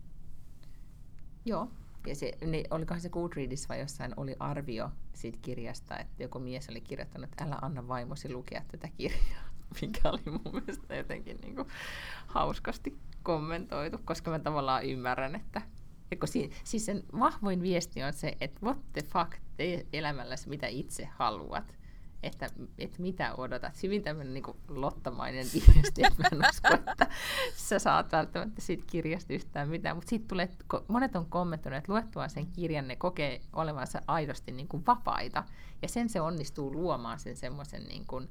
joo, 1.46 1.72
ja 2.08 2.16
se, 2.16 2.32
niin 2.46 2.68
olikohan 2.70 3.02
se 3.02 3.10
Goodreadissa 3.10 3.70
vai 3.70 3.80
jossain 3.80 4.14
oli 4.18 4.36
arvio 4.40 4.92
siitä 5.14 5.38
kirjasta, 5.42 5.98
että 5.98 6.24
joku 6.24 6.40
mies 6.40 6.70
oli 6.70 6.82
kirjoittanut, 6.82 7.30
että 7.30 7.44
älä 7.44 7.60
anna 7.62 7.88
vaimosi 7.88 8.34
lukea 8.34 8.62
tätä 8.72 8.90
kirjaa, 8.98 9.46
mikä 9.82 10.10
oli 10.10 10.22
mun 10.26 10.54
mielestä 10.54 10.96
jotenkin 10.96 11.38
niin 11.42 11.56
kuin 11.56 11.68
hauskasti 12.28 12.98
kommentoitu, 13.24 13.98
koska 14.06 14.32
mä 14.32 14.40
tavallaan 14.40 14.86
ymmärrän, 14.86 15.36
että 15.36 15.62
si- 16.26 16.52
siis 16.64 16.86
sen 16.86 17.04
vahvoin 17.20 17.62
viesti 17.62 18.04
on 18.04 18.14
se, 18.14 18.38
että 18.42 18.60
what 18.64 18.78
the 18.94 19.02
fuck, 19.02 19.32
tee 19.58 19.86
elämälläsi 19.94 20.50
mitä 20.50 20.68
itse 20.68 21.06
haluat 21.06 21.76
että, 22.26 22.50
että 22.78 23.02
mitä 23.02 23.36
odotat. 23.36 23.84
Hyvin 23.84 24.04
tämmöinen 24.04 24.34
niin 24.34 24.44
lottamainen 24.68 25.46
viesti, 25.54 26.04
että 26.04 26.24
mä 26.24 26.30
en 26.32 26.50
usko, 26.50 26.74
että 26.74 27.08
sä 27.56 27.80
saat 27.80 28.12
välttämättä 28.12 28.62
siitä 28.62 28.84
kirjasta 28.88 29.34
yhtään 29.34 29.70
mitään. 29.70 29.98
Mutta 29.98 30.10
sitten 30.10 30.28
tulee, 30.28 30.50
monet 30.88 31.16
on 31.16 31.26
kommentoinut, 31.26 31.78
että 31.78 31.92
luettua 31.92 32.28
sen 32.28 32.48
kirjan 32.48 32.88
ne 32.88 32.96
kokee 32.96 33.42
olevansa 33.54 34.02
aidosti 34.08 34.52
niin 34.52 34.68
kuin 34.68 34.86
vapaita. 34.88 35.44
Ja 35.82 35.88
sen 35.88 36.10
se 36.10 36.22
onnistuu 36.22 36.74
luomaan 36.74 37.20
sen 37.20 37.38
semmoisen, 37.38 37.84
niin 37.84 38.06
kuin, 38.06 38.30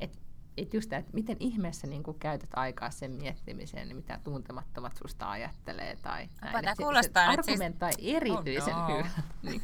että 0.00 0.18
että 0.56 0.76
just 0.76 0.90
tämä, 0.90 1.00
että 1.00 1.14
miten 1.14 1.36
ihmeessä 1.40 1.86
niin 1.86 2.02
kuin 2.02 2.18
käytät 2.18 2.50
aikaa 2.52 2.90
sen 2.90 3.10
miettimiseen, 3.12 3.88
niin 3.88 3.96
mitä 3.96 4.20
tuntemattomat 4.24 4.96
susta 4.96 5.30
ajattelee. 5.30 5.96
Tai 6.02 6.28
näin. 6.40 6.64
Tämä 6.64 6.74
kuulostaa 6.76 7.26
se, 7.26 7.42
se 7.42 7.50
argumentai 7.50 7.92
siis... 7.92 8.16
erityisen 8.16 8.74
oh 8.74 8.88
no. 8.88 8.96
hyvä. 8.96 9.08
niin. 9.42 9.62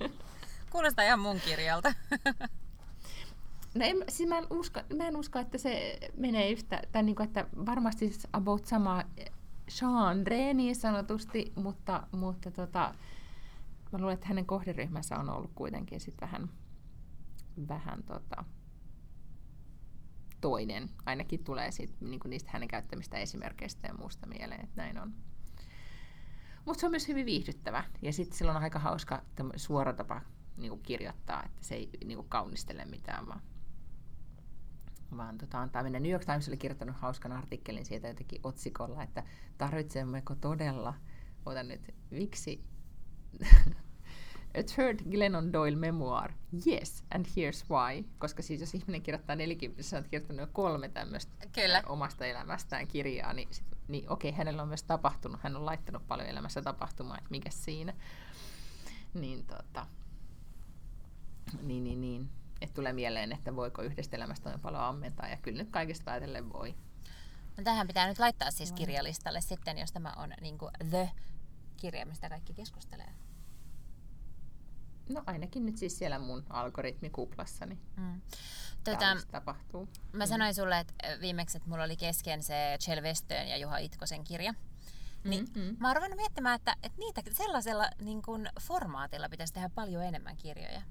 kuulostaa 0.72 1.04
ihan 1.04 1.20
mun 1.20 1.40
kirjalta. 1.40 1.94
No 3.74 3.84
en, 3.84 3.96
siis 4.08 4.28
mä, 4.28 4.38
en 4.38 4.46
usko, 4.50 4.80
mä 4.96 5.08
en 5.08 5.16
usko, 5.16 5.38
että 5.38 5.58
se 5.58 5.98
menee 6.16 6.50
yhtä, 6.50 6.82
tai 6.92 7.02
niin 7.02 7.16
kuin, 7.16 7.26
että 7.26 7.46
varmasti 7.66 8.08
siis 8.08 8.28
about 8.32 8.66
sama 8.66 9.04
genre 9.78 10.54
niin 10.54 10.76
sanotusti, 10.76 11.52
mutta, 11.54 12.06
mutta 12.12 12.50
tota, 12.50 12.94
mä 13.92 13.98
luulen, 13.98 14.14
että 14.14 14.26
hänen 14.26 14.46
kohderyhmänsä 14.46 15.18
on 15.18 15.30
ollut 15.30 15.50
kuitenkin 15.54 16.00
sit 16.00 16.14
vähän, 16.20 16.50
vähän 17.68 18.02
tota, 18.02 18.44
toinen. 20.40 20.90
Ainakin 21.06 21.44
tulee 21.44 21.70
sit, 21.70 22.00
niin 22.00 22.20
kuin 22.20 22.30
niistä 22.30 22.50
hänen 22.52 22.68
käyttämistä 22.68 23.18
esimerkkeistä 23.18 23.88
ja 23.88 23.94
muusta 23.94 24.26
mieleen, 24.26 24.60
että 24.60 24.82
näin 24.82 24.98
on. 24.98 25.14
Mutta 26.64 26.80
se 26.80 26.86
on 26.86 26.92
myös 26.92 27.08
hyvin 27.08 27.26
viihdyttävä. 27.26 27.84
Ja 28.02 28.12
sitten 28.12 28.38
sillä 28.38 28.52
on 28.52 28.62
aika 28.62 28.78
hauska 28.78 29.22
suora 29.56 29.92
tapa 29.92 30.20
niin 30.56 30.70
kuin 30.70 30.82
kirjoittaa, 30.82 31.42
että 31.44 31.64
se 31.64 31.74
ei 31.74 31.90
niin 32.04 32.16
kuin 32.18 32.28
kaunistele 32.28 32.84
mitään, 32.84 33.26
vaan 33.26 33.40
vaan 35.16 35.38
tota, 35.38 35.60
antaa 35.60 35.82
mennä. 35.82 36.00
New 36.00 36.10
York 36.10 36.24
Times 36.24 36.48
oli 36.48 36.56
kirjoittanut 36.56 36.96
hauskan 36.96 37.32
artikkelin 37.32 37.84
siitä 37.84 38.08
jotenkin 38.08 38.40
otsikolla, 38.44 39.02
että 39.02 39.22
tarvitsemmeko 39.58 40.34
todella, 40.34 40.94
otan 41.46 41.68
nyt, 41.68 41.94
miksi 42.10 42.64
A 44.54 44.62
third 44.74 45.00
Glennon 45.10 45.52
Doyle 45.52 45.76
memoir. 45.76 46.32
Yes, 46.66 47.04
and 47.14 47.26
here's 47.26 47.64
why. 47.70 48.04
Koska 48.18 48.42
siis 48.42 48.60
jos 48.60 48.74
ihminen 48.74 49.02
kirjoittaa 49.02 49.36
40, 49.36 49.82
sä 49.82 49.96
oot 49.96 50.08
kirjoittanut 50.08 50.40
jo 50.40 50.48
kolme 50.52 50.88
tämmöistä 50.88 51.46
Kyllä. 51.52 51.82
omasta 51.86 52.26
elämästään 52.26 52.86
kirjaa, 52.86 53.32
niin, 53.32 53.48
sit, 53.50 53.64
niin 53.88 54.10
okei, 54.10 54.32
hänellä 54.32 54.62
on 54.62 54.68
myös 54.68 54.82
tapahtunut, 54.82 55.40
hän 55.42 55.56
on 55.56 55.66
laittanut 55.66 56.08
paljon 56.08 56.28
elämässä 56.28 56.62
tapahtumaa, 56.62 57.18
että 57.18 57.30
mikä 57.30 57.50
siinä. 57.50 57.94
Niin 59.14 59.46
tota, 59.46 59.86
niin, 61.62 61.84
niin, 61.84 62.00
niin 62.00 62.30
että 62.60 62.74
tulee 62.74 62.92
mieleen, 62.92 63.32
että 63.32 63.56
voiko 63.56 63.82
yhdestä 63.82 64.16
elämästä 64.16 64.48
noin 64.48 64.60
paljon 64.60 64.82
ammentaa, 64.82 65.28
ja 65.28 65.36
kyllä 65.36 65.58
nyt 65.58 65.70
kaikesta 65.70 66.04
päätellen 66.04 66.52
voi. 66.52 66.74
No 67.56 67.64
tähän 67.64 67.86
pitää 67.86 68.08
nyt 68.08 68.18
laittaa 68.18 68.50
siis 68.50 68.72
kirjalistalle 68.72 69.40
sitten, 69.40 69.78
jos 69.78 69.92
tämä 69.92 70.12
on 70.16 70.32
niin 70.40 70.58
kuin 70.58 70.70
the 70.90 71.10
kirja, 71.76 72.06
mistä 72.06 72.28
kaikki 72.28 72.54
keskustelee. 72.54 73.14
No 75.08 75.22
ainakin 75.26 75.66
nyt 75.66 75.76
siis 75.76 75.98
siellä 75.98 76.18
mun 76.18 76.44
algoritmikuplassani. 76.50 77.78
Mm. 77.96 78.20
Tota, 78.84 79.16
tapahtuu. 79.30 79.88
Mä 80.12 80.24
mm. 80.24 80.28
sanoin 80.28 80.54
sulle 80.54 80.78
että 80.78 80.94
viimeksi, 81.20 81.56
että 81.56 81.68
mulla 81.68 81.84
oli 81.84 81.96
kesken 81.96 82.42
se 82.42 82.76
Chel 82.80 83.02
Westön 83.02 83.48
ja 83.48 83.56
Juha 83.56 83.78
Itkosen 83.78 84.24
kirja. 84.24 84.54
Niin 85.24 85.44
mm-hmm. 85.44 85.76
mä 85.80 85.88
oon 85.88 85.96
ruvennut 85.96 86.16
miettimään, 86.16 86.56
että, 86.56 86.76
että 86.82 86.98
niitä 86.98 87.22
sellaisella 87.32 87.90
niin 88.00 88.22
kuin 88.22 88.48
formaatilla 88.60 89.28
pitäisi 89.28 89.54
tehdä 89.54 89.68
paljon 89.68 90.04
enemmän 90.04 90.36
kirjoja. 90.36 90.82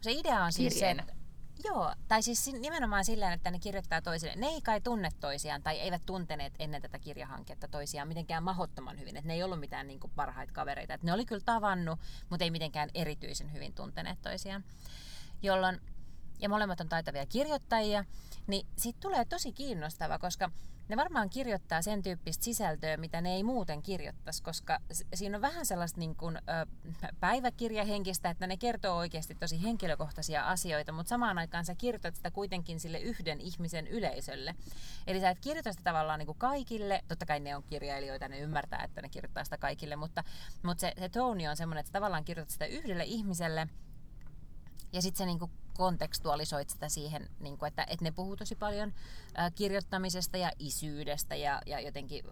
Se 0.00 0.12
idea 0.12 0.44
on 0.44 0.52
siis 0.52 0.78
se, 0.78 0.90
että 0.90 1.25
Joo, 1.64 1.94
tai 2.08 2.22
siis 2.22 2.52
nimenomaan 2.52 3.04
sillä 3.04 3.32
että 3.32 3.50
ne 3.50 3.58
kirjoittaa 3.58 4.02
toisille. 4.02 4.36
Ne 4.36 4.46
ei 4.46 4.60
kai 4.60 4.80
tunne 4.80 5.08
toisiaan 5.20 5.62
tai 5.62 5.80
eivät 5.80 6.02
tunteneet 6.06 6.54
ennen 6.58 6.82
tätä 6.82 6.98
kirjahanketta 6.98 7.68
toisiaan 7.68 8.08
mitenkään 8.08 8.42
mahottoman 8.42 8.98
hyvin. 9.00 9.16
Että 9.16 9.28
ne 9.28 9.34
ei 9.34 9.42
ollut 9.42 9.60
mitään 9.60 9.86
niin 9.86 10.00
parhaita 10.16 10.52
kavereita. 10.52 10.94
Että 10.94 11.06
ne 11.06 11.12
oli 11.12 11.26
kyllä 11.26 11.42
tavannut, 11.44 12.00
mutta 12.30 12.44
ei 12.44 12.50
mitenkään 12.50 12.90
erityisen 12.94 13.52
hyvin 13.52 13.74
tunteneet 13.74 14.22
toisiaan. 14.22 14.64
Jolloin, 15.42 15.80
ja 16.38 16.48
molemmat 16.48 16.80
on 16.80 16.88
taitavia 16.88 17.26
kirjoittajia, 17.26 18.04
niin 18.46 18.66
siitä 18.78 19.00
tulee 19.00 19.24
tosi 19.24 19.52
kiinnostava, 19.52 20.18
koska 20.18 20.50
ne 20.88 20.96
varmaan 20.96 21.30
kirjoittaa 21.30 21.82
sen 21.82 22.02
tyyppistä 22.02 22.44
sisältöä, 22.44 22.96
mitä 22.96 23.20
ne 23.20 23.34
ei 23.34 23.42
muuten 23.42 23.82
kirjoittaisi, 23.82 24.42
koska 24.42 24.78
siinä 25.14 25.36
on 25.36 25.42
vähän 25.42 25.66
sellaista 25.66 26.00
niin 26.00 26.16
kuin, 26.16 26.36
ö, 26.36 26.40
päiväkirjahenkistä, 27.20 28.30
että 28.30 28.46
ne 28.46 28.56
kertoo 28.56 28.96
oikeasti 28.96 29.34
tosi 29.34 29.62
henkilökohtaisia 29.62 30.48
asioita, 30.48 30.92
mutta 30.92 31.08
samaan 31.08 31.38
aikaan 31.38 31.64
sä 31.64 31.74
kirjoitat 31.74 32.16
sitä 32.16 32.30
kuitenkin 32.30 32.80
sille 32.80 32.98
yhden 32.98 33.40
ihmisen 33.40 33.86
yleisölle. 33.86 34.54
Eli 35.06 35.20
sä 35.20 35.30
et 35.30 35.38
kirjoita 35.40 35.72
sitä 35.72 35.84
tavallaan 35.84 36.18
niin 36.18 36.26
kuin 36.26 36.38
kaikille, 36.38 37.02
totta 37.08 37.26
kai 37.26 37.40
ne 37.40 37.56
on 37.56 37.62
kirjailijoita, 37.62 38.28
ne 38.28 38.38
ymmärtää, 38.38 38.84
että 38.84 39.02
ne 39.02 39.08
kirjoittaa 39.08 39.44
sitä 39.44 39.58
kaikille, 39.58 39.96
mutta, 39.96 40.24
mutta 40.62 40.80
se, 40.80 40.92
se 40.98 41.08
toni 41.08 41.48
on 41.48 41.56
semmoinen, 41.56 41.80
että 41.80 41.88
sä 41.88 41.92
tavallaan 41.92 42.24
kirjoitat 42.24 42.52
sitä 42.52 42.66
yhdelle 42.66 43.04
ihmiselle, 43.04 43.68
ja 44.96 45.02
sitten 45.02 45.18
se 45.18 45.26
niinku 45.26 45.50
kontekstualisoit 45.76 46.70
sitä 46.70 46.88
siihen, 46.88 47.28
niin 47.40 47.58
kuin, 47.58 47.68
että, 47.68 47.82
että 47.88 48.04
ne 48.04 48.10
puhuu 48.10 48.36
tosi 48.36 48.54
paljon 48.54 48.92
ää, 49.34 49.50
kirjoittamisesta 49.50 50.36
ja 50.36 50.52
isyydestä 50.58 51.34
ja, 51.34 51.62
ja 51.66 51.80
jotenkin 51.80 52.24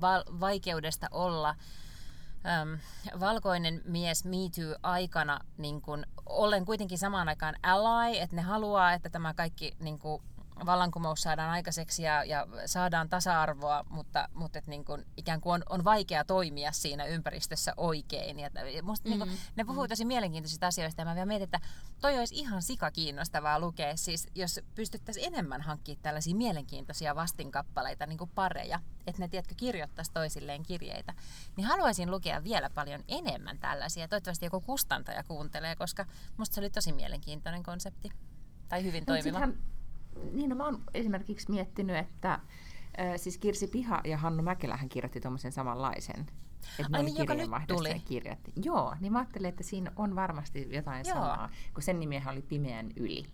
val, 0.00 0.22
vaikeudesta 0.40 1.08
olla 1.10 1.48
äm, 1.50 2.78
valkoinen 3.20 3.82
mies 3.84 4.24
Me 4.24 4.36
Too-aikana 4.36 5.40
niin 5.58 5.82
kun, 5.82 6.06
ollen 6.26 6.64
kuitenkin 6.64 6.98
samaan 6.98 7.28
aikaan 7.28 7.56
ally, 7.62 8.16
että 8.16 8.36
ne 8.36 8.42
haluaa, 8.42 8.92
että 8.92 9.10
tämä 9.10 9.34
kaikki 9.34 9.76
niin 9.80 9.98
kun, 9.98 10.22
vallankumous 10.66 11.22
saadaan 11.22 11.50
aikaiseksi 11.50 12.02
ja, 12.02 12.24
ja 12.24 12.46
saadaan 12.66 13.08
tasa-arvoa, 13.08 13.84
mutta, 13.90 14.28
mutta 14.34 14.58
et 14.58 14.66
niin 14.66 14.84
kuin, 14.84 15.06
ikään 15.16 15.40
kuin 15.40 15.54
on, 15.54 15.62
on 15.68 15.84
vaikea 15.84 16.24
toimia 16.24 16.72
siinä 16.72 17.04
ympäristössä 17.04 17.72
oikein. 17.76 18.38
Ja 18.40 18.50
musta 18.82 19.08
mm-hmm. 19.08 19.24
niin 19.24 19.28
kuin, 19.28 19.40
ne 19.56 19.64
puhuu 19.64 19.88
tosi 19.88 20.04
mielenkiintoisista 20.04 20.66
asioista 20.66 21.00
ja 21.00 21.04
mä 21.04 21.14
vielä 21.14 21.26
mietin, 21.26 21.44
että 21.44 21.60
toi 22.00 22.18
olisi 22.18 22.34
ihan 22.34 22.62
sika 22.62 22.90
kiinnostavaa 22.90 23.60
lukea, 23.60 23.96
siis 23.96 24.28
jos 24.34 24.60
pystyttäisiin 24.74 25.26
enemmän 25.26 25.62
hankkimaan 25.62 26.02
tällaisia 26.02 26.36
mielenkiintoisia 26.36 27.14
vastinkappaleita, 27.14 28.06
niin 28.06 28.18
kuin 28.18 28.30
pareja, 28.34 28.80
että 29.06 29.22
ne 29.22 29.28
tiedätkö, 29.28 29.54
kirjoittaisi 29.56 30.12
toisilleen 30.12 30.62
kirjeitä, 30.62 31.14
niin 31.56 31.66
haluaisin 31.66 32.10
lukea 32.10 32.44
vielä 32.44 32.70
paljon 32.70 33.04
enemmän 33.08 33.58
tällaisia. 33.58 34.08
Toivottavasti 34.08 34.46
joku 34.46 34.60
kustantaja 34.60 35.24
kuuntelee, 35.24 35.76
koska 35.76 36.06
musta 36.36 36.54
se 36.54 36.60
oli 36.60 36.70
tosi 36.70 36.92
mielenkiintoinen 36.92 37.62
konsepti. 37.62 38.10
Tai 38.68 38.84
hyvin 38.84 39.06
toimiva 39.06 39.48
niin 40.32 40.50
no, 40.50 40.56
mä 40.56 40.64
oon 40.64 40.82
esimerkiksi 40.94 41.50
miettinyt, 41.50 41.96
että 41.96 42.32
äh, 42.32 42.40
siis 43.16 43.38
Kirsi 43.38 43.66
Piha 43.66 44.00
ja 44.04 44.18
Hannu 44.18 44.42
Mäkelähän 44.42 44.88
kirjoitti 44.88 45.20
tuommoisen 45.20 45.52
samanlaisen. 45.52 46.26
Että 46.78 46.96
Ai 46.96 47.02
niin, 47.02 47.18
joka 47.18 47.34
nyt 47.34 47.50
tuli. 47.68 48.02
Kirjoitti. 48.04 48.52
Joo, 48.62 48.96
niin 49.00 49.12
mä 49.12 49.18
ajattelin, 49.18 49.48
että 49.48 49.62
siinä 49.62 49.92
on 49.96 50.16
varmasti 50.16 50.68
jotain 50.70 51.04
joo. 51.06 51.14
samaa, 51.14 51.50
kun 51.74 51.82
sen 51.82 52.00
nimihän 52.00 52.32
oli 52.32 52.42
Pimeän 52.42 52.90
yli. 52.96 53.24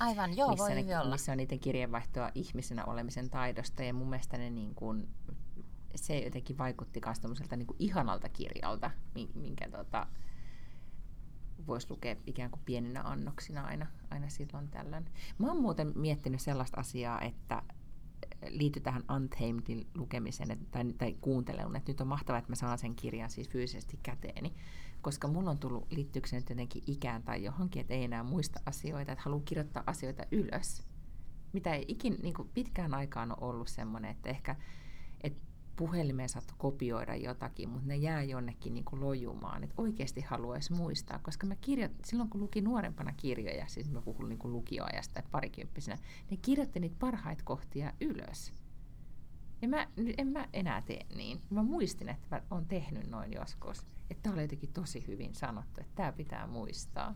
Aivan, 0.00 0.36
joo, 0.36 0.50
missä 0.50 0.64
voi 0.64 0.82
ne, 0.82 1.00
olla. 1.00 1.10
Missä 1.10 1.32
on 1.32 1.38
niiden 1.38 1.60
kirjeenvaihtoa 1.60 2.30
ihmisenä 2.34 2.84
olemisen 2.84 3.30
taidosta, 3.30 3.82
ja 3.82 3.94
mun 3.94 4.10
mielestä 4.10 4.38
ne 4.38 4.50
niin 4.50 4.74
kuin, 4.74 5.08
se 5.94 6.18
jotenkin 6.18 6.58
vaikutti 6.58 7.00
myös 7.26 7.40
niin 7.50 7.66
kuin 7.66 7.76
ihanalta 7.78 8.28
kirjalta, 8.28 8.90
minkä 9.34 9.68
tota, 9.70 10.06
voisi 11.66 11.90
lukea 11.90 12.16
ikään 12.26 12.50
kuin 12.50 12.62
pieninä 12.64 13.02
annoksina 13.02 13.64
aina, 13.64 13.86
aina 14.10 14.28
silloin 14.28 14.68
tällöin. 14.68 15.04
Mä 15.38 15.48
oon 15.48 15.60
muuten 15.60 15.92
miettinyt 15.94 16.40
sellaista 16.40 16.80
asiaa, 16.80 17.20
että 17.20 17.62
liittyy 18.48 18.82
tähän 18.82 19.04
Untamedin 19.14 19.86
lukemiseen 19.94 20.66
tai, 20.70 20.84
tai 20.98 21.16
kuunteluun, 21.20 21.76
että 21.76 21.92
nyt 21.92 22.00
on 22.00 22.06
mahtavaa, 22.06 22.38
että 22.38 22.52
mä 22.52 22.56
saan 22.56 22.78
sen 22.78 22.94
kirjan 22.94 23.30
siis 23.30 23.48
fyysisesti 23.48 23.98
käteeni, 24.02 24.54
koska 25.02 25.28
mulla 25.28 25.50
on 25.50 25.58
tullut, 25.58 25.92
liittyykö 25.92 26.28
se 26.28 26.36
nyt 26.36 26.50
jotenkin 26.50 26.82
ikään 26.86 27.22
tai 27.22 27.44
johonkin, 27.44 27.80
että 27.80 27.94
ei 27.94 28.04
enää 28.04 28.22
muista 28.22 28.60
asioita, 28.66 29.12
että 29.12 29.24
haluaa 29.24 29.42
kirjoittaa 29.44 29.82
asioita 29.86 30.26
ylös, 30.32 30.82
mitä 31.52 31.74
ei 31.74 31.84
ikin 31.88 32.16
niin 32.22 32.34
pitkään 32.54 32.94
aikaan 32.94 33.32
ole 33.32 33.50
ollut 33.50 33.68
semmoinen, 33.68 34.10
että 34.10 34.30
ehkä 34.30 34.56
puhelimeen 35.76 36.28
saat 36.28 36.54
kopioida 36.58 37.14
jotakin, 37.14 37.68
mutta 37.68 37.88
ne 37.88 37.96
jää 37.96 38.22
jonnekin 38.22 38.74
niin 38.74 38.84
kuin 38.84 39.00
lojumaan. 39.00 39.64
Että 39.64 39.82
oikeasti 39.82 40.20
haluaisi 40.20 40.72
muistaa, 40.72 41.18
koska 41.18 41.46
mä 41.46 41.56
kirjoit, 41.56 41.92
silloin 42.04 42.30
kun 42.30 42.40
luki 42.40 42.60
nuorempana 42.60 43.12
kirjoja, 43.16 43.66
siis 43.68 43.90
mä 43.90 44.02
puhun 44.02 44.28
niin 44.28 44.38
kuin 44.38 44.52
lukioajasta, 44.52 45.18
että 45.18 45.30
parikymppisenä, 45.30 45.98
ne 46.30 46.36
kirjoitti 46.36 46.80
niitä 46.80 46.96
parhaita 46.98 47.44
kohtia 47.44 47.92
ylös. 48.00 48.52
Ja 49.62 49.68
mä, 49.68 49.88
en 50.18 50.28
mä 50.28 50.48
enää 50.52 50.82
tee 50.82 51.06
niin. 51.14 51.42
Mä 51.50 51.62
muistin, 51.62 52.08
että 52.08 52.26
mä 52.30 52.42
oon 52.50 52.66
tehnyt 52.66 53.10
noin 53.10 53.32
joskus. 53.32 53.86
Että 54.10 54.22
tää 54.22 54.32
oli 54.32 54.42
jotenkin 54.42 54.72
tosi 54.72 55.06
hyvin 55.06 55.34
sanottu, 55.34 55.80
että 55.80 55.92
tämä 55.94 56.12
pitää 56.12 56.46
muistaa. 56.46 57.14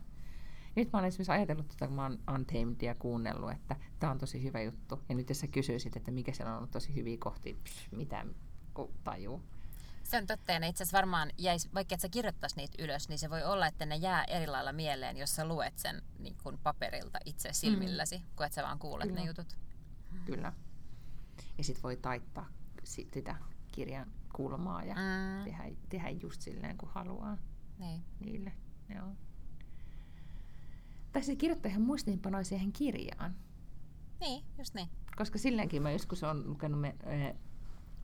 Nyt 0.75 0.93
mä 0.93 0.99
olen 0.99 1.07
esimerkiksi 1.07 1.31
ajatellut, 1.31 1.71
että 1.71 1.87
kun 1.87 1.95
mä 1.95 2.03
oon 2.03 2.19
Untamedia 2.35 2.95
kuunnellut, 2.95 3.51
että 3.51 3.75
tämä 3.99 4.11
on 4.11 4.17
tosi 4.17 4.43
hyvä 4.43 4.61
juttu. 4.61 4.99
Ja 5.09 5.15
nyt 5.15 5.29
jos 5.29 5.39
sä 5.39 5.47
kysyisit, 5.47 5.95
että 5.95 6.11
mikä 6.11 6.31
siellä 6.31 6.51
on 6.51 6.57
ollut 6.57 6.71
tosi 6.71 6.95
hyviä 6.95 7.17
kohtia, 7.19 7.55
mitä 7.91 8.25
tajuu. 9.03 9.41
Se 10.03 10.17
on 10.17 10.27
totta, 10.27 10.51
ja 10.51 10.59
ne 10.59 10.67
itse 10.67 10.83
asiassa 10.83 10.97
varmaan 10.97 11.31
jäisi, 11.37 11.69
vaikka 11.73 11.95
et 11.95 12.01
sä 12.01 12.09
kirjoittaisi 12.09 12.55
niitä 12.55 12.83
ylös, 12.83 13.09
niin 13.09 13.19
se 13.19 13.29
voi 13.29 13.43
olla, 13.43 13.67
että 13.67 13.85
ne 13.85 13.95
jää 13.95 14.23
eri 14.23 14.47
lailla 14.47 14.71
mieleen, 14.73 15.17
jos 15.17 15.35
sä 15.35 15.45
luet 15.45 15.77
sen 15.79 16.01
niin 16.19 16.35
kuin 16.43 16.57
paperilta 16.57 17.19
itse 17.25 17.49
silmilläsi, 17.53 18.17
mm. 18.17 18.23
kun 18.35 18.45
et 18.45 18.53
sä 18.53 18.63
vaan 18.63 18.79
kuulet 18.79 19.07
Kyllä. 19.07 19.19
ne 19.21 19.27
jutut. 19.27 19.57
Kyllä. 20.25 20.53
Ja 21.57 21.63
sit 21.63 21.83
voi 21.83 21.97
taittaa 21.97 22.47
si- 22.83 23.07
sitä 23.13 23.35
kirjan 23.71 24.11
kulmaa 24.35 24.83
ja 24.83 24.95
Mm. 24.95 25.43
tehdä, 25.43 25.63
tehdä 25.89 26.09
just 26.09 26.41
silleen, 26.41 26.77
kun 26.77 26.89
haluaa 26.89 27.37
Niin. 27.79 28.03
niille. 28.19 28.53
Joo. 28.95 29.07
Tai 31.11 31.23
se 31.23 31.35
kirjoittaa 31.35 31.69
ihan 31.69 31.81
muistiinpanoja 31.81 32.43
siihen 32.43 32.71
kirjaan. 32.73 33.35
Niin, 34.19 34.43
just 34.57 34.73
niin. 34.73 34.89
Koska 35.17 35.37
silleenkin 35.37 35.81
mä 35.81 35.91
joskus 35.91 36.23
on 36.23 36.49
lukenut 36.49 36.81
me, 36.81 36.95
äh, 37.07 37.35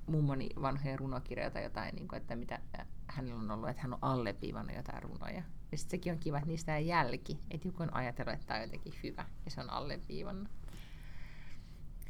mummoni 0.08 0.50
vanhoja 0.62 0.98
runokirjoja 0.98 1.52
tai 1.52 1.64
jotain, 1.64 1.96
niin 1.96 2.08
kuin, 2.08 2.18
että 2.18 2.36
mitä 2.36 2.60
hänellä 3.08 3.40
on 3.40 3.52
ollut, 3.52 3.70
että 3.70 3.82
hän 3.82 3.94
on 3.94 4.00
alleviivannut 4.02 4.76
jotain 4.76 5.04
runoja. 5.04 5.44
Ja 5.72 5.78
sitten 5.78 5.98
sekin 5.98 6.14
on 6.14 6.20
kiva, 6.20 6.38
että 6.38 6.50
niistä 6.50 6.80
jälki. 6.80 7.40
Että 7.52 7.68
joku 7.68 7.84
on 7.84 7.94
ajatellut, 7.94 8.34
että 8.34 8.48
tämä 8.48 8.58
on 8.58 8.64
jotenkin 8.64 8.94
hyvä 9.04 9.26
ja 9.46 9.52
se 9.52 9.62
on 9.62 9.70
alleviivannut. 9.70 10.48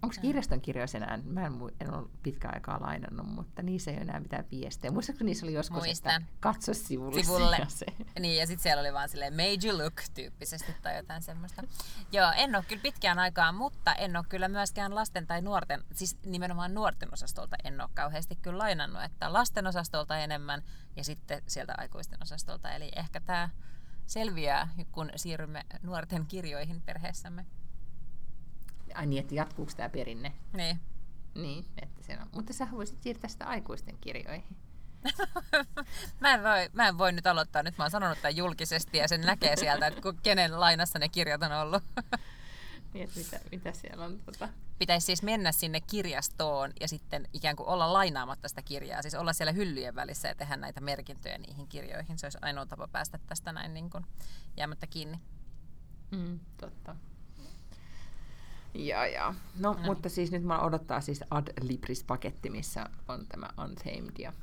Onko 0.02 0.16
kirjaston 0.22 0.62
kirjoissa 0.62 0.98
enää? 0.98 1.20
Mä 1.24 1.46
en, 1.46 1.54
en 1.82 1.94
ole 1.94 2.08
pitkään 2.24 2.54
aikaa 2.54 2.82
lainannut, 2.82 3.28
mutta 3.28 3.62
niissä 3.62 3.92
ei 3.92 3.98
ole 3.98 4.02
enää 4.02 4.20
mitään 4.20 4.46
viestejä. 4.52 4.92
Muistatko 4.92 5.24
niissä 5.24 5.46
oli 5.46 5.54
joskus, 5.54 5.84
Muistan. 5.84 6.22
että 6.22 6.34
katso 6.40 6.74
sivulle, 6.74 7.24
Sivulle. 7.24 7.58
se. 7.68 7.86
Niin, 8.20 8.38
ja 8.38 8.48
sitten 8.48 8.64
siellä 8.64 8.82
oli 8.82 8.94
vaan 8.94 9.10
silleen 9.10 9.34
you 9.66 9.78
look 9.78 10.02
tyyppisesti 10.14 10.76
tai 10.82 10.96
jotain 10.96 11.22
semmoista. 11.22 11.64
Joo, 12.12 12.32
en 12.36 12.56
ole 12.56 12.64
kyllä 12.68 12.82
pitkään 12.82 13.20
aikaan, 13.20 13.56
mutta 13.56 13.94
en 13.94 14.16
ole 14.16 14.26
kyllä 14.30 14.48
myöskään 14.48 14.96
lasten 14.96 15.28
tai 15.28 15.42
nuorten, 15.42 15.84
siis 15.94 16.18
nimenomaan 16.26 16.74
nuorten 16.74 17.14
osastolta 17.14 17.56
en 17.64 17.82
ole 17.82 17.90
kauheasti 17.94 18.36
kyllä 18.36 18.58
lainannut, 18.58 19.04
että 19.04 19.34
lasten 19.34 19.68
osastolta 19.68 20.18
enemmän 20.18 20.64
ja 20.96 21.04
sitten 21.04 21.42
sieltä 21.48 21.74
aikuisten 21.78 22.20
osastolta. 22.22 22.72
Eli 22.72 22.92
ehkä 22.96 23.20
tämä 23.20 23.50
selviää, 24.06 24.70
kun 24.92 25.10
siirrymme 25.16 25.66
nuorten 25.82 26.26
kirjoihin 26.26 26.82
perheessämme. 26.82 27.46
Ai 28.98 29.06
niin, 29.06 29.20
että 29.20 29.36
jatkuuko 29.36 29.72
tämä 29.78 29.90
perinne? 29.90 30.34
Niin. 30.54 30.80
Niin, 31.36 31.66
että 31.82 32.04
se 32.04 32.18
on. 32.22 32.28
Mutta 32.36 32.54
sä 32.54 32.68
voisit 32.72 33.02
siirtää 33.02 33.30
sitä 33.30 33.46
aikuisten 33.46 33.98
kirjoihin. 34.02 34.58
mä, 36.22 36.34
en 36.34 36.44
voi, 36.44 36.70
mä 36.74 36.88
en 36.88 36.98
voi 36.98 37.12
nyt 37.12 37.28
aloittaa, 37.28 37.64
nyt 37.64 37.78
mä 37.78 37.84
oon 37.84 37.92
sanonut 37.92 38.22
tämän 38.22 38.36
julkisesti 38.36 38.98
ja 38.98 39.08
sen 39.08 39.22
näkee 39.22 39.56
sieltä, 39.56 39.88
että 39.88 40.02
kenen 40.24 40.60
lainassa 40.60 41.00
ne 41.00 41.10
kirjat 41.10 41.44
on 41.44 41.52
ollut. 41.52 41.84
Niin, 42.94 43.10
mitä, 43.16 43.40
mitä 43.52 43.72
siellä 43.72 44.06
on 44.06 44.20
tota... 44.20 44.50
pitäisi 44.80 45.06
siis 45.06 45.24
mennä 45.24 45.52
sinne 45.52 45.82
kirjastoon 45.82 46.74
ja 46.80 46.88
sitten 46.88 47.28
ikään 47.34 47.56
kuin 47.56 47.68
olla 47.68 47.94
lainaamatta 47.94 48.50
sitä 48.50 48.62
kirjaa, 48.62 49.02
siis 49.02 49.16
olla 49.16 49.34
siellä 49.34 49.52
hyllyjen 49.52 49.96
välissä 49.96 50.28
ja 50.28 50.36
tehdä 50.36 50.58
näitä 50.58 50.82
merkintöjä 50.82 51.38
niihin 51.38 51.68
kirjoihin. 51.68 52.20
Se 52.20 52.26
olisi 52.26 52.38
ainoa 52.42 52.66
tapa 52.66 52.88
päästä 52.88 53.20
tästä 53.28 53.52
näin 53.52 53.74
niin 53.74 53.90
kuin 53.90 54.06
jäämättä 54.58 54.88
kiinni. 54.88 55.20
Mm, 56.12 56.40
totta. 56.58 56.96
Ja, 58.86 59.08
ja. 59.08 59.34
No, 59.60 59.74
No. 59.74 59.80
mutta 59.86 60.10
siis 60.10 60.32
nyt 60.32 60.44
mä 60.44 60.60
odottaa 60.60 61.02
siis 61.02 61.24
Ad 61.32 61.48
Libris-paketti, 61.62 62.50
missä 62.50 62.90
on 63.08 63.26
tämä 63.28 63.50
Untamed 63.64 64.18
ja 64.20 64.34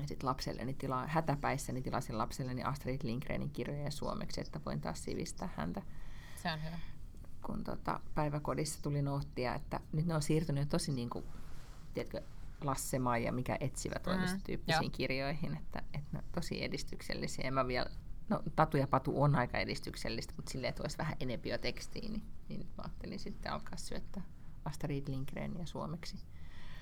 ja 0.00 0.08
sitten 0.08 0.28
lapselleni 0.28 0.74
tilaa, 0.74 1.06
hätäpäissäni 1.06 1.82
tilasin 1.82 2.18
lapselleni 2.18 2.62
Astrid 2.62 3.00
Lindgrenin 3.02 3.50
kirjoja 3.50 3.90
suomeksi, 3.90 4.40
että 4.40 4.60
voin 4.66 4.80
taas 4.80 5.04
sivistää 5.04 5.48
häntä. 5.56 5.82
Se 6.42 6.52
on 6.52 6.64
hyvä. 6.64 6.78
kun 7.46 7.64
tota, 7.64 8.00
päiväkodissa 8.14 8.82
tuli 8.82 9.02
noottia, 9.02 9.54
että 9.54 9.80
nyt 9.92 10.06
ne 10.06 10.14
on 10.14 10.22
siirtynyt 10.22 10.68
tosi 10.68 10.92
niin 10.92 11.10
kuin, 11.10 11.24
tiedätkö, 11.94 12.22
Lasse 12.64 12.98
Maija, 12.98 13.32
mikä 13.32 13.56
etsivä 13.60 13.98
toimisto 13.98 14.36
Mm, 14.36 14.42
tyyppisiin 14.46 14.82
joo. 14.82 14.90
kirjoihin, 14.92 15.56
että, 15.56 15.82
että 15.94 16.08
ne 16.12 16.18
on 16.18 16.24
tosi 16.34 16.64
edistyksellisiä. 16.64 17.44
Ja 17.44 17.52
mä 17.52 17.66
vielä, 17.68 17.90
no 18.28 18.42
Tatu 18.56 18.76
ja 18.76 18.86
Patu 18.86 19.22
on 19.22 19.34
aika 19.36 19.58
edistyksellistä, 19.58 20.32
mutta 20.36 20.50
silleen, 20.52 20.68
että 20.68 20.82
olisi 20.82 20.98
vähän 20.98 21.16
enempi 21.20 21.48
jo 21.48 21.58
tekstiin, 21.58 22.12
niin, 22.12 22.22
niin 22.48 22.60
nyt 22.60 22.68
mä 22.76 22.82
ajattelin 22.84 23.18
sitten 23.18 23.52
alkaa 23.52 23.76
syöttää 23.76 24.22
Astrid 24.64 25.08
Lindgrenia 25.08 25.66
suomeksi 25.66 26.18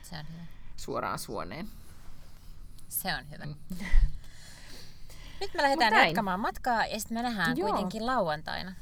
Se 0.02 0.18
on 0.18 0.24
hyvä. 0.32 0.42
suoraan 0.76 1.18
suoneen. 1.18 1.68
Se 2.88 3.14
on 3.16 3.30
hyvä. 3.30 3.46
Mm. 3.46 3.54
Nyt 5.40 5.54
me 5.54 5.62
lähdetään 5.62 6.06
jatkamaan 6.06 6.40
matkaa 6.40 6.86
ja 6.86 6.98
sitten 7.00 7.18
me 7.18 7.22
nähdään 7.22 7.56
Joo. 7.56 7.68
kuitenkin 7.68 8.06
lauantaina. 8.06 8.74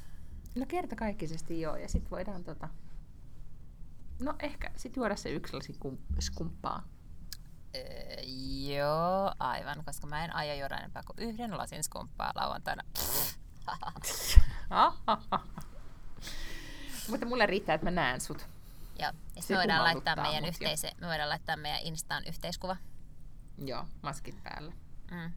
No 0.55 0.67
kertakaikkisesti 0.67 1.61
joo, 1.61 1.77
ja 1.77 1.89
sitten 1.89 2.11
voidaan 2.11 2.45
tota, 2.45 2.69
no 4.23 4.35
ehkä 4.41 4.71
sitten 4.77 5.01
juoda 5.01 5.17
se 5.17 5.31
yksi 5.31 5.53
lasi 5.55 5.73
kum- 5.73 6.21
skumppaa. 6.21 6.83
Öö, 7.77 7.83
joo, 8.75 9.35
aivan, 9.39 9.85
koska 9.85 10.07
mä 10.07 10.25
en 10.25 10.37
aio 10.37 10.55
juoda 10.55 10.79
enempää 10.79 11.03
kuin 11.07 11.29
yhden 11.29 11.59
lasin 11.59 11.85
skumppaa 11.85 12.33
lauantaina. 12.35 12.83
Mutta 17.11 17.27
mulle 17.27 17.47
riittää, 17.47 17.75
että 17.75 17.85
mä 17.85 17.91
näen 17.91 18.21
sut. 18.21 18.47
Joo, 18.99 19.13
ja 19.37 19.43
Se 19.43 19.55
me 19.55 19.59
voidaan 19.59 19.85
laittaa 19.85 20.17
meidän, 20.17 20.45
yhteise, 20.45 20.91
me 21.01 21.07
voidaan 21.07 21.29
laittaa 21.29 21.57
meidän 21.57 21.81
Instaan 21.83 22.23
yhteiskuva. 22.27 22.77
Joo, 23.65 23.85
maskit 24.03 24.43
päällä. 24.43 24.73
Mm. 25.11 25.33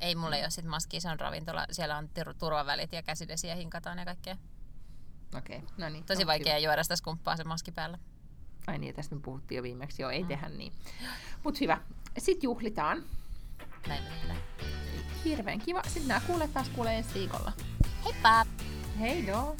Ei 0.00 0.14
mulla 0.14 0.36
ei 0.36 0.42
ole 0.42 0.50
sit 0.50 0.64
maskia, 0.64 1.00
se 1.00 1.08
on 1.08 1.20
ravintola. 1.20 1.66
Siellä 1.70 1.96
on 1.96 2.08
tur- 2.18 2.34
turvavälit 2.38 2.92
ja 2.92 3.02
käsidesiä 3.02 3.54
hinkataan 3.54 3.98
ja 3.98 4.04
kaikkea. 4.04 4.36
Okei, 5.38 5.62
no 5.76 5.88
niin. 5.88 6.04
Tosi 6.04 6.22
no, 6.22 6.26
vaikea 6.26 6.58
juoda 6.58 6.82
sitä 6.82 6.96
skumppaa 6.96 7.36
se 7.36 7.44
maski 7.44 7.72
päällä. 7.72 7.96
Hyvä. 7.96 8.72
Ai 8.72 8.78
niin, 8.78 8.94
tästä 8.94 9.14
me 9.14 9.20
puhuttiin 9.20 9.56
jo 9.56 9.62
viimeksi. 9.62 10.02
Joo, 10.02 10.10
ei 10.10 10.22
Mm. 10.22 10.28
tehdä 10.28 10.48
niin. 10.48 10.72
Mut 11.44 11.60
hyvä. 11.60 11.80
Sitten 12.18 12.42
juhlitaan. 12.42 13.02
Näin 13.88 14.02
me 14.04 14.10
tehdään. 14.10 14.38
Hirveän 15.24 15.58
kiva. 15.60 15.82
Sitten 15.84 16.08
nämä 16.08 16.20
kuulet 16.26 16.52
taas 16.52 16.68
kuulee 16.68 16.98
ensi 16.98 17.14
viikolla. 17.14 17.52
Heippa! 18.04 18.46
Hei 19.00 19.26
doo! 19.26 19.56